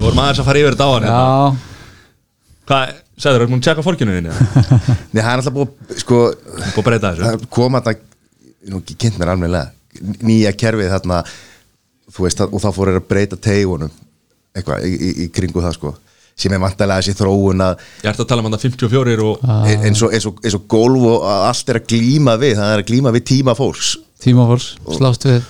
[0.00, 1.18] Við vorum aðeins að fara yfir þetta á hann hérna.
[1.20, 1.68] Já,
[2.70, 4.34] Hvað, sagður, erum við að tjekka forginu þinni?
[5.12, 8.04] Nei, það er alltaf búið, sko, Búið að breyta þessu það kom að það,
[8.70, 9.72] nú kynnt mér alveglega,
[10.28, 11.18] nýja kerfið þarna,
[12.14, 13.90] þú veist, og þá fór þeir að breyta teigunum,
[14.54, 15.92] eitthvað, í, í, í kringu það, sko,
[16.38, 20.02] sem er vantarlega þessi þróun að, Ég ert að tala um þetta 54 og eins
[20.06, 22.82] og, eins og, eins og golf og að allt er að glíma við, það er
[22.84, 23.90] að glíma við tíma fólks,
[24.24, 25.40] tímafórs, slást við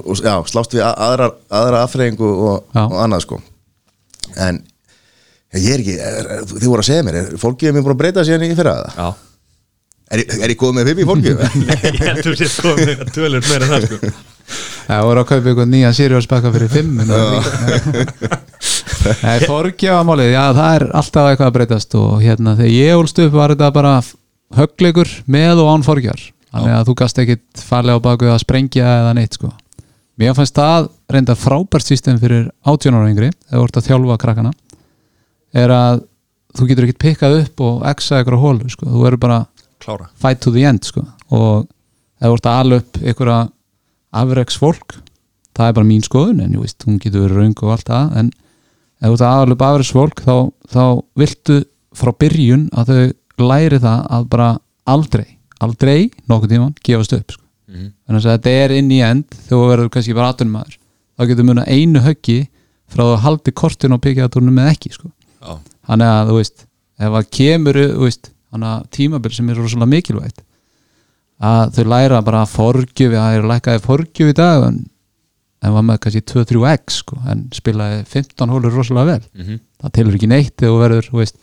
[0.00, 2.84] og já, slást við aðra, aðra afþreyingu og, Já.
[2.86, 3.40] og annað, sko,
[4.46, 4.60] en,
[5.58, 7.96] ég er ekki, er, er, þið voru að segja mér, er fólkið er mér búin
[7.96, 8.94] að breyta síðan í fyrra það?
[9.02, 9.10] Já
[10.10, 11.42] Er, ég- er ég komið með fimm í fólkið?
[11.68, 13.98] Nei, ég heldur sér komið að tölur meira það sko
[14.88, 16.96] Það voru að kaupa ykkur nýja Sirius bakka fyrir 5
[19.24, 23.32] Nei, forgjáðamálið, já það er alltaf eitthvað að breytast og hérna þegar ég ólst upp
[23.36, 23.94] var þetta bara
[24.58, 28.86] höggleikur með og án forgjár þannig að þú gast ekkit farlega á baku að sprengja
[29.00, 29.52] eða neitt sko.
[30.20, 34.18] Mér fannst það reynda frábært system fyrir 18 ára yngri þegar þú ert að þjálfa
[34.24, 34.52] krakkana
[35.64, 36.02] er að
[36.58, 39.38] þú getur ekkit pikkað upp og exa ykkur á hólu sko, þú verður bara
[39.80, 40.10] Klára.
[40.18, 41.06] fight to the end sko.
[41.30, 41.70] og
[42.20, 43.32] ef þú ert að ala upp ykkur
[44.10, 44.98] afreks fólk
[45.56, 48.16] það er bara mín skoðun en ég veist, hún getur verið raung og allt það
[48.20, 48.30] en
[49.00, 50.34] ef þú ert að ala upp afreks fólk þá,
[50.70, 50.84] þá
[51.22, 51.58] viltu
[51.96, 54.48] frá byrjun að þau læri það að bara
[54.90, 55.26] aldrei,
[55.60, 57.44] aldrei nokkuð tíman gefast upp sko.
[57.70, 57.92] Mhm.
[58.06, 60.76] þannig að þetta er inn í end þegar þú verður kannski bara atunum maður
[61.16, 62.40] þá getur muna einu höggi
[62.90, 65.10] frá að haldi kortin og pikið að turnum með ekki sko.
[65.86, 66.64] Þannig að þú veist
[67.00, 68.30] ef að kemur veist,
[68.90, 70.42] tímabil sem er rosalega mikilvægt
[71.40, 74.80] að þau læra bara að forgjöfi að það er lækkaði forgjöfi í dag en,
[75.60, 79.22] en var með kannski 2-3x sko, en spilaði 15 hólur rosalega vel.
[79.36, 79.60] Mhm.
[79.80, 81.36] það telur ekki neitt þú verður veist,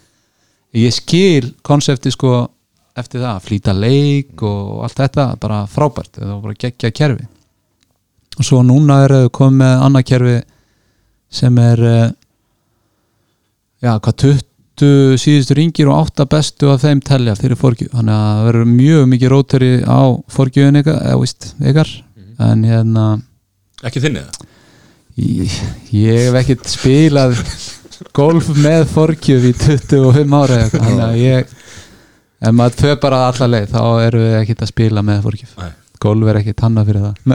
[0.74, 2.50] ég skil konsepti sko
[2.98, 7.28] eftir það, flýta leik og allt þetta, bara frábært það var bara geggja kerfi.
[8.38, 10.38] Og svo núna er þau komið með annað kerfi
[11.30, 12.12] sem er eh,
[13.82, 14.18] já, hvað
[14.78, 17.94] 20 síðustu ringir og 8 bestu af þeim telja fyrir forgjöf.
[17.94, 21.94] Þannig að það verður mjög mikið róteri á forgjöfin ykkar, eða víst, ykkar.
[22.38, 23.06] En hérna
[23.86, 24.34] ekki þinni það
[25.18, 25.52] ég,
[25.94, 27.32] ég hef ekkert spilað
[28.18, 31.42] golf með forgjöf í 25 ára þannig að ég
[32.38, 35.52] ef maður þau bara alla leið þá erum við ekkert að spila með forgjöf.
[35.98, 37.16] Golf er ekkert hannað fyrir það.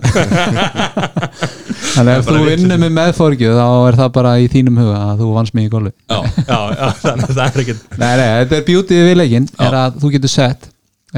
[1.92, 4.78] Þannig að ef þú rétt vinnur mig með forgjöf þá er það bara í þínum
[4.78, 5.90] huga að þú vannst mig í golfi.
[6.06, 9.48] Já, já, já, þannig að það er ekki Nei, nei, þetta er beautyð við leikinn
[9.66, 10.62] er að þú getur sett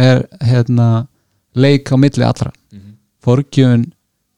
[0.06, 0.18] er
[0.48, 0.86] hérna
[1.54, 2.50] leik á milli allra.
[2.72, 2.94] Mhm.
[3.24, 3.84] forgjöfun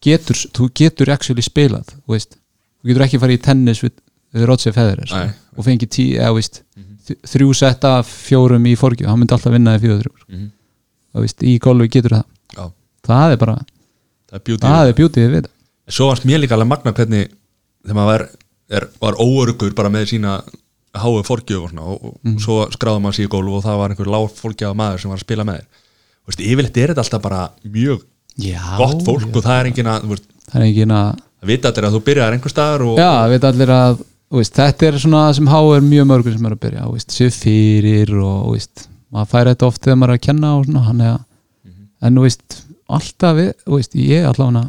[0.03, 2.37] getur, þú getur actually spilað, þú veist.
[2.83, 3.93] Þú getur ekki farið í tennis við,
[4.37, 5.23] við Roger Federer sko,
[5.57, 6.63] og fengið tí, eða veist
[7.07, 10.15] þ- þrjú sett af fjórum í forgjöf hann myndi alltaf vinna í fjóður þrjú.
[10.29, 10.51] Mhm.
[11.17, 12.25] þú veist, í golfi getur það.
[12.57, 12.65] Já,
[13.09, 13.55] það er bara,
[14.31, 15.47] það er er beautyð við
[15.89, 17.29] Svo varst mér líka alveg magna hvernig
[17.87, 18.25] þegar maður var,
[18.71, 20.43] er, var óörugur bara með sína
[20.97, 22.39] háu forgjöf og, svona, og, og Mhm.
[22.43, 25.19] svo skráði maður sér í gólf og það var einhver lág fólkjaða maður sem var
[25.19, 25.67] að spila með þér.
[26.27, 28.03] Þú veist, yfirleitt er þetta alltaf bara mjög
[28.41, 31.89] já, gott fólk og það er engin að veist, það er ekki að vita allir
[31.89, 34.01] að þú byrjar einhver staðar og, Já, veit allir að
[34.37, 38.57] veist, þetta er svona sem háir mjög mörgur sem er að byrja, séu fyrir og
[39.15, 41.23] maður fær þetta oft þegar maður er að kenna svona, hann er að
[42.07, 42.59] en þú veist,
[42.99, 44.67] alltaf veist, ég allavega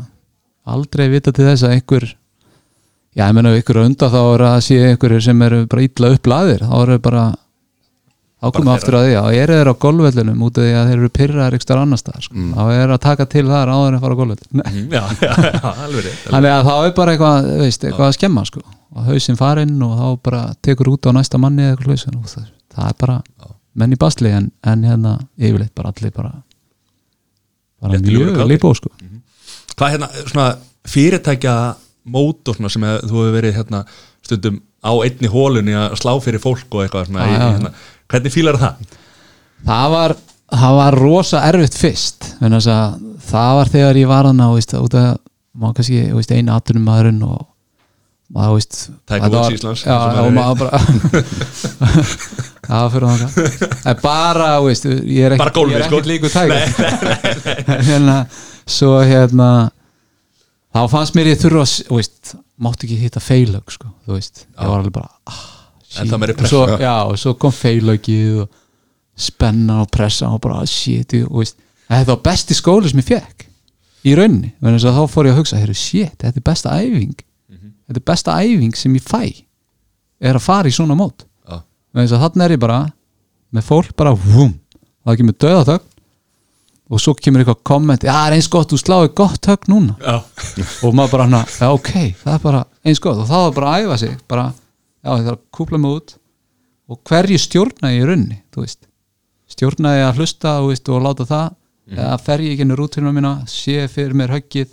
[0.68, 4.58] aldrei vita til þess að einhver já, ég menna ykkur að unda þá er að
[4.68, 7.26] sé einhverjir sem eru bara illa upplaðir þá eru bara
[8.68, 8.76] þeirra.
[8.78, 11.56] aftur að því, já, eru þeir á golfvellunum út af því að þeir eru pyrraðar
[11.64, 12.44] starf annar staðar, sko.
[12.54, 14.20] þá er að taka til þar áður en fara á
[15.88, 18.62] alveg rétt Þannig að þá er bara eitthvað, veist, eitthvað að skemma sko.
[18.98, 22.46] og hausinn farinn og þá bara tekur út á næsta manni eða eitthvað og það,
[22.88, 23.18] er bara
[23.78, 26.32] menn í basli en, en hérna yfirleitt bara allir bara
[27.82, 28.90] bara mjög líbó sko.
[29.78, 30.48] Hvað hérna, svona
[30.90, 31.58] fyrirtækja
[32.14, 33.84] mót og svona sem að þú hefur verið hérna
[34.26, 37.48] stundum á einni hólunni að slá fyrir fólk og eitthvað svona, Já, í, já.
[37.58, 37.72] hérna,
[38.12, 38.96] hvernig fílar það?
[39.68, 40.16] það var
[40.58, 42.32] það var rosa erfitt fyrst
[43.28, 44.50] það var þegar ég var hana
[44.86, 45.10] út að
[45.58, 46.02] maður kannski
[46.38, 47.46] einu atunum maðurinn og
[48.34, 48.78] maður veist
[49.32, 50.80] Woods var- Íslands, já, og maður bara
[52.68, 53.08] það var fyrir
[53.86, 56.02] það bara, veist, ég er ekkert er sko.
[56.12, 58.18] líku en hérna
[58.68, 59.50] svo hérna
[60.76, 64.68] þá fannst mér ég þurfa að veist, mátti ekki hitta feilög sko, þú veist, ég
[64.68, 65.44] var alveg bara ah,
[65.88, 66.02] shit.
[66.04, 68.64] Ennþá meiri Og svo, já, og svo kom feilögið og
[69.18, 71.58] spenna og pressa og bara ah, shit, þú veist,
[71.88, 73.48] þetta var besti skóli sem ég fekk
[74.08, 77.18] í rauninni, þannig að þá fór ég að hugsa heyrðu, shit, þetta er besta æfing.
[77.88, 79.24] Þetta er besta æfing sem ég fæ
[80.18, 81.26] er að fara í svona mót.
[81.48, 81.62] Já,
[81.94, 82.80] þannig að þarna er ég bara
[83.54, 84.54] með fólk bara vum,
[85.06, 85.86] það kemur döðatögn
[86.88, 89.98] og svo kemur eitthvað komment já, það er eins gott, þú sláði gott högg núna.
[90.00, 90.22] Já,
[90.88, 91.92] og maður bara já ok,
[92.22, 93.20] það er bara eins gott.
[93.24, 94.46] Og það var bara að æfa sig bara,
[95.08, 96.18] já ég þarf að kúpla mig út.
[96.88, 98.88] Og hverju stjórna ég í veist,
[99.52, 101.56] stjórna ég að hlusta veist, og láta það?
[101.96, 104.72] Eða fer ég ekki inn í rútina mína, sé fyrir mér höggið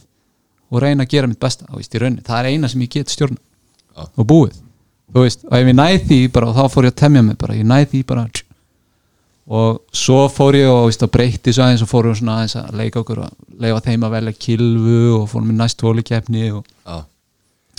[0.70, 3.38] og reyna að gera mitt besta veist, það er eina sem ég get stjórna
[3.94, 4.06] Já.
[4.06, 4.56] og búið,
[5.14, 5.44] veist.
[5.46, 7.90] Og ef ég næði því bara, þá fór ég að temja mig bara, ég næði
[7.92, 8.26] því bara
[9.44, 13.24] og svo fór ég og, og breytti svo aðeins og svona aðeins að leika okkur
[13.26, 17.04] og leifa þeim að velja kilvu og fórum í næst tólikefni og, og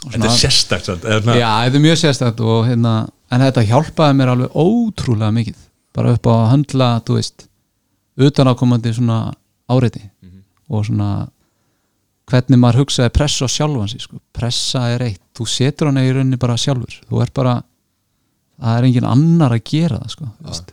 [0.06, 2.96] Þetta er sérstakt svona- Já, þetta er mjög sérstætt og hérna,
[3.32, 5.56] en þetta hjálpaði mér alveg ótrúlega mikið
[5.96, 7.48] bara upp á að höndla, þú veist
[8.18, 9.34] utanakomandi svona
[9.70, 10.42] áreiti Mhm.
[10.70, 11.28] og svona
[12.28, 14.18] hvernig maður hugsaði pressa á sjálfan sig sko.
[14.34, 17.64] pressa er eitt, þú setur hana í rauninni bara sjálfur, þú er bara
[18.62, 20.72] það er engin annar að gera það sko, veist.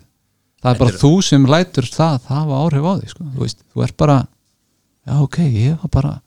[0.63, 3.59] það er bara þú sem lætur það, það hafa áhrif á því sko, þú veist,
[3.75, 4.27] þú er bara
[5.07, 6.21] já ok, ég var bara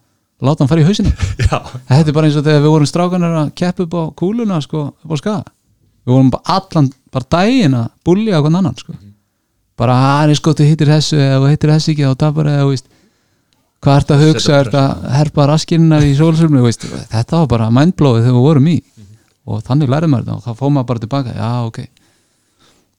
[0.44, 3.52] láta hann fara í hausinu þetta er bara eins og þegar við vorum strákanar að
[3.62, 5.53] keppa upp á kúluna sko, upp á skaga.
[6.06, 8.98] Við vorum bara allan, bara daginn að búlja hvern annan sko.
[9.80, 12.74] bara hann er sko, þú hittir þessu eða hittir þessu ekki þá tapar eða, þú
[12.74, 12.91] veist
[13.86, 18.38] hvað ert að hugsa, ert að herpa raskinnar í veist, þetta var bara mindblowið þegar
[18.40, 18.80] við vorum í.
[19.45, 21.36] Og þannig lærið maður þetta og þá fór maður bara tilbaka.
[21.38, 21.80] Já ok,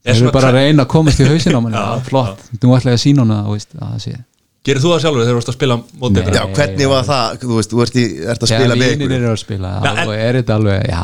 [0.07, 2.75] Er þeir eru svona bara að reyna að komast í hausin á manni, flott, þú
[2.77, 4.13] ætlaði að sína hana þú veist, að það sé
[4.67, 6.31] gerir þú það sjálfur þegar þú varst að spila mótið?
[6.37, 9.15] Já, hvernig var það, þú veist, þú ert, í, ert að spila með ykkur.
[9.19, 11.03] eru að spila, Já, þá en- er þetta alveg já,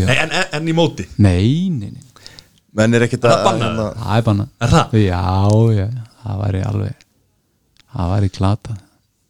[0.00, 1.06] já, en, en, en í móti?
[1.18, 2.02] Nei, nei, nei.
[2.74, 3.68] Menn er ekkit Er að það bannað?
[3.68, 4.96] hérna, það er bara Er það?
[4.98, 5.24] já,
[5.78, 5.86] já,
[6.24, 7.04] það væri alveg
[7.94, 8.78] það væri klata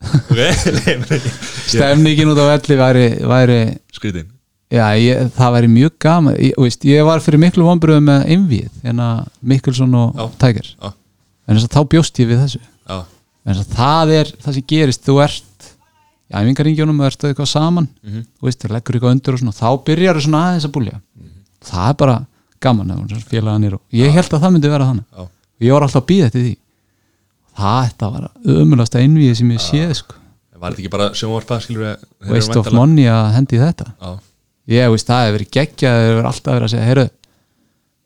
[0.04, 0.38] Ok,
[0.78, 1.30] nei, men ekki
[1.74, 3.04] stemningin út á velli væri,
[3.34, 3.58] væri
[3.96, 4.30] Skrítin
[4.74, 6.34] já, ég, það væri mjög gaman.
[6.40, 9.08] Ég, veist, ég var fyrir miklu vonbröðum með einvið hérna
[9.44, 10.24] Mikkelson og Já.
[10.42, 10.90] Tiger Já,
[11.46, 12.60] en þess að þá bjóst ég við þessu.
[12.88, 12.96] Já,
[13.44, 15.04] en að það er það sem gerist.
[15.04, 15.68] Þú ert
[16.30, 17.88] í æfingaringjónum og ert eitthvað saman.
[18.02, 18.24] Mhm.
[18.38, 21.00] þú veist, þú leggur eitthvað undir og svona þá byrjar það svona aðeins að búlja.
[21.64, 22.16] Það er bara
[22.60, 25.06] gaman og ég held að það myndi vera þannig.
[25.16, 25.30] Og
[25.60, 26.56] ég var alltaf að býða eftir því.
[27.54, 30.14] Þetta var ömulasta innvíði sem ég séð sko.
[30.58, 31.10] Var þetta ekki bara
[31.76, 31.96] eru
[32.32, 33.92] waste of money að hendi í þetta.
[34.00, 34.18] Já,
[34.74, 37.10] ég veist það hefur verið geggjað það hefur alltaf verið að segja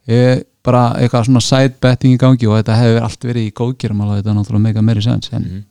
[0.08, 4.00] ég bara eitthvað svona side betting í gangi og þetta hefur allt verið í góðgerum
[4.04, 5.62] alveg þetta er náttúrulega mega meiri sens en, Mhm.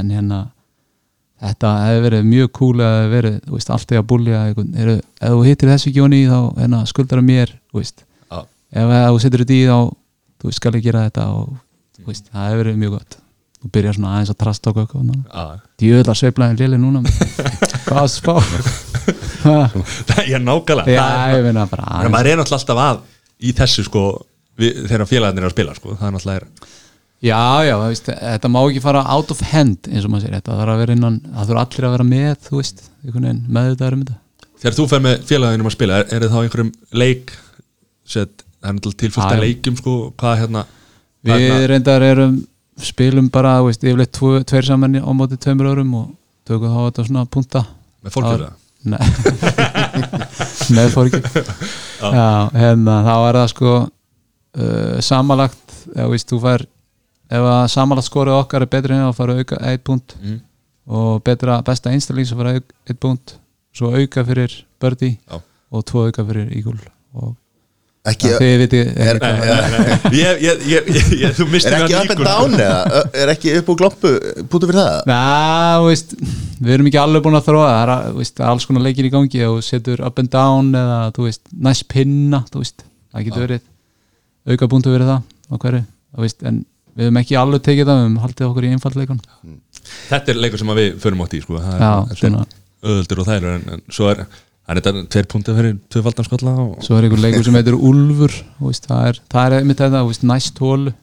[0.00, 0.38] en hérna
[1.42, 5.44] þetta hefur verið mjög cool að hefur verið, þú veist, alltaf að búlja ef þú
[5.44, 8.02] hittir þessu honi þá hérna, skuldar að mér, þú veist.
[8.32, 8.40] Já,
[8.72, 9.78] ef þú setur þetta í þá
[10.40, 11.52] þú veist, skal ég gera þetta og
[12.00, 13.16] þú veist, það hefur verið mjög gott.
[13.62, 15.60] Þú byrjar svona aðeins að trasta okkur eitthvað já.
[15.80, 17.00] Djöðla sveiflaðin léli núna.
[17.86, 18.34] Hvað að spá?
[19.46, 21.04] Það er nákvæmlega.
[21.06, 23.00] Er- ég maður er náttúrulega alltaf að
[23.46, 24.02] í þessu sko
[24.60, 25.94] við, þegar félagarnir er að spila sko.
[25.96, 26.74] Það er náttúrulega er,
[27.26, 30.58] já, já, veist, þetta má ekki fara out of hand eins og maður sér, þetta
[30.60, 34.02] þarf að vera innan það þurfa allir að vera með, þú veist með þetta um
[34.04, 34.18] þetta.
[34.56, 36.74] Þegar þú fer með félagarnir að spila er, er það þá einhverjum
[37.04, 37.32] leik
[38.06, 39.42] set, það er náttúrulega já.
[39.44, 40.66] leikjum sko hvað hérna
[41.26, 42.36] við hérna- reyndar erum
[42.76, 46.14] spilum bara, veist, yfirleitt tvo, tveir saman á móti tveimur örum og
[46.46, 47.64] tökum þá þetta svona punta.
[48.04, 48.54] Með fólkjöða
[48.86, 49.02] Nei.
[50.76, 51.20] Með fórki
[52.18, 53.72] Já, hérna, þá er það sko
[54.56, 56.66] uh, samalagt ef veist, þú fær
[57.26, 60.38] ef að samalagt skorið okkar er betri en þá fara auka 1 punkt mm.
[60.98, 63.38] og betra besta einstakling sem fara 1 punkt
[63.76, 65.40] svo auka fyrir birdie Já.
[65.70, 66.78] og tvo auka fyrir eagle
[67.16, 67.34] og
[68.06, 70.90] ekki, ja, þið viti er, er, ég, ég,
[71.24, 73.02] ég, þú misti er ekki up and down eða?
[73.18, 74.12] Er ekki upp úr gloppu
[74.52, 75.10] pútu fyrir það?
[75.10, 76.14] Þú veist,
[76.60, 77.94] við erum ekki alveg búin að þróa það.
[77.96, 79.42] Er veist, alls konar leikir í gangi.
[79.48, 81.32] Og setur up and down eða,
[81.66, 83.66] næst pinna þú veist, það getur verið
[84.46, 85.82] auka búntu verið það á hverju
[86.22, 86.64] veist, en
[86.96, 89.22] við höfum ekki alveg tekið það við höfum haldið okkur í einfaldleikun
[90.08, 91.60] þetta er leikur sem við förum átt í sko.
[91.62, 91.92] Það Já,
[92.30, 92.36] er
[92.86, 94.26] öðuldur og þælur en, en svo er
[94.66, 98.32] er þetta tveir punktið fyrir tvöfaldan skalla og, svo er einhver leikur sem heitir Úlfur
[98.34, 100.94] þú veist, það er, það er þetta veist, næst hólu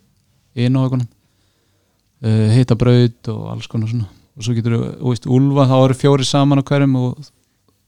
[0.53, 4.09] inn á okkur uh, hitta braut og alls konar svona.
[4.33, 7.31] Og svo getur veist, Úlfa, þá eru fjóri saman á hverjum og,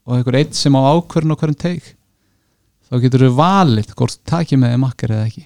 [0.06, 1.92] og einhver eitt sem á ákvörn á hverjum teik
[2.86, 5.44] þá getur þú valið hvort þú takið með þeim makkar eða ekki.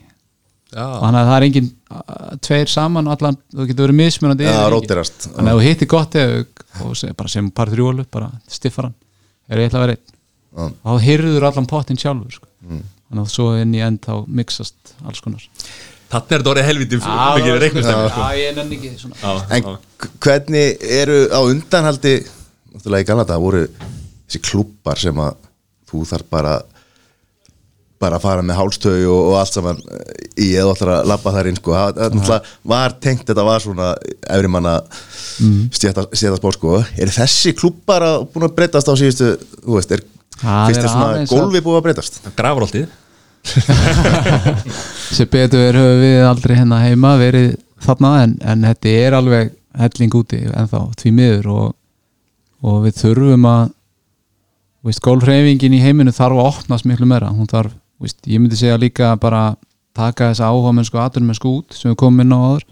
[0.70, 1.68] Já, þannig að það er engin
[2.46, 6.44] tveir saman allan, þú getur verið mismunandi Já, þannig að þú hittir gott eða,
[6.86, 8.94] og sem, bara sem par þrjólu, bara stiffar hann.
[9.50, 10.16] Er ég ætla að vera einn?
[10.50, 10.68] Já.
[10.84, 12.46] þá hyrður allan pottin sjálfur sko.
[12.66, 12.84] Mm.
[13.10, 15.42] þannig að svo inn í end þá mixast alls konar.
[16.10, 18.22] Þarna er þetta orðið helviti mikið reiknustæmi sko.
[18.30, 19.18] Já, ég nenni ekki svona.
[19.18, 19.66] Já, En
[19.98, 22.14] k- hvernig eru á undanhaldi
[22.74, 25.34] náttúrulega í gamla þetta voru þessi klubbar sem að
[25.90, 26.54] þú þarf bara
[28.00, 31.50] bara að fara með hálstöðu og, og allt saman eh, í eða að labba þar
[31.50, 31.74] inn sko.
[32.24, 33.90] það var tengt þetta var svona
[34.24, 35.58] efri manna mm.
[35.76, 36.78] stéttaspór sko.
[36.80, 40.04] er þessi klubbar að búin að breytast á síðustu þú veist, er
[40.40, 42.88] fyrst er svona gólfi búið að breytast grafróltið
[45.16, 47.54] sem betur er höfum við aldrei hérna heima verið
[47.84, 51.68] þarna en, en þetta er alveg helling úti ennþá því miður og,
[52.66, 53.62] og við þurfum að
[54.80, 58.40] þú veist, gólfreyfingin í heiminu þarf að opnast miklu meira hún þarf, þú veist, ég
[58.40, 59.42] myndi segja líka bara
[59.96, 62.64] taka þessa áhuga mennsku aturmennsku út sem við komum inn á áður.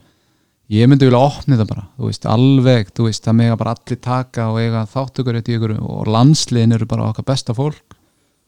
[0.72, 4.00] Ég myndi vilja opna þetta bara, þú veist, alveg þú veist, það mega bara allir
[4.04, 7.96] taka og eiga þáttökur í ykkur og landsliðin eru bara okkar besta fólk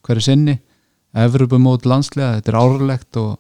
[0.05, 0.59] hverju sinni.
[1.17, 3.31] Evropumót landsliða, þetta er árlegt og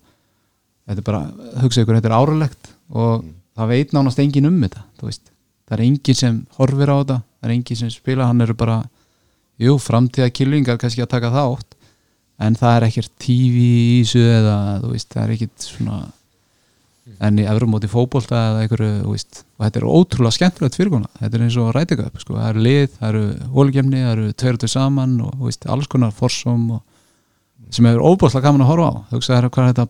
[0.88, 1.20] þetta er bara,
[1.62, 3.28] hugsa ykkur, þetta er árlegt og
[3.60, 5.28] það veit nánast engin um þetta þú veist,
[5.68, 8.78] það er engin sem horfir á þetta það er engin sem spila, hann eru bara
[9.60, 11.76] jú, framtíða kilvingar kannski að taka þátt
[12.40, 16.00] en það er ekkert TV í þessu eða þú veist, það er ekkert svona
[17.20, 21.10] en í öðrum móti fótbolta eða einhverju, þú veist, og þetta er ótrúlega skemmtilegt fyrirkona,
[21.18, 22.36] þetta er eins og upp sko.
[22.36, 23.24] það eru lið, það eru
[23.56, 26.86] hólgemni, það eru tveir saman og þú veist, alls konar forsum og
[27.74, 28.94] sem hefur óbúslega gaman að horfa á.
[29.14, 29.88] Hugsa þér hvað er þetta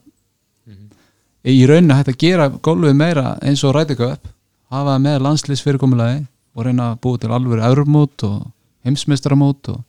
[1.51, 4.32] í rauninu hægt að gera gólfið meira eins og rætika upp
[4.70, 6.18] hafa það með landslýs fyrirkomulagi
[6.55, 8.43] og reyna að búa til alvöru eurumót og
[8.86, 9.81] heimsmeistaramót og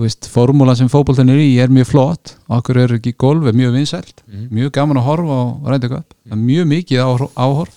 [0.00, 3.74] þú veist, formúla sem fótboltin er í er mjög flott, okkur er ekki gólfið mjög
[3.76, 5.44] vinsælt, mjög gaman að horfa á
[5.74, 7.74] rætika upp, það er mjög mikið áhor- áhorf,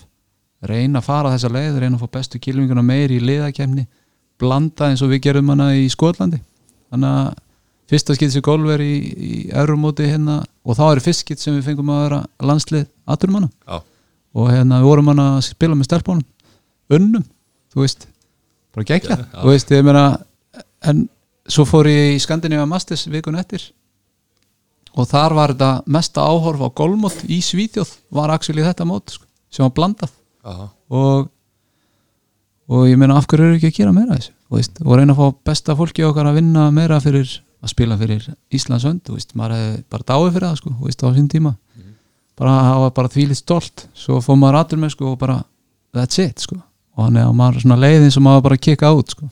[0.64, 3.84] reyna að fara þessa leið reyna að fá bestu kilvinguna meir í liðakemni,
[4.40, 6.40] blanda eins og við gerum hana í Skotlandi.
[6.90, 7.34] Þannig að
[7.92, 11.54] fyrsta skitt sem golf er í, í eurumóti hérna og þá er fyrst skitt sem
[11.58, 13.82] við fengum að vera landslið aðturum hana Já,
[14.40, 16.24] og hérna við vorum hana að spila með stelpunum
[16.96, 17.26] unnum,
[17.74, 18.06] þú veist
[18.74, 20.06] bara gegja, þú veist, ég meina
[20.88, 21.04] en
[21.48, 23.66] svo fór ég í Skandinavíu Masters vikun eftir.
[24.94, 29.26] Og þar var þetta mesta áhorf á golfmót í Svíþjóð var actually þetta mót sko,
[29.50, 30.12] sem var blandað.
[30.94, 31.30] Og
[32.64, 34.32] og ég meina af hverju eru ekki að gera meira þessu?
[34.54, 37.28] Veist, og reyna að fá besta fólki okkar að vinna meira fyrir
[37.64, 41.04] að spila fyrir Íslands hönd, þú veist, maður hefði bara dáið fyrir það sko, veist,
[41.04, 41.52] á sín tíma.
[42.38, 43.84] Bara hafa bara þvílið stolt.
[43.94, 45.36] Svo fór maður aður með sko og bara
[45.94, 46.58] that's it sko,
[46.94, 49.28] og hann er að maður svona leiðin sem maður bara kikka út sko.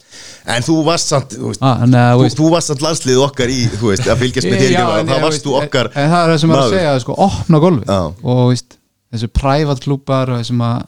[0.50, 3.58] En þú varst samt, þú veist, ah, uh, þú, þú varst samt landslið okkar í,
[3.70, 6.32] þú veist, að fylgjast með þér þá varst veist, þú okkar en, en það er
[6.32, 6.76] það sem er að maður.
[6.76, 8.00] segja sko, opna golfi Já.
[8.34, 8.78] og veist,
[9.14, 10.82] þessu private klúpar og þessum að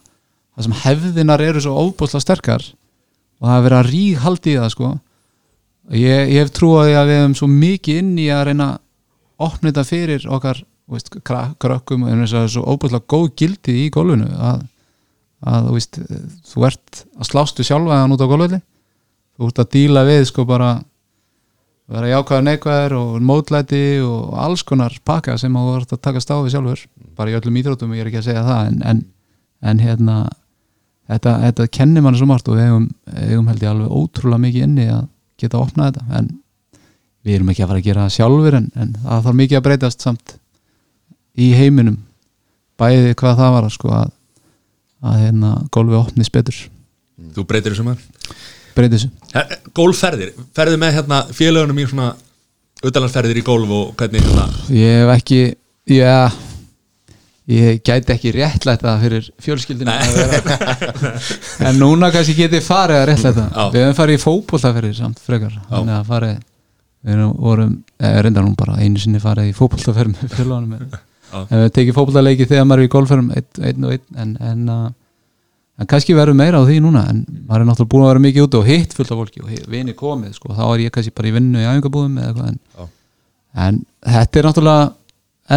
[0.54, 2.68] það sem hefðinar eru svo óbúslega sterkar
[3.38, 4.92] og það er verið að rík haldi í það sko.
[5.94, 9.70] Ég, ég hef trúið að við hefum svo mikið inn í að reyna að opna
[9.70, 14.62] þetta fyrir okkar veist, krökkum að það er svo óbúslega góð gildi í golfinu að,
[15.44, 15.98] að þú veist,
[16.50, 18.60] þú ert að slástu sjálfaðan út á golfinu
[19.34, 20.70] þú ert að díla við sko bara
[21.90, 26.52] vera jákvæður neikvæður og mótlæti og alls konar pakka sem þú vart að taka stáfi
[26.54, 26.86] sjálfur.
[27.18, 29.02] Bara í öllum íþróttum, ég er ekki að segja það en, en,
[29.60, 30.16] en hérna
[31.10, 34.66] þetta, þetta kennir manni svo margt og við eigum, eigum held ég alveg ótrúlega mikið
[34.68, 35.04] inni að
[35.42, 36.06] geta að opna þetta.
[36.20, 36.32] En
[37.24, 39.66] við erum ekki að fara að gera það sjálfur en, en það þarf mikið að
[39.68, 40.36] breytast samt
[41.34, 42.00] í heiminum.
[42.80, 44.13] Bæði hvað það var sko, að,
[45.04, 46.56] að hérna, golfi opnis betur.
[47.34, 48.06] Þú breytir þessu maður?
[48.74, 49.10] Breyti þessu.
[49.76, 52.08] Gólfferðir, ferðu með hérna félagunum í svona
[52.84, 54.48] utanlandsferðir í gólf og hvernig hérna?
[54.74, 55.38] Ég hef ekki
[55.94, 56.32] Já
[57.44, 61.10] Ég gæti ekki réttlætt það fyrir fjölskyldinu að vera
[61.68, 63.46] En núna kannski geti farið að réttlætt Já.
[63.52, 65.58] það Við hefum farið í fótboltaferðir samt frekar.
[65.68, 66.38] Þannig að farið
[67.04, 71.02] Við erum, vorum, eða reyndar nú bara einu sinni farið í fótboltaferð með félagunum Já.
[71.32, 74.90] En við tekið fótboltaleiki þegar maður er í golfferðum einn, og einn en, en, uh,
[75.80, 78.46] en kannski verður meira á því núna en maður er náttúrulega búin að vera mikið
[78.48, 81.30] úti og hitt fullt af fólki og vini komið sko, þá er ég kannski bara
[81.30, 82.60] í vinnu í æfingabúðum en,
[83.66, 84.92] en þetta er náttúrulega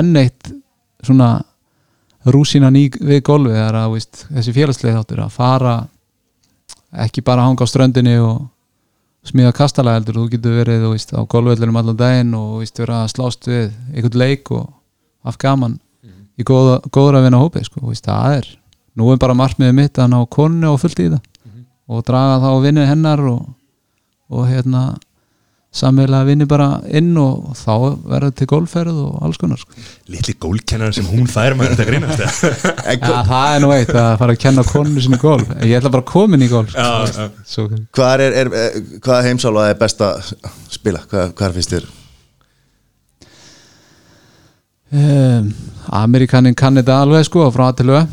[0.02, 0.52] enn eitt
[1.06, 1.30] svona
[2.28, 5.76] rúsínan í við golfi er að veist, þessi félagsleið þáttur að fara
[7.06, 8.48] ekki bara hanga á ströndinni og
[9.28, 13.48] smíða kastala heldur, þú getur verið veist, á golfvellinum allan daginn og veist, vera slást
[13.50, 14.68] við einhvern leik og
[15.28, 15.78] haft gaman
[16.38, 18.52] í góða, góðra vinna hópi sko, veist, það er
[18.98, 21.22] nú er bara markmiðið mitt að ná konu og fullt í það
[21.88, 23.44] og draga þá vinnið hennar og,
[24.34, 24.88] og hérna
[25.78, 27.74] sammeila vinni bara inn og þá
[28.08, 29.76] verður til golfferð og alls konar sko.
[30.10, 32.24] litli gólkennar sem hún fær maður þetta grínast
[33.04, 36.06] ja, það er nú eitt að fara að kenna konu sinni golf ég ætla bara
[36.06, 36.90] að koma inn í Já,
[37.46, 37.68] sko.
[37.96, 40.34] hvað er, er, er hvað heimsála er best að
[40.74, 41.04] spila?
[41.12, 41.90] Hvað, hvað finnst þér?
[44.92, 45.50] Um,
[46.04, 48.08] Amerikanin kann þetta alveg sko frá að til öð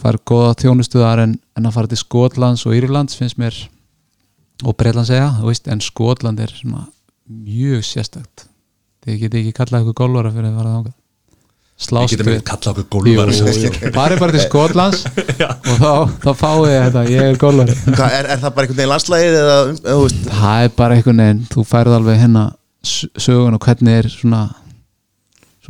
[0.00, 3.56] fær góða þjónustuðar en, en að fara til Skotlands og Írlands finnst mér
[4.64, 6.86] og Breitland segja, þú veist, en Skotland er svona
[7.30, 8.46] mjög sérstakt.
[9.04, 10.96] Þið geti ekki kallað eitthvað golvara fyrir að fara þangað.
[11.80, 15.04] Við slást getum við ekki kalla okkur jú, farið bara til Skotlands
[15.70, 18.80] og þá, þá fáið þið þetta, ég er golvari Hvað, er, er það bara einhvern
[18.80, 22.26] veginn landslægið eða, um, þú veist, það er bara einhvern veginn, þú færð alveg
[22.84, 24.42] s- sögun og hvernig er svona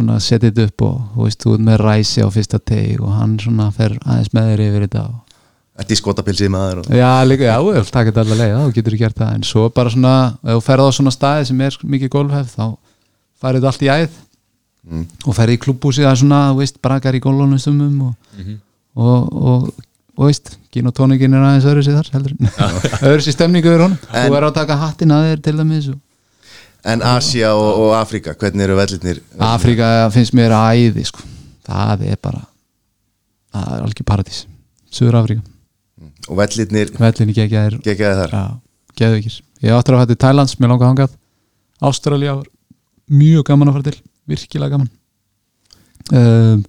[0.01, 3.13] svona setið þetta upp og þú veist, þú ert með ræsi á fyrsta teg og
[3.21, 5.37] hann svona fer aðeins með þér yfir þetta og
[5.81, 8.75] þetta í skotapilsið maður og, Já, líka, já, þú vilt taka þetta allar leið, þá
[8.81, 9.31] getur þú gert það.
[9.39, 10.15] En svo bara svona,
[10.45, 12.65] ef þú ferð á svona staði sem er mikið golfhef, þá
[13.41, 14.19] færið þetta allt í æð
[14.81, 15.03] Mm.
[15.29, 18.15] og ferð í klubbúsið að svona, þú veist, brakar í golfunum stumum og,
[18.97, 19.67] og, og,
[20.17, 22.33] og veist, gin og tónikin er aðeins öðru sér þar, heldur
[23.11, 25.99] öðru sér stemningu honum, En- þú er að taka hattin að þér til dæmis og
[26.85, 29.21] En Asia og, og Afrika, hvernig eru vellirnir?
[29.45, 31.25] Afrika finnst mér æði sko.
[31.69, 32.47] það er bara
[33.53, 34.45] það er algjör paradís.
[34.91, 35.43] Suður Afrika
[36.29, 36.93] og vellirnir?
[36.99, 38.35] Vellinni gegja þér gegjaði þar?
[38.35, 38.45] Já,
[39.03, 41.17] geðvikir Ég áttur að fætti Thailands, mér langar hangað
[41.85, 42.49] Ástralja var
[43.11, 44.01] mjög gaman að fara til
[44.31, 44.91] virkilega gaman.
[46.13, 46.65] Um,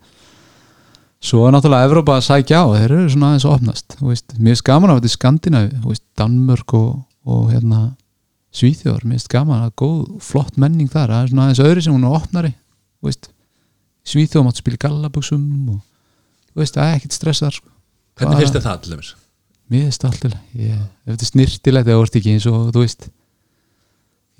[1.22, 4.66] Svo er náttúrulega Evrópa að sækja á, þeir eru svona aðeins að opnast Mér finnst
[4.66, 7.82] gaman að fara til Skandinavi Danmörk og, og hérna
[8.52, 11.95] Svíþjóðar, mér finnst gaman að góð flott menning þar, það er svona aðeins öðru sem
[11.95, 13.30] hún er opnari þú veist,
[14.11, 15.80] Svíþjóð mátt spila í gallabuxum og
[16.57, 17.72] veist, það er ekkert stressar sko.
[18.19, 19.11] Hvernig finnst til dæmis?
[19.72, 20.06] Mér finnst
[20.57, 23.07] ég, ef þetta er snirtilegt eða ert ekki eins og þú veist.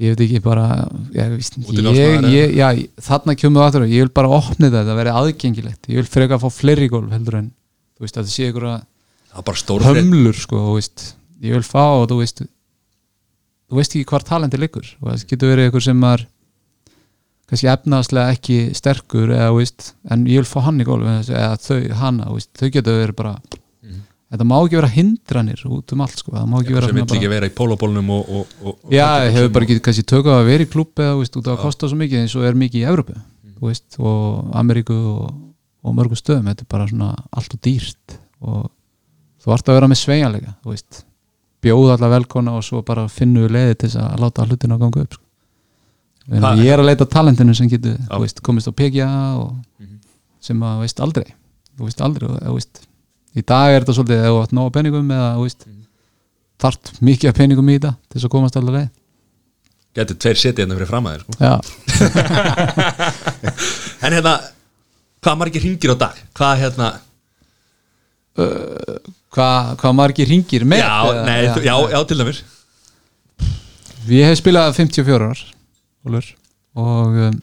[0.02, 0.66] Ég veit ekki bara
[1.14, 1.36] ég,
[1.94, 2.68] ég, ég, já,
[3.06, 5.90] þarna það aftur ég vil bara opna þetta, þetta verði aðgengilegt.
[5.92, 7.52] Ég vil freka að fá fleiri gólf heldur en
[7.96, 11.06] þú veist, að það sé ykkur að hömlur sko, þú veist,
[11.46, 12.42] ég vil fá og þú veist
[13.72, 14.94] þú veist ekki hvar talenti liggur.
[15.00, 16.28] Og það getur verið ykkur sem er
[17.52, 21.82] kannski efnaðslega ekki sterkur eða, veist, en ég vil fá hann í gólf eða þau,
[22.00, 23.34] hana, veist, þau getur verið bara
[24.32, 27.18] þetta má ekki vera hindranir út um allt sko, það má ekki vera sem vill
[27.18, 30.66] ekki vera í pólóbólnum og, og, og, Já, hefur bara ekki kannski tökað að vera
[30.66, 33.18] í klubb eða út af að kosta svo mikið eins og er mikið í Evrópu
[33.18, 35.34] þú veist, og Ameríku og,
[35.98, 38.62] mörgum stöðum, þetta er bara svona allt og dýrt og
[39.44, 41.04] þú ert að vera með sveigjanleika, þú veist
[41.62, 45.04] bjóða alla velkona og svo bara finnu leiði til þess að láta hlutina að ganga
[45.06, 45.26] upp sko.
[46.62, 49.10] Ég er að leita að talentinu sem getur, veist, komist á PGA
[49.42, 49.56] og
[50.42, 51.28] sem að veist aldrei
[51.78, 52.82] þú veist aldrei, þú veist
[53.38, 55.68] í dag er þetta svolítið, ef þú átt nóga peningum eða, veist,
[56.62, 58.90] þart mikið af peningum í þetta til þess að komast allar leið
[59.92, 61.32] Getur tveir setið hérna fyrir fram að þér sko.
[61.44, 61.56] Já,
[64.08, 64.34] En hérna,
[65.20, 66.22] hvað margir hringir á dag?
[66.38, 66.88] Hvað hérna
[68.36, 70.84] hvað hva margir ringir með?
[70.84, 72.42] Já, nei, já, já, já, til dæmis.
[74.10, 75.42] Ég hef spilað 54 ár
[76.72, 77.36] og um,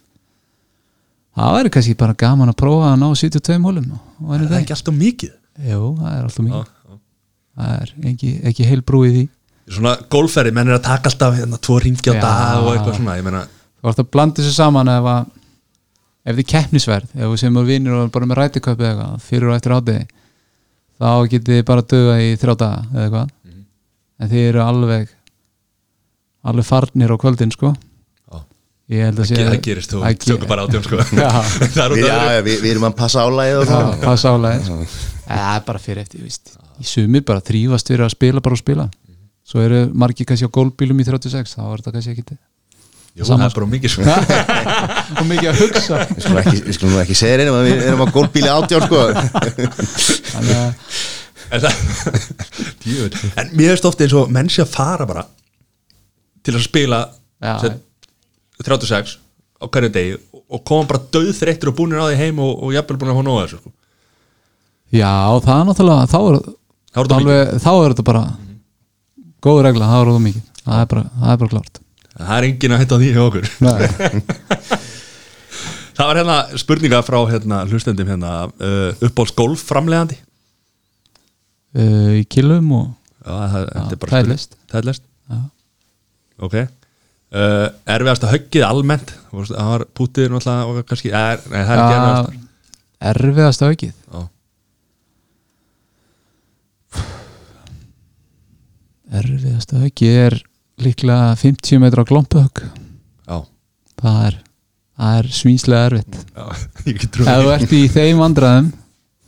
[1.37, 4.57] það væri kannski bara gaman að prófa að ná 72 hólum er er það.
[4.63, 5.35] ekki alltaf mikið.
[5.69, 6.73] Jú, það er alltaf mikið.
[6.73, 6.99] Já.
[7.59, 9.27] Það er ekki, ekki heil brú í
[9.69, 12.23] Svona golfferði, menn er að taka alltaf hérna, tvo ringi á Já.
[12.25, 13.43] dag og eitthvað svona meina,
[13.79, 15.27] Þú ert að blanda þessu saman ef að
[16.29, 19.51] ef þið keppnisverð, ef við sem er vinnir og er bara með rætiköp eða fyrir
[19.53, 20.07] og eftir ádegi
[20.99, 23.29] þá getið þið bara döga í þrjá daga eða eitthvað.
[23.49, 23.65] Mhm.
[24.19, 25.13] en þið eru alveg
[26.49, 27.75] alveg farnir á kvöldin sko.
[28.29, 28.39] Já.
[28.95, 30.97] ég held að sé það gerist þú tökur bara átjón sko.
[31.85, 33.99] Er við, já, við, við erum að passa svona.
[34.03, 34.79] hvað sálega
[35.29, 36.55] það er bara fyrir eftir, víst.
[36.79, 38.89] Í sumir bara þrýfast fyrir að spila bara og spila.
[39.49, 42.39] Svo eru margir kannski á gólbílum í 36 þá er þetta kannski ekki
[43.17, 44.03] Jú, það er bara mikið sko.
[45.19, 46.01] Og mikið að hugsa.
[46.13, 49.01] Við skulum ekki, við skulum ekki segja reynum að við erum á gólbíli átján sko.
[50.35, 50.99] Þannig að
[51.49, 51.73] En það.
[53.41, 55.23] En mér veist ofta eins og menn sé að fara bara
[56.45, 56.99] til að spila
[57.41, 57.55] Já.
[57.63, 57.79] sem
[58.67, 59.15] 36
[59.57, 62.99] á hverju degi og- koma bara döðþreyttur og búnir á því heim og, og jafnvel
[63.01, 63.73] búin að fá nóga þessu sko.
[64.93, 65.13] Já,
[65.45, 66.39] það er náttúrulega þá er,
[66.89, 68.23] Það er þetta alveg, þá er þetta bara
[69.49, 70.45] góð regla, þá er þetta mikið.
[70.69, 71.81] Það er bara, það er bara klárt
[72.19, 73.47] Það er engin að hætta því hjá okkur.
[75.99, 78.33] Það var hérna spurninga frá hérna, hlustendum hérna,
[78.63, 80.15] uh, uppbóls golf framlegandi
[81.75, 82.85] uh, í kilum og
[83.27, 84.55] Já, það, bara það er list.
[84.71, 85.41] Það er list Já.
[86.47, 86.55] Ok.
[87.35, 87.67] Uh,
[87.97, 89.11] Erfiðast að höggið almennt?
[89.33, 92.47] Það var pútið náttúrulega kannski, er, nei, það er ekki erfiðast
[92.99, 94.21] erfiðast aukið Já.
[99.19, 100.39] erfiðast aukið er
[100.85, 102.65] líklega 50 metra glompuhögg
[103.99, 104.37] það er,
[105.09, 106.19] er svínslega erfitt.
[106.89, 108.69] Ef þú ert í þeim vandræðum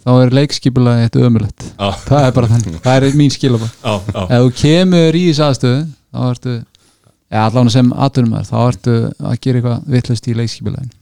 [0.00, 4.30] þá er leikskipulega eitt ömulegt Já, það er bara þannig, það er mín já, ef
[4.30, 6.54] þú kemur í þessu aðstöðu þá ertu,
[7.30, 10.96] eða allan sem aðtunum er, þá ertu að gera eitthvað vittlust í leikskipulegin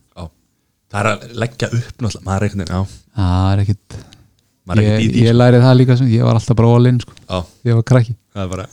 [0.89, 2.79] Það er að leggja upp náttúrulega Maður er já.
[3.19, 3.97] Það er ekkit
[4.77, 7.39] Ég, því ég lærið það líka sem, ég var alltaf bara all in sko, Já,
[7.71, 8.17] ég var krakki.
[8.35, 8.67] Það er bara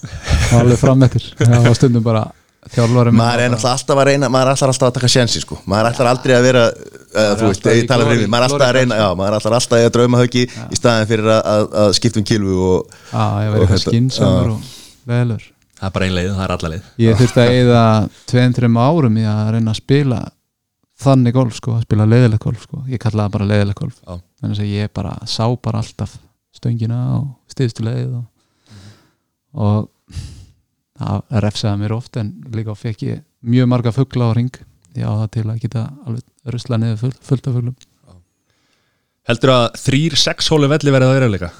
[0.59, 1.29] alveg fram eftir.
[1.39, 2.25] Það var stundum bara
[2.73, 3.21] þjálfari minn.
[3.21, 5.57] Maður er var alltaf að reyna maður er alltaf að taka sjensi sko.
[5.69, 8.55] Maður er alltaf aldrei að vera uh, þú veist, ég tala fyrir mig maður er
[8.55, 11.41] alltaf að reyna, já, maður er alltaf alltaf að drauma höggi í staðin fyrir að,
[11.53, 14.71] að, að skipta um kilvu og Já, ég var eitthvað skinsamur og
[15.11, 15.49] veðlur.
[15.75, 16.87] Það er bara ein leið, það er alla leið.
[17.05, 17.83] Ég þurfti að eyða
[18.31, 20.21] 2-3 árum í að reyna að spila
[21.05, 22.81] þannig golf sko, að spila leiðilegt golf sko.
[22.89, 23.97] ég kallaði bara leiðilegt golf.
[23.99, 24.15] Já.
[24.45, 26.15] Þannig að ég bara sá bara alltaf
[26.55, 28.23] stöngina og stiðstu leið og,
[29.59, 30.21] og
[30.95, 34.61] það refsaði mér oft en líka fekk ég mjög marga fugla á ring
[34.95, 37.75] ég á það til að geta alveg rusla niður full, fullt af fuglum.
[39.25, 41.51] Heldur að þrýr sex hólu velli verið að vera?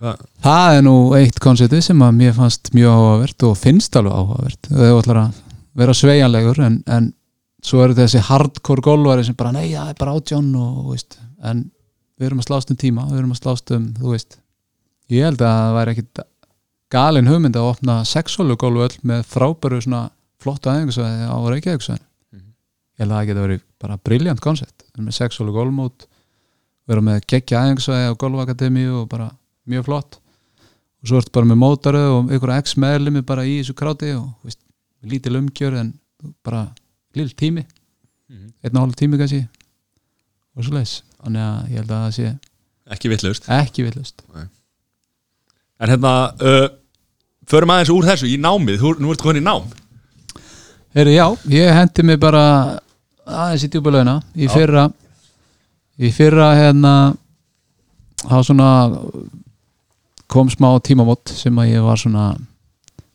[0.00, 0.20] Hvað?
[0.44, 4.68] Það er nú eitt konceptið sem að mér fannst mjög áhugavert og finnst alveg áhugavert.
[4.68, 5.40] Þau ætlar að
[5.80, 7.10] vera sveigjanlegur en, en
[7.64, 11.66] svo eru þessi hardcore golvari sem bara, nei, það er bara átjón og, veist, en
[12.20, 14.38] við erum að slást um tíma við erum að slást um, þú veist
[15.10, 16.22] ég held að það væri ekkit
[16.92, 20.04] galin hugmynd að opna sexhólu öll með frábæru svona
[20.40, 22.06] flottu aðeingasvæði á Reykjavíksvæðin
[22.36, 26.06] ég held að það geti verið bara briljant koncept með sexhólu gólmót
[26.90, 29.30] vera með geggja aðeingasvæði á gólfakademíu og bara
[29.70, 30.18] mjög flott.
[31.00, 34.26] Og svo ertu bara með mótaröð og ykkur x meðlumi bara í þessu kráti og
[34.44, 34.60] veist,
[35.06, 35.94] lítil umgjör en
[36.44, 36.66] bara
[37.16, 37.66] lill tími.
[38.30, 38.52] Mhm.
[38.62, 39.48] einn og hálf tími kannski.
[40.56, 42.30] Og svo leis þannig að ég held að það sé
[42.90, 43.48] ekki vitlaust.
[43.60, 44.24] Ekki villust
[45.80, 46.12] En hérna,
[46.44, 46.66] uh,
[47.48, 49.70] förum aðeins úr þessu í námið, þú, nú ertu komin í nám.
[50.92, 52.42] Heyri, já, ég hendi mig bara
[53.24, 54.52] aðeins í djúpulauna í Já.
[54.52, 54.84] fyrra
[56.00, 56.94] í fyrra hérna
[58.26, 58.70] þá svona
[60.30, 62.26] kom smá tímamót sem að ég var svona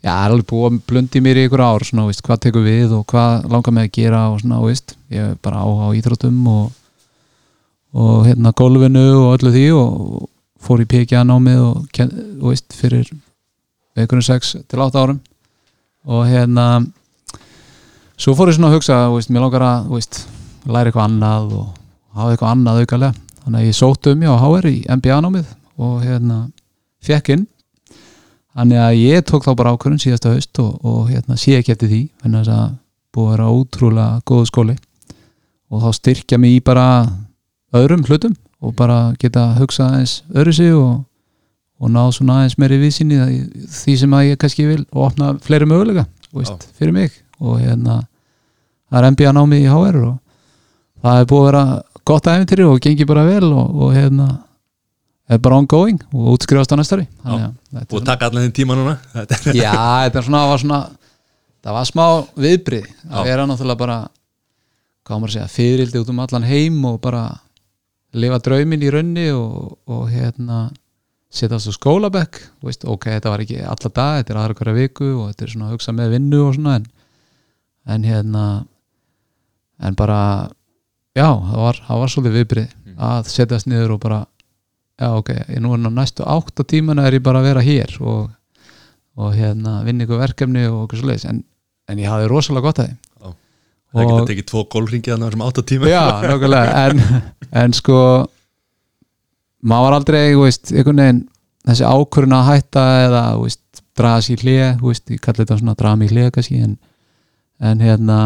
[0.03, 2.95] já, er alveg búið að blundi mér í ykkur ár svona, veist, hvað tekur við
[2.97, 6.41] og hvað langar mig að gera og svona, veist, ég er bara áhuga á íþróttum
[6.51, 6.65] og,
[7.95, 10.27] og hérna golfinu og öllu því og
[10.65, 12.01] fór í PGA námið og,
[12.41, 13.07] og veist, fyrir
[13.95, 15.19] einhvern 6 til 8 árum.
[16.05, 16.83] Og hérna
[18.19, 20.25] svo fór ég svona að hugsa veist, mér langar að veist,
[20.67, 21.67] læra eitthvað annað og
[22.17, 23.13] hafa eitthvað annað aukalega.
[23.45, 25.51] Þannig að ég sótt um ég á HR í MBA námið
[25.85, 26.39] og hérna
[27.05, 27.45] fekk inn.
[28.55, 31.91] Þannig að ég tók þá bara ákvörðun síðasta haust og, og hérna sé ekki eftir
[31.91, 32.75] því þannig að það
[33.15, 34.75] búið að vera ótrúlega góðu skóli.
[35.71, 36.87] Og þá styrkja mig í bara
[37.79, 41.03] öðrum hlutum og bara geta hugsað aðeins öðru sig og,
[41.81, 43.19] og ná svona aðeins meiri viðsýni
[43.71, 47.13] því sem að ég kannski vil og opna fleiri möguleika veist, fyrir mig.
[47.39, 48.01] Og hérna
[48.89, 50.17] það er MBA námi í HR og
[51.03, 51.63] það er búið að vera
[52.05, 54.27] gott æfintýri og gengi bara vel og, og hérna
[55.29, 58.97] er bara ongoing og útskrifast á næstari að þetta og taka allan þinn tíma núna?
[59.15, 59.25] Já,
[60.05, 60.81] þetta er svona, var svona
[61.65, 62.05] það var smá
[62.45, 63.09] viðbrið Já.
[63.09, 63.97] að vera náttúrulega bara
[65.05, 67.23] hvað maður að segja, fyririldi út um allan heim og bara
[68.15, 70.67] lifa drauminn í raunni og, og hérna
[71.35, 72.39] setjast á skólabekk.
[72.65, 75.53] Veist, ok, þetta var ekki alla dag, þetta er aðra hverja viku og þetta er
[75.53, 76.87] svona að hugsa með vinnu og svona en,
[77.95, 78.45] en hérna
[79.83, 80.21] en bara
[81.15, 82.73] já, það var, það var svolítið viðbrið
[83.05, 84.21] að setjast niður og bara
[84.95, 87.97] já, ok, ég nú er á næstu átta tímana er ég bara að vera hér
[87.99, 88.29] og,
[89.19, 91.43] og hérna vinna ykkur verkefni og okkur svoleiðis, en,
[91.91, 93.04] en ég hafði rosalega gott að því
[93.95, 95.91] það geta tekið tvo gólringi þannig sem átta tíma.
[95.91, 96.85] Já, nákvæmlega.
[96.85, 97.29] En,
[97.63, 97.99] en sko
[99.65, 101.21] maður var aldrei, þú veist, einhvern veginn
[101.65, 103.23] þessi ákvörun að hætta eða,
[103.95, 106.75] draga sér hlið þú veist, ég kalli þetta svona draga mig hlið kannski en,
[107.63, 108.17] en hérna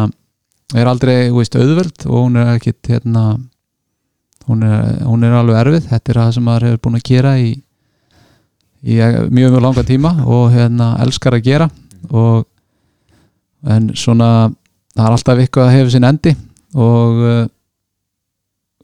[0.74, 3.24] er aldrei, þú veist, auðveld og hún er ekkit, hérna
[4.50, 5.88] hún er, hún er alveg erfið.
[5.90, 7.50] Þetta er það sem maður hefur búin að gera í,
[8.82, 11.68] í mjög mjög langa tíma og hérna elskar að gera.
[12.10, 12.46] Og
[13.70, 14.50] en svona
[14.96, 16.34] það er alltaf eitthvað að hefa sinn endi
[16.74, 17.44] og uh,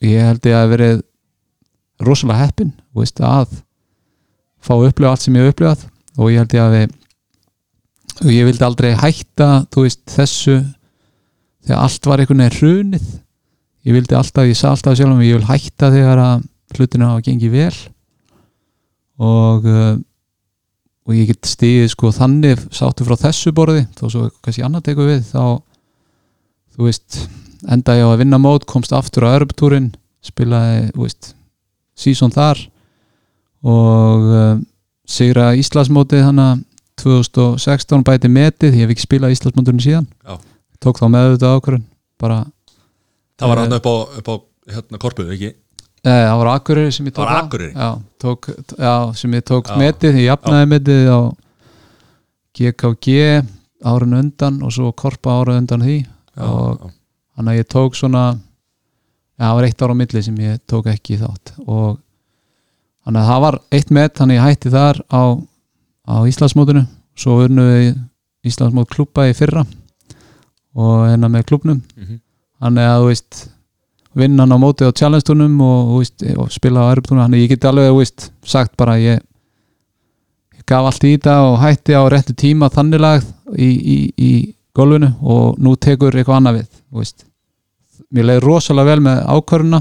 [0.04, 1.02] ég held ég að verið
[2.06, 3.60] rosalega heppin veist, að
[4.60, 6.96] fá upplifa allt sem ég hef upplifað og ég held ég að við
[8.16, 10.56] og ég vildi aldrei hætta veist þessu
[11.66, 13.06] þegar allt var einhvern veginn hrunið.
[13.86, 16.46] Ég vildi alltaf, ég sa alltaf sjálf ég vil hætta þegar að
[16.76, 17.76] hlutinu hafa gengið vel
[19.22, 19.96] og uh,
[21.06, 25.10] og ég get stíðið sko þannig sáttu frá þessu borði þó svo kannski annað tekur
[25.12, 25.62] við þá
[26.76, 27.20] þú veist
[27.72, 29.90] enda ég á að vinna mót komst aftur á Örbtúrin
[30.24, 31.32] spilaði þú veist
[31.96, 32.60] sísón þar
[33.66, 34.56] og uh,
[35.08, 36.48] sigra Íslandsmótið hana
[37.00, 40.36] 2016 bæti metið ég hef ekki spilað Íslandsmóturinn síðan Já.
[40.82, 41.86] tók þá með þetta ákvörðun
[42.20, 42.38] bara,
[43.36, 44.34] það var Eh, hann upp á, upp á
[44.76, 45.50] hérna, korpuð, ekki?
[46.06, 47.40] neða, það var Akureyri sem ég tók á.
[47.74, 47.88] Já,
[48.22, 48.48] tók,
[48.78, 49.76] já, sem ég tók Já.
[49.80, 51.20] metið, ég jafnaði metið á
[52.56, 53.16] GKG
[53.84, 55.96] árun undan og svo korpa árun undan því
[56.42, 56.90] og
[57.36, 58.24] þannig að ég tók svona
[59.36, 61.54] það var eitt ára á milli sem ég tók ekki þátt.
[61.66, 61.98] Og
[63.04, 65.22] þannig að það var eitt met þannig að ég hætti þar á,
[66.08, 66.86] á Íslandsmótinu.
[67.16, 67.90] Svo unnu við
[68.46, 69.66] Íslandsmót klúpa í fyrra
[70.76, 71.82] og hérna með klúbnum.
[71.96, 72.22] Mhm.
[72.56, 73.38] þannig að þú veist
[74.16, 76.04] vinnan á móti á challenge-túnum og,
[76.40, 79.20] og spila á erbtúnum þannig að ég get alveg veist, sagt bara ég,
[80.56, 83.28] ég gaf allt í þetta og hætti á réttu tíma þannig lagð
[83.60, 84.30] í, í, í
[84.76, 86.68] golfinu og nú tekur eitthvað annað við
[87.00, 87.24] veist.
[88.12, 89.80] mér leiði rosalega vel með ákvöruna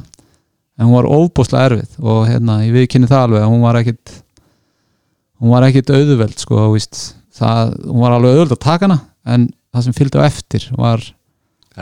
[0.76, 4.16] en hún var óbúslega erfið og hérna, ég viðkynni það alveg hún var ekkit
[5.42, 6.64] hún var ekkit auðveld sko,
[7.36, 9.00] það, hún var alveg auðveld að taka hana
[9.36, 11.04] en það sem fylgdi á eftir var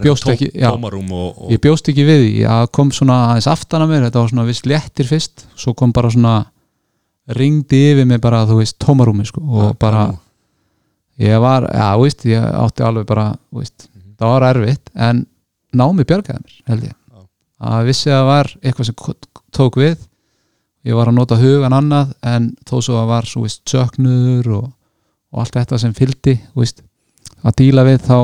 [0.01, 0.71] Bjóst tó- ekki- já.
[0.73, 4.31] og, og ég bjóst ekki við ég kom svona aðeins aftan að mér, þetta var
[4.31, 6.31] svona viss léttir fyrst svo kom bara svona
[7.29, 10.01] ringdi yfir mig bara, þú veist, tómarúmi sko, og Já, bara.
[11.21, 13.87] Ég var já, veist, ég átti alveg bara þú veist,
[14.19, 15.25] það var erfitt, en
[15.73, 16.95] námi bjargaði mér, held ég.
[16.95, 17.25] Já.
[17.69, 18.97] að vissi að það var eitthvað sem
[19.53, 20.07] tók við.
[20.83, 24.71] Ég var að nota hugan annað en þó svo að var svo veist, söknuður og,
[25.31, 26.83] og allt þetta sem fylgdi þú veist,
[27.43, 28.17] að díla við þá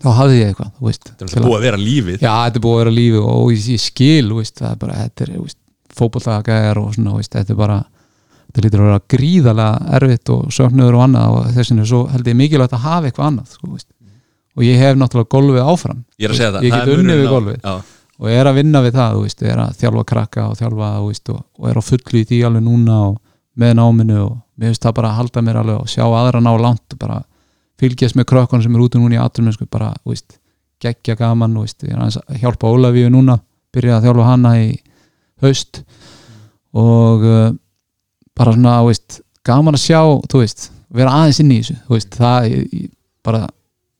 [0.00, 2.20] þá hafði ég eitthvað veist, þetta er búið að vera lífið.
[2.22, 4.98] Já, þetta er búið að vera lífi og ég, ég skil, veist, það er bara,
[5.04, 5.58] þetta er, þú veist,
[6.00, 7.78] fótbollagæjar og svona, veist, þetta er bara,
[8.50, 12.30] þetta lítur að vera gríðalega erfitt og söknuður og annað og þess vegna svo held
[12.30, 13.78] ég mikilvægt að hafa eitthvað annað, sko,
[14.56, 16.34] og ég hef náttúrulega golfið áfram, ég
[16.66, 17.64] Ég það get unnið við golfið.
[18.20, 21.40] og er að vinna við það, veist, er að þjálfa krakka og þjálfa, veist, og,
[21.56, 23.16] og er á fullu í því alveg núna og
[23.60, 26.50] með náminu og mér finnst það bara að halda mér alveg og sjá aðra ná
[26.60, 27.22] langt og bara
[27.80, 30.36] fylgjast með krökkun sem er út núna í aðrum sko, bara, veist,
[30.80, 33.38] geggja gaman ég er að hjálpa Ólafíu núna
[33.74, 34.68] byrja að þjálfa hana í
[35.44, 35.82] haust.
[36.76, 37.50] Og uh,
[38.40, 40.00] bara svona, þú veist, gaman að sjá
[40.32, 42.88] þú veist, vera aðeins inn í þessu þú veist, það, ég,
[43.26, 43.44] bara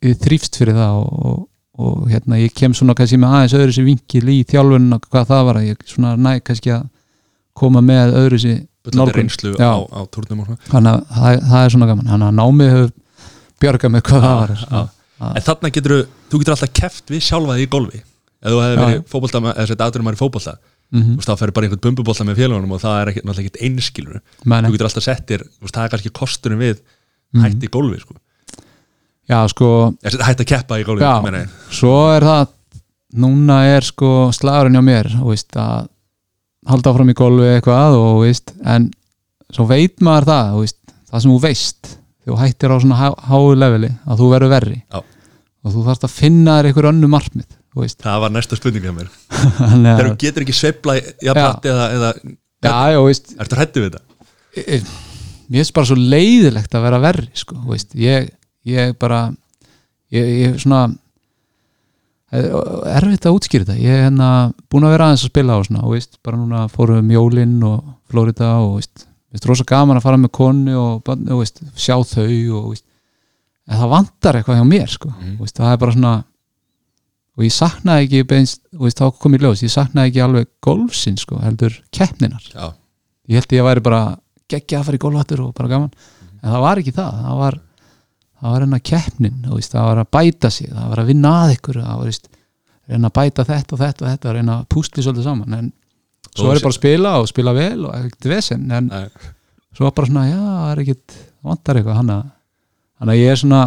[0.07, 1.43] ég þrýfst fyrir það og, og,
[1.81, 5.47] og hérna, ég kem svona kannski með aðeins öðru sér vinkil í þjálfunna, hvað það
[5.51, 6.89] var ég svona næ kannski að
[7.61, 8.41] koma með öðru
[8.87, 9.31] bullandi nálgun.
[9.61, 10.63] á, á turnum og svona.
[10.71, 12.11] Þannig að það, það er svona gaman.
[12.11, 12.93] Þannig að námið hefur
[13.61, 14.81] björgað með hvað það var já.
[15.31, 15.97] en þarna getur
[16.31, 18.01] þú getur alltaf keft við sjálfaði í golfi.
[18.41, 18.87] Ef þú hefði verið
[19.45, 19.85] með- eða sett
[20.21, 20.55] fótbolta.
[20.57, 23.47] þú mm veist, þá ferði bara einhvern bumbubolta með félagunum og það er ekki, náttúrulega
[23.47, 24.21] ekkert einskilur.
[24.45, 26.81] Þú getur alltaf settir, það er kannski kosturinn við
[27.33, 27.43] Mhm.
[27.45, 28.15] hætti í golfi sko.
[29.31, 32.49] já sko, hætti að keppa í golfi já, svo er það
[33.15, 35.89] núna er sko slagurinn hjá mér þú veist að
[36.67, 38.91] halda áfram í golfi eitthvað og veist en
[39.53, 40.77] svo veit maður það þú veist,
[41.13, 41.97] það sem þú veist
[42.27, 44.83] þú hættir á svona há, háu leveli að þú verður verri.
[44.93, 44.99] Já.
[45.65, 47.57] og þú þarfst að finna þér einhver önnu veist
[48.03, 49.11] það var næsta spurninga mér.
[49.85, 50.57] Þegar þú getur ekki
[51.27, 52.15] jafnrætti eða,
[53.07, 53.35] veist.
[53.41, 54.07] Ertu hrættu við þetta?
[55.51, 58.31] mér finnst bara svo leiðilegt að vera verri sko, veist, ég,
[58.67, 59.23] ég bara
[60.15, 60.85] ég, ég svona
[62.31, 62.51] eh,
[62.95, 63.79] erfitt að útskýra þetta.
[63.83, 64.31] Ég er hérna
[64.71, 67.95] búin að vera aðeins að spila á svona, veist, bara núna fórum við Mjólin og
[68.11, 72.31] Florida og veist, finnst rosa gaman að fara með konu og veist, sjá þau
[72.61, 72.87] og veist,
[73.71, 76.15] en það vantar eitthvað hjá mér sko, veist, það er bara svona
[77.41, 81.17] og ég saknaði ekki beinst, veist, þá kom ég ljós, ég saknaði ekki alveg golfsinn
[81.21, 82.75] sko, heldur keppninar Já.
[83.31, 84.03] ég held ég að væri bara
[84.51, 85.91] geggja að fara í golfhattur og bara gaman
[86.41, 87.59] en það var ekki það, það var
[88.41, 91.55] það var enna keppnin, veist, það var að bæta sig það var að vinna að
[91.57, 92.15] ykkur það var
[92.91, 95.71] reyna að bæta þetta og þetta og þetta reyna að púsli svolítið saman en
[96.31, 99.07] svo Og er ég bara að spila og spila vel og ekkert vesen en Nei.
[99.77, 103.41] svo var bara svona, já, það er ekkert það vantar eitthvað, hann að ég er
[103.41, 103.63] svona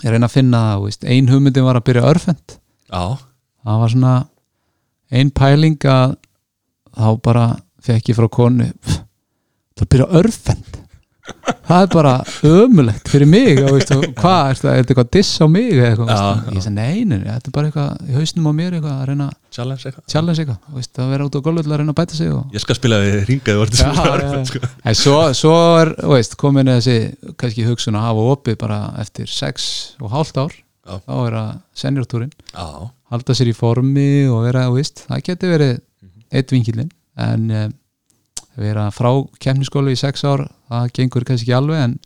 [0.00, 2.56] ég reyna að finna, veist, ein hugmyndin var að byrja örfend
[2.90, 3.04] Já.
[3.64, 4.14] það var svona
[5.10, 6.16] ein pæling að
[6.96, 7.46] þá bara
[7.82, 9.00] fekk ég frá konu "Pff,
[9.78, 10.76] það byrja örfend
[11.68, 12.12] það er bara
[12.42, 16.08] ömulegt fyrir mig og veistu, hvað, er þetta er eitthvað diss á mig eða eitthvað,
[16.10, 18.96] Já, ég sagði nei, nei, nei, þetta er bara eitthvað í hausnum á mér eitthvað
[18.96, 21.98] að reyna challenge eitthvað challenge eitthvað, veistu, að vera út á golfið að reyna að
[22.00, 24.42] bæta sig og ég skal spila við ringaði vart Já, já, já.
[24.50, 24.62] sko.
[24.90, 25.54] en svo, svo
[25.84, 26.96] er, veist, komin þessi
[27.38, 30.50] kannski hugsun að hafa opið bara eftir sex og hálft ár.
[30.86, 32.66] Þá er að seniortúrin Já.
[33.12, 35.74] halda sér í formi og vera, veist, það geti verið
[36.32, 36.90] eitt vinkilinn
[37.20, 37.72] en um,
[38.60, 39.10] vera frá
[39.42, 41.98] kemniskólu í sex ár, það gengur kannski ekki alveg en,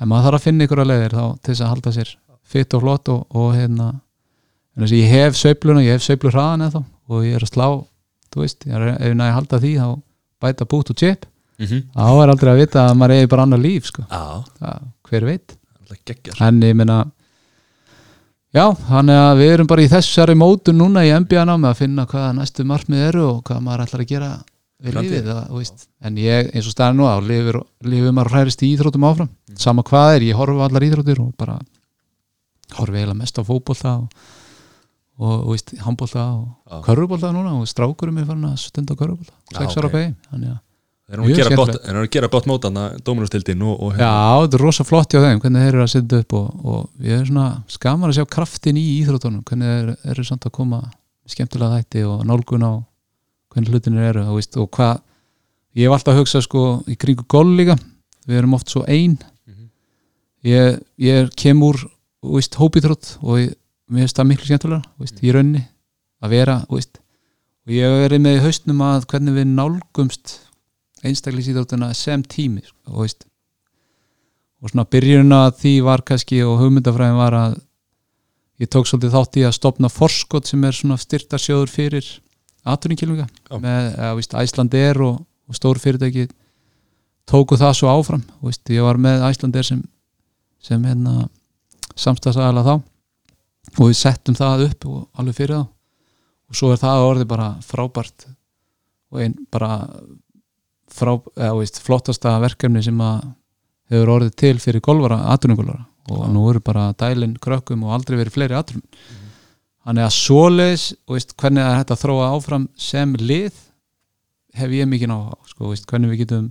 [0.00, 2.12] en maður þarf að finna ykkur að leiðir þá til þess að halda sér
[2.50, 3.88] fitt og flott og, og hérna
[4.90, 7.66] ég hef sveifluna, ég hef sveiflu hraðan eða og ég er að slá,
[8.32, 9.88] þú veist er, ef ég halda því, þá
[10.40, 11.26] bæta bút og chip,
[11.60, 11.80] Mhm.
[11.92, 14.02] þá er aldrei að vita að maður eigi bara annar líf, sko.
[14.08, 15.52] Það, hver veit.
[16.40, 16.94] En ég meina
[18.56, 22.06] já, þannig að við erum bara í þessari mótu núna í NBA námi að finna
[22.10, 24.30] hvaða næstu markmið eru og hvað maður ætlar að gera
[24.80, 25.72] við lífið það,
[26.08, 29.84] en ég, eins og staðan nú á lifir, lifir maður hærist í íþrótum áfram sama
[29.86, 31.58] hvað er, ég horfi á allar íþrótir og bara
[32.78, 34.24] horfi eiginlega mest á fótbolta og,
[35.20, 36.80] og, og veist, handbolta og Já.
[36.88, 39.94] körfubolta núna og strákurum er farin að stunda körfubolta Já, sex ára ok.
[39.94, 40.12] okay.
[40.30, 40.58] þannig að
[41.10, 44.10] Þeir eru að gott- eru að gera gott mótana Dóminustildin og, og Já,
[44.44, 47.16] þetta er rosa flott hjá þeim hvernig þeir eru að setja upp og, og ég
[47.20, 50.80] er svona skamar að sjá kraftin í íþróttunum hvernig þeir eru samt að koma
[51.30, 52.72] skemmtilega þætti og nálgun á
[53.50, 55.00] hvernig hlutinir eru veist, og hvað
[55.74, 57.74] ég hef alltaf að hugsa sko í kringu gól líka
[58.28, 59.18] við erum oft svo ein
[59.50, 59.66] Mhm.
[60.44, 61.78] ég, ég kem úr
[62.22, 63.54] veist, hópítrótt og ég,
[63.90, 65.64] mér finnst það miklu skemmtilega veist, í raunni
[66.22, 66.78] að vera og
[67.70, 70.38] ég hef verið með í haustnum að hvernig við nálgumst
[71.06, 73.26] einstaklisíþróttuna sem tími sko, og veist.
[74.60, 77.54] Og svona byrjun að því var kannski og hugmyndafræðin var að
[78.60, 82.10] ég tók svolítið þátt í að stopna forskot sem er svona styrtarsjóður fyrir
[82.68, 83.56] atvinningkilvinga Já.
[83.56, 86.26] með að víst, Æslandir og, og stór fyrirtæki
[87.30, 89.80] tóku það svo áfram víst, ég var með Æslandir sem,
[90.60, 91.30] sem hérna
[91.96, 92.74] samstagsæðala þá.
[93.78, 95.68] Og við settum það upp og alveg fyrir það
[96.50, 98.26] og svo er það orðið bara frábært
[99.10, 99.70] og einn bara
[100.94, 103.30] frá, eða, veist, flottasta verkefni sem að
[103.90, 108.34] hefur orðið til fyrir golfara, atrunugolfara og nú eru bara dælin krökkum og aldrei verið
[108.34, 108.84] fleiri atrun
[109.84, 113.60] þannig að svoleiðis og veist, hvernig það er hægt að þróa áfram sem lið
[114.58, 116.48] hef ég mikið ná á sko, hvernig við getum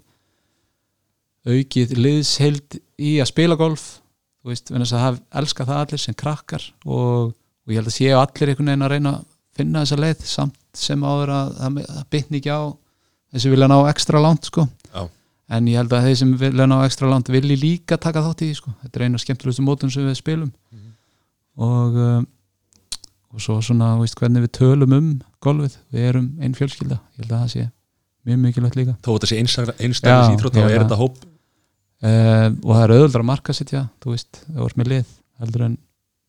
[1.50, 3.88] aukið liðsheild í að spila golf.
[4.48, 8.16] Veist, venast að hafa elska það allir sem krakkar og, og ég held að séu
[8.16, 9.26] allir einhvern veginn að reyna að
[9.60, 12.62] finna þessa leið samt sem áður að það, það bitni ekki á
[13.34, 14.68] þessi vilja ná ekstra langt sko.
[14.94, 15.06] Já.
[15.50, 18.52] en ég held að þeir sem vilja ná ekstra langt vilji líka taka þátt í
[18.58, 18.74] sko.
[18.84, 20.52] Þetta er eina skemmtilegustu mótum sem við spilum.
[21.60, 22.28] Og um,
[23.30, 25.10] og svo svona, veist, hvernig við tölum um
[25.44, 26.98] golfið, við erum einn fjölskylda.
[27.14, 27.66] Ég held að það sé
[28.26, 28.96] mjög mikilvægt líka.
[29.06, 29.42] Þó þetta sé
[30.34, 31.20] íþrótt þá ég er þetta hóp.
[32.00, 35.66] Uh, og það er auðvöldra marka sitt já, þú veist, þú ert með lið heldur
[35.66, 35.78] en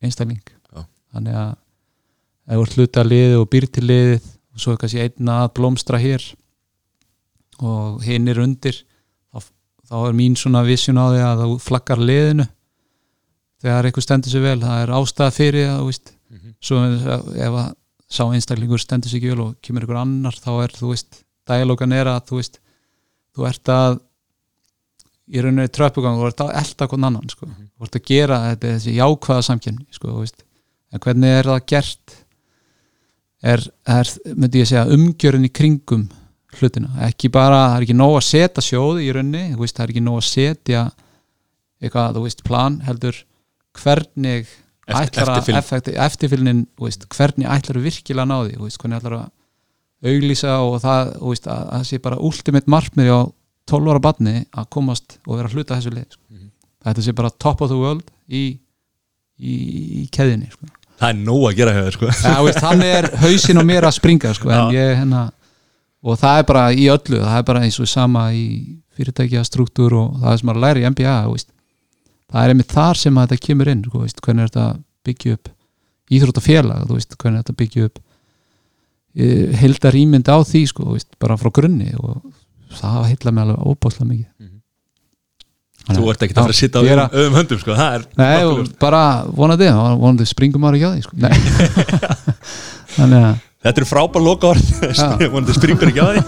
[0.02, 0.42] einstakling.
[0.74, 0.84] Já.
[1.14, 1.50] þannig að
[2.50, 5.46] þú ert hluta af liðið og býr til liðið og svo er kannski einn að
[5.58, 6.24] blómstra hér
[7.60, 8.78] og hinn er undir
[9.32, 9.44] þá,
[9.90, 12.46] þá er mín svona visjun á því að þú flaggar liðinu.
[13.60, 16.12] Þegar eitthvað stendur sér vel það er ástæða fyrir það, þú veist.
[16.30, 16.54] Mhm.
[16.62, 16.78] svo
[17.34, 17.74] ef að
[18.10, 21.94] sá einstaklingur stendur sér ekki vel og kemur einhver annar þá er, þú veist, dialogan
[21.94, 22.60] er að þú veist,
[23.34, 23.98] þú ert að
[25.30, 27.46] í rauninni tröppugang og ert að elda hvern annan sko.
[27.46, 30.24] þú ert að gera þetta, þessi jákvæða samkjöfni sko,
[30.90, 32.16] en hvernig er það gert?
[33.40, 36.08] Er, er myndi ég segja umgjörun í kringum
[36.58, 39.84] hlutina, ekki bara það er ekki nóg að setja sjóði í rauninni þú veist, það
[39.84, 40.84] er ekki nóg að setja
[41.80, 43.20] eitthvað, þú veist, plan heldur
[43.80, 44.50] hvernig
[44.90, 50.80] ætlar að eftirfylgnin hvernig ætlar að virkilega ná því veist, hvernig ætlar að auglýsa og
[50.82, 53.20] það, þú veist, að það sé bara ultimate markmið á
[53.70, 56.22] 12 ára badni að komast og vera hluta þessu leið sko.
[56.30, 56.50] Mhm.
[56.86, 58.58] þetta sé bara top of the world í,
[59.38, 59.54] í,
[60.02, 60.66] í keðinni sko.
[61.00, 62.06] það er nóg að gera hefur sko.
[62.10, 65.28] ja, þannig er hausin á mér að springa sko, en ég hérna
[66.02, 68.44] og það er bara í öllu, það er bara eins og sama í
[68.96, 71.48] fyrirtækja struktúr og það er sem maður læri í MBA veist.
[72.30, 74.78] það er einmitt þar sem að þetta kemur inn sko, veist, hvernig er þetta að
[75.08, 75.50] byggja upp
[76.10, 77.98] íþróttafélag, hvernig er þetta að byggja upp
[79.60, 82.20] heldar ímynd á því sko, veist, bara frá grunni og
[82.78, 84.28] það heilla mig alveg óbáslega mikið
[85.90, 87.74] þú ert ekki að fara að sitta á að- öðum höndum sko.
[87.74, 91.14] það er Nei, bara vonandi, vonandi springum maður ekki á því sko.
[91.18, 91.34] Nei
[92.94, 94.72] Þannig að þetta eru frábær loka orð
[95.34, 96.24] vonandi springur ekki á því.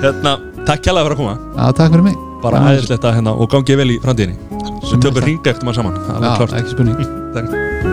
[0.00, 0.34] Hérna,
[0.64, 1.36] takk kjærlega fyrir að koma.
[1.56, 2.18] Já, takk fyrir mig.
[2.40, 4.60] Bara Gaman að að hérna, og gangið vel í framtíðinni.
[4.90, 6.02] Við tökum ringa eftir maður saman.
[6.08, 7.16] Já, ekki spurning.
[7.36, 7.89] Takk.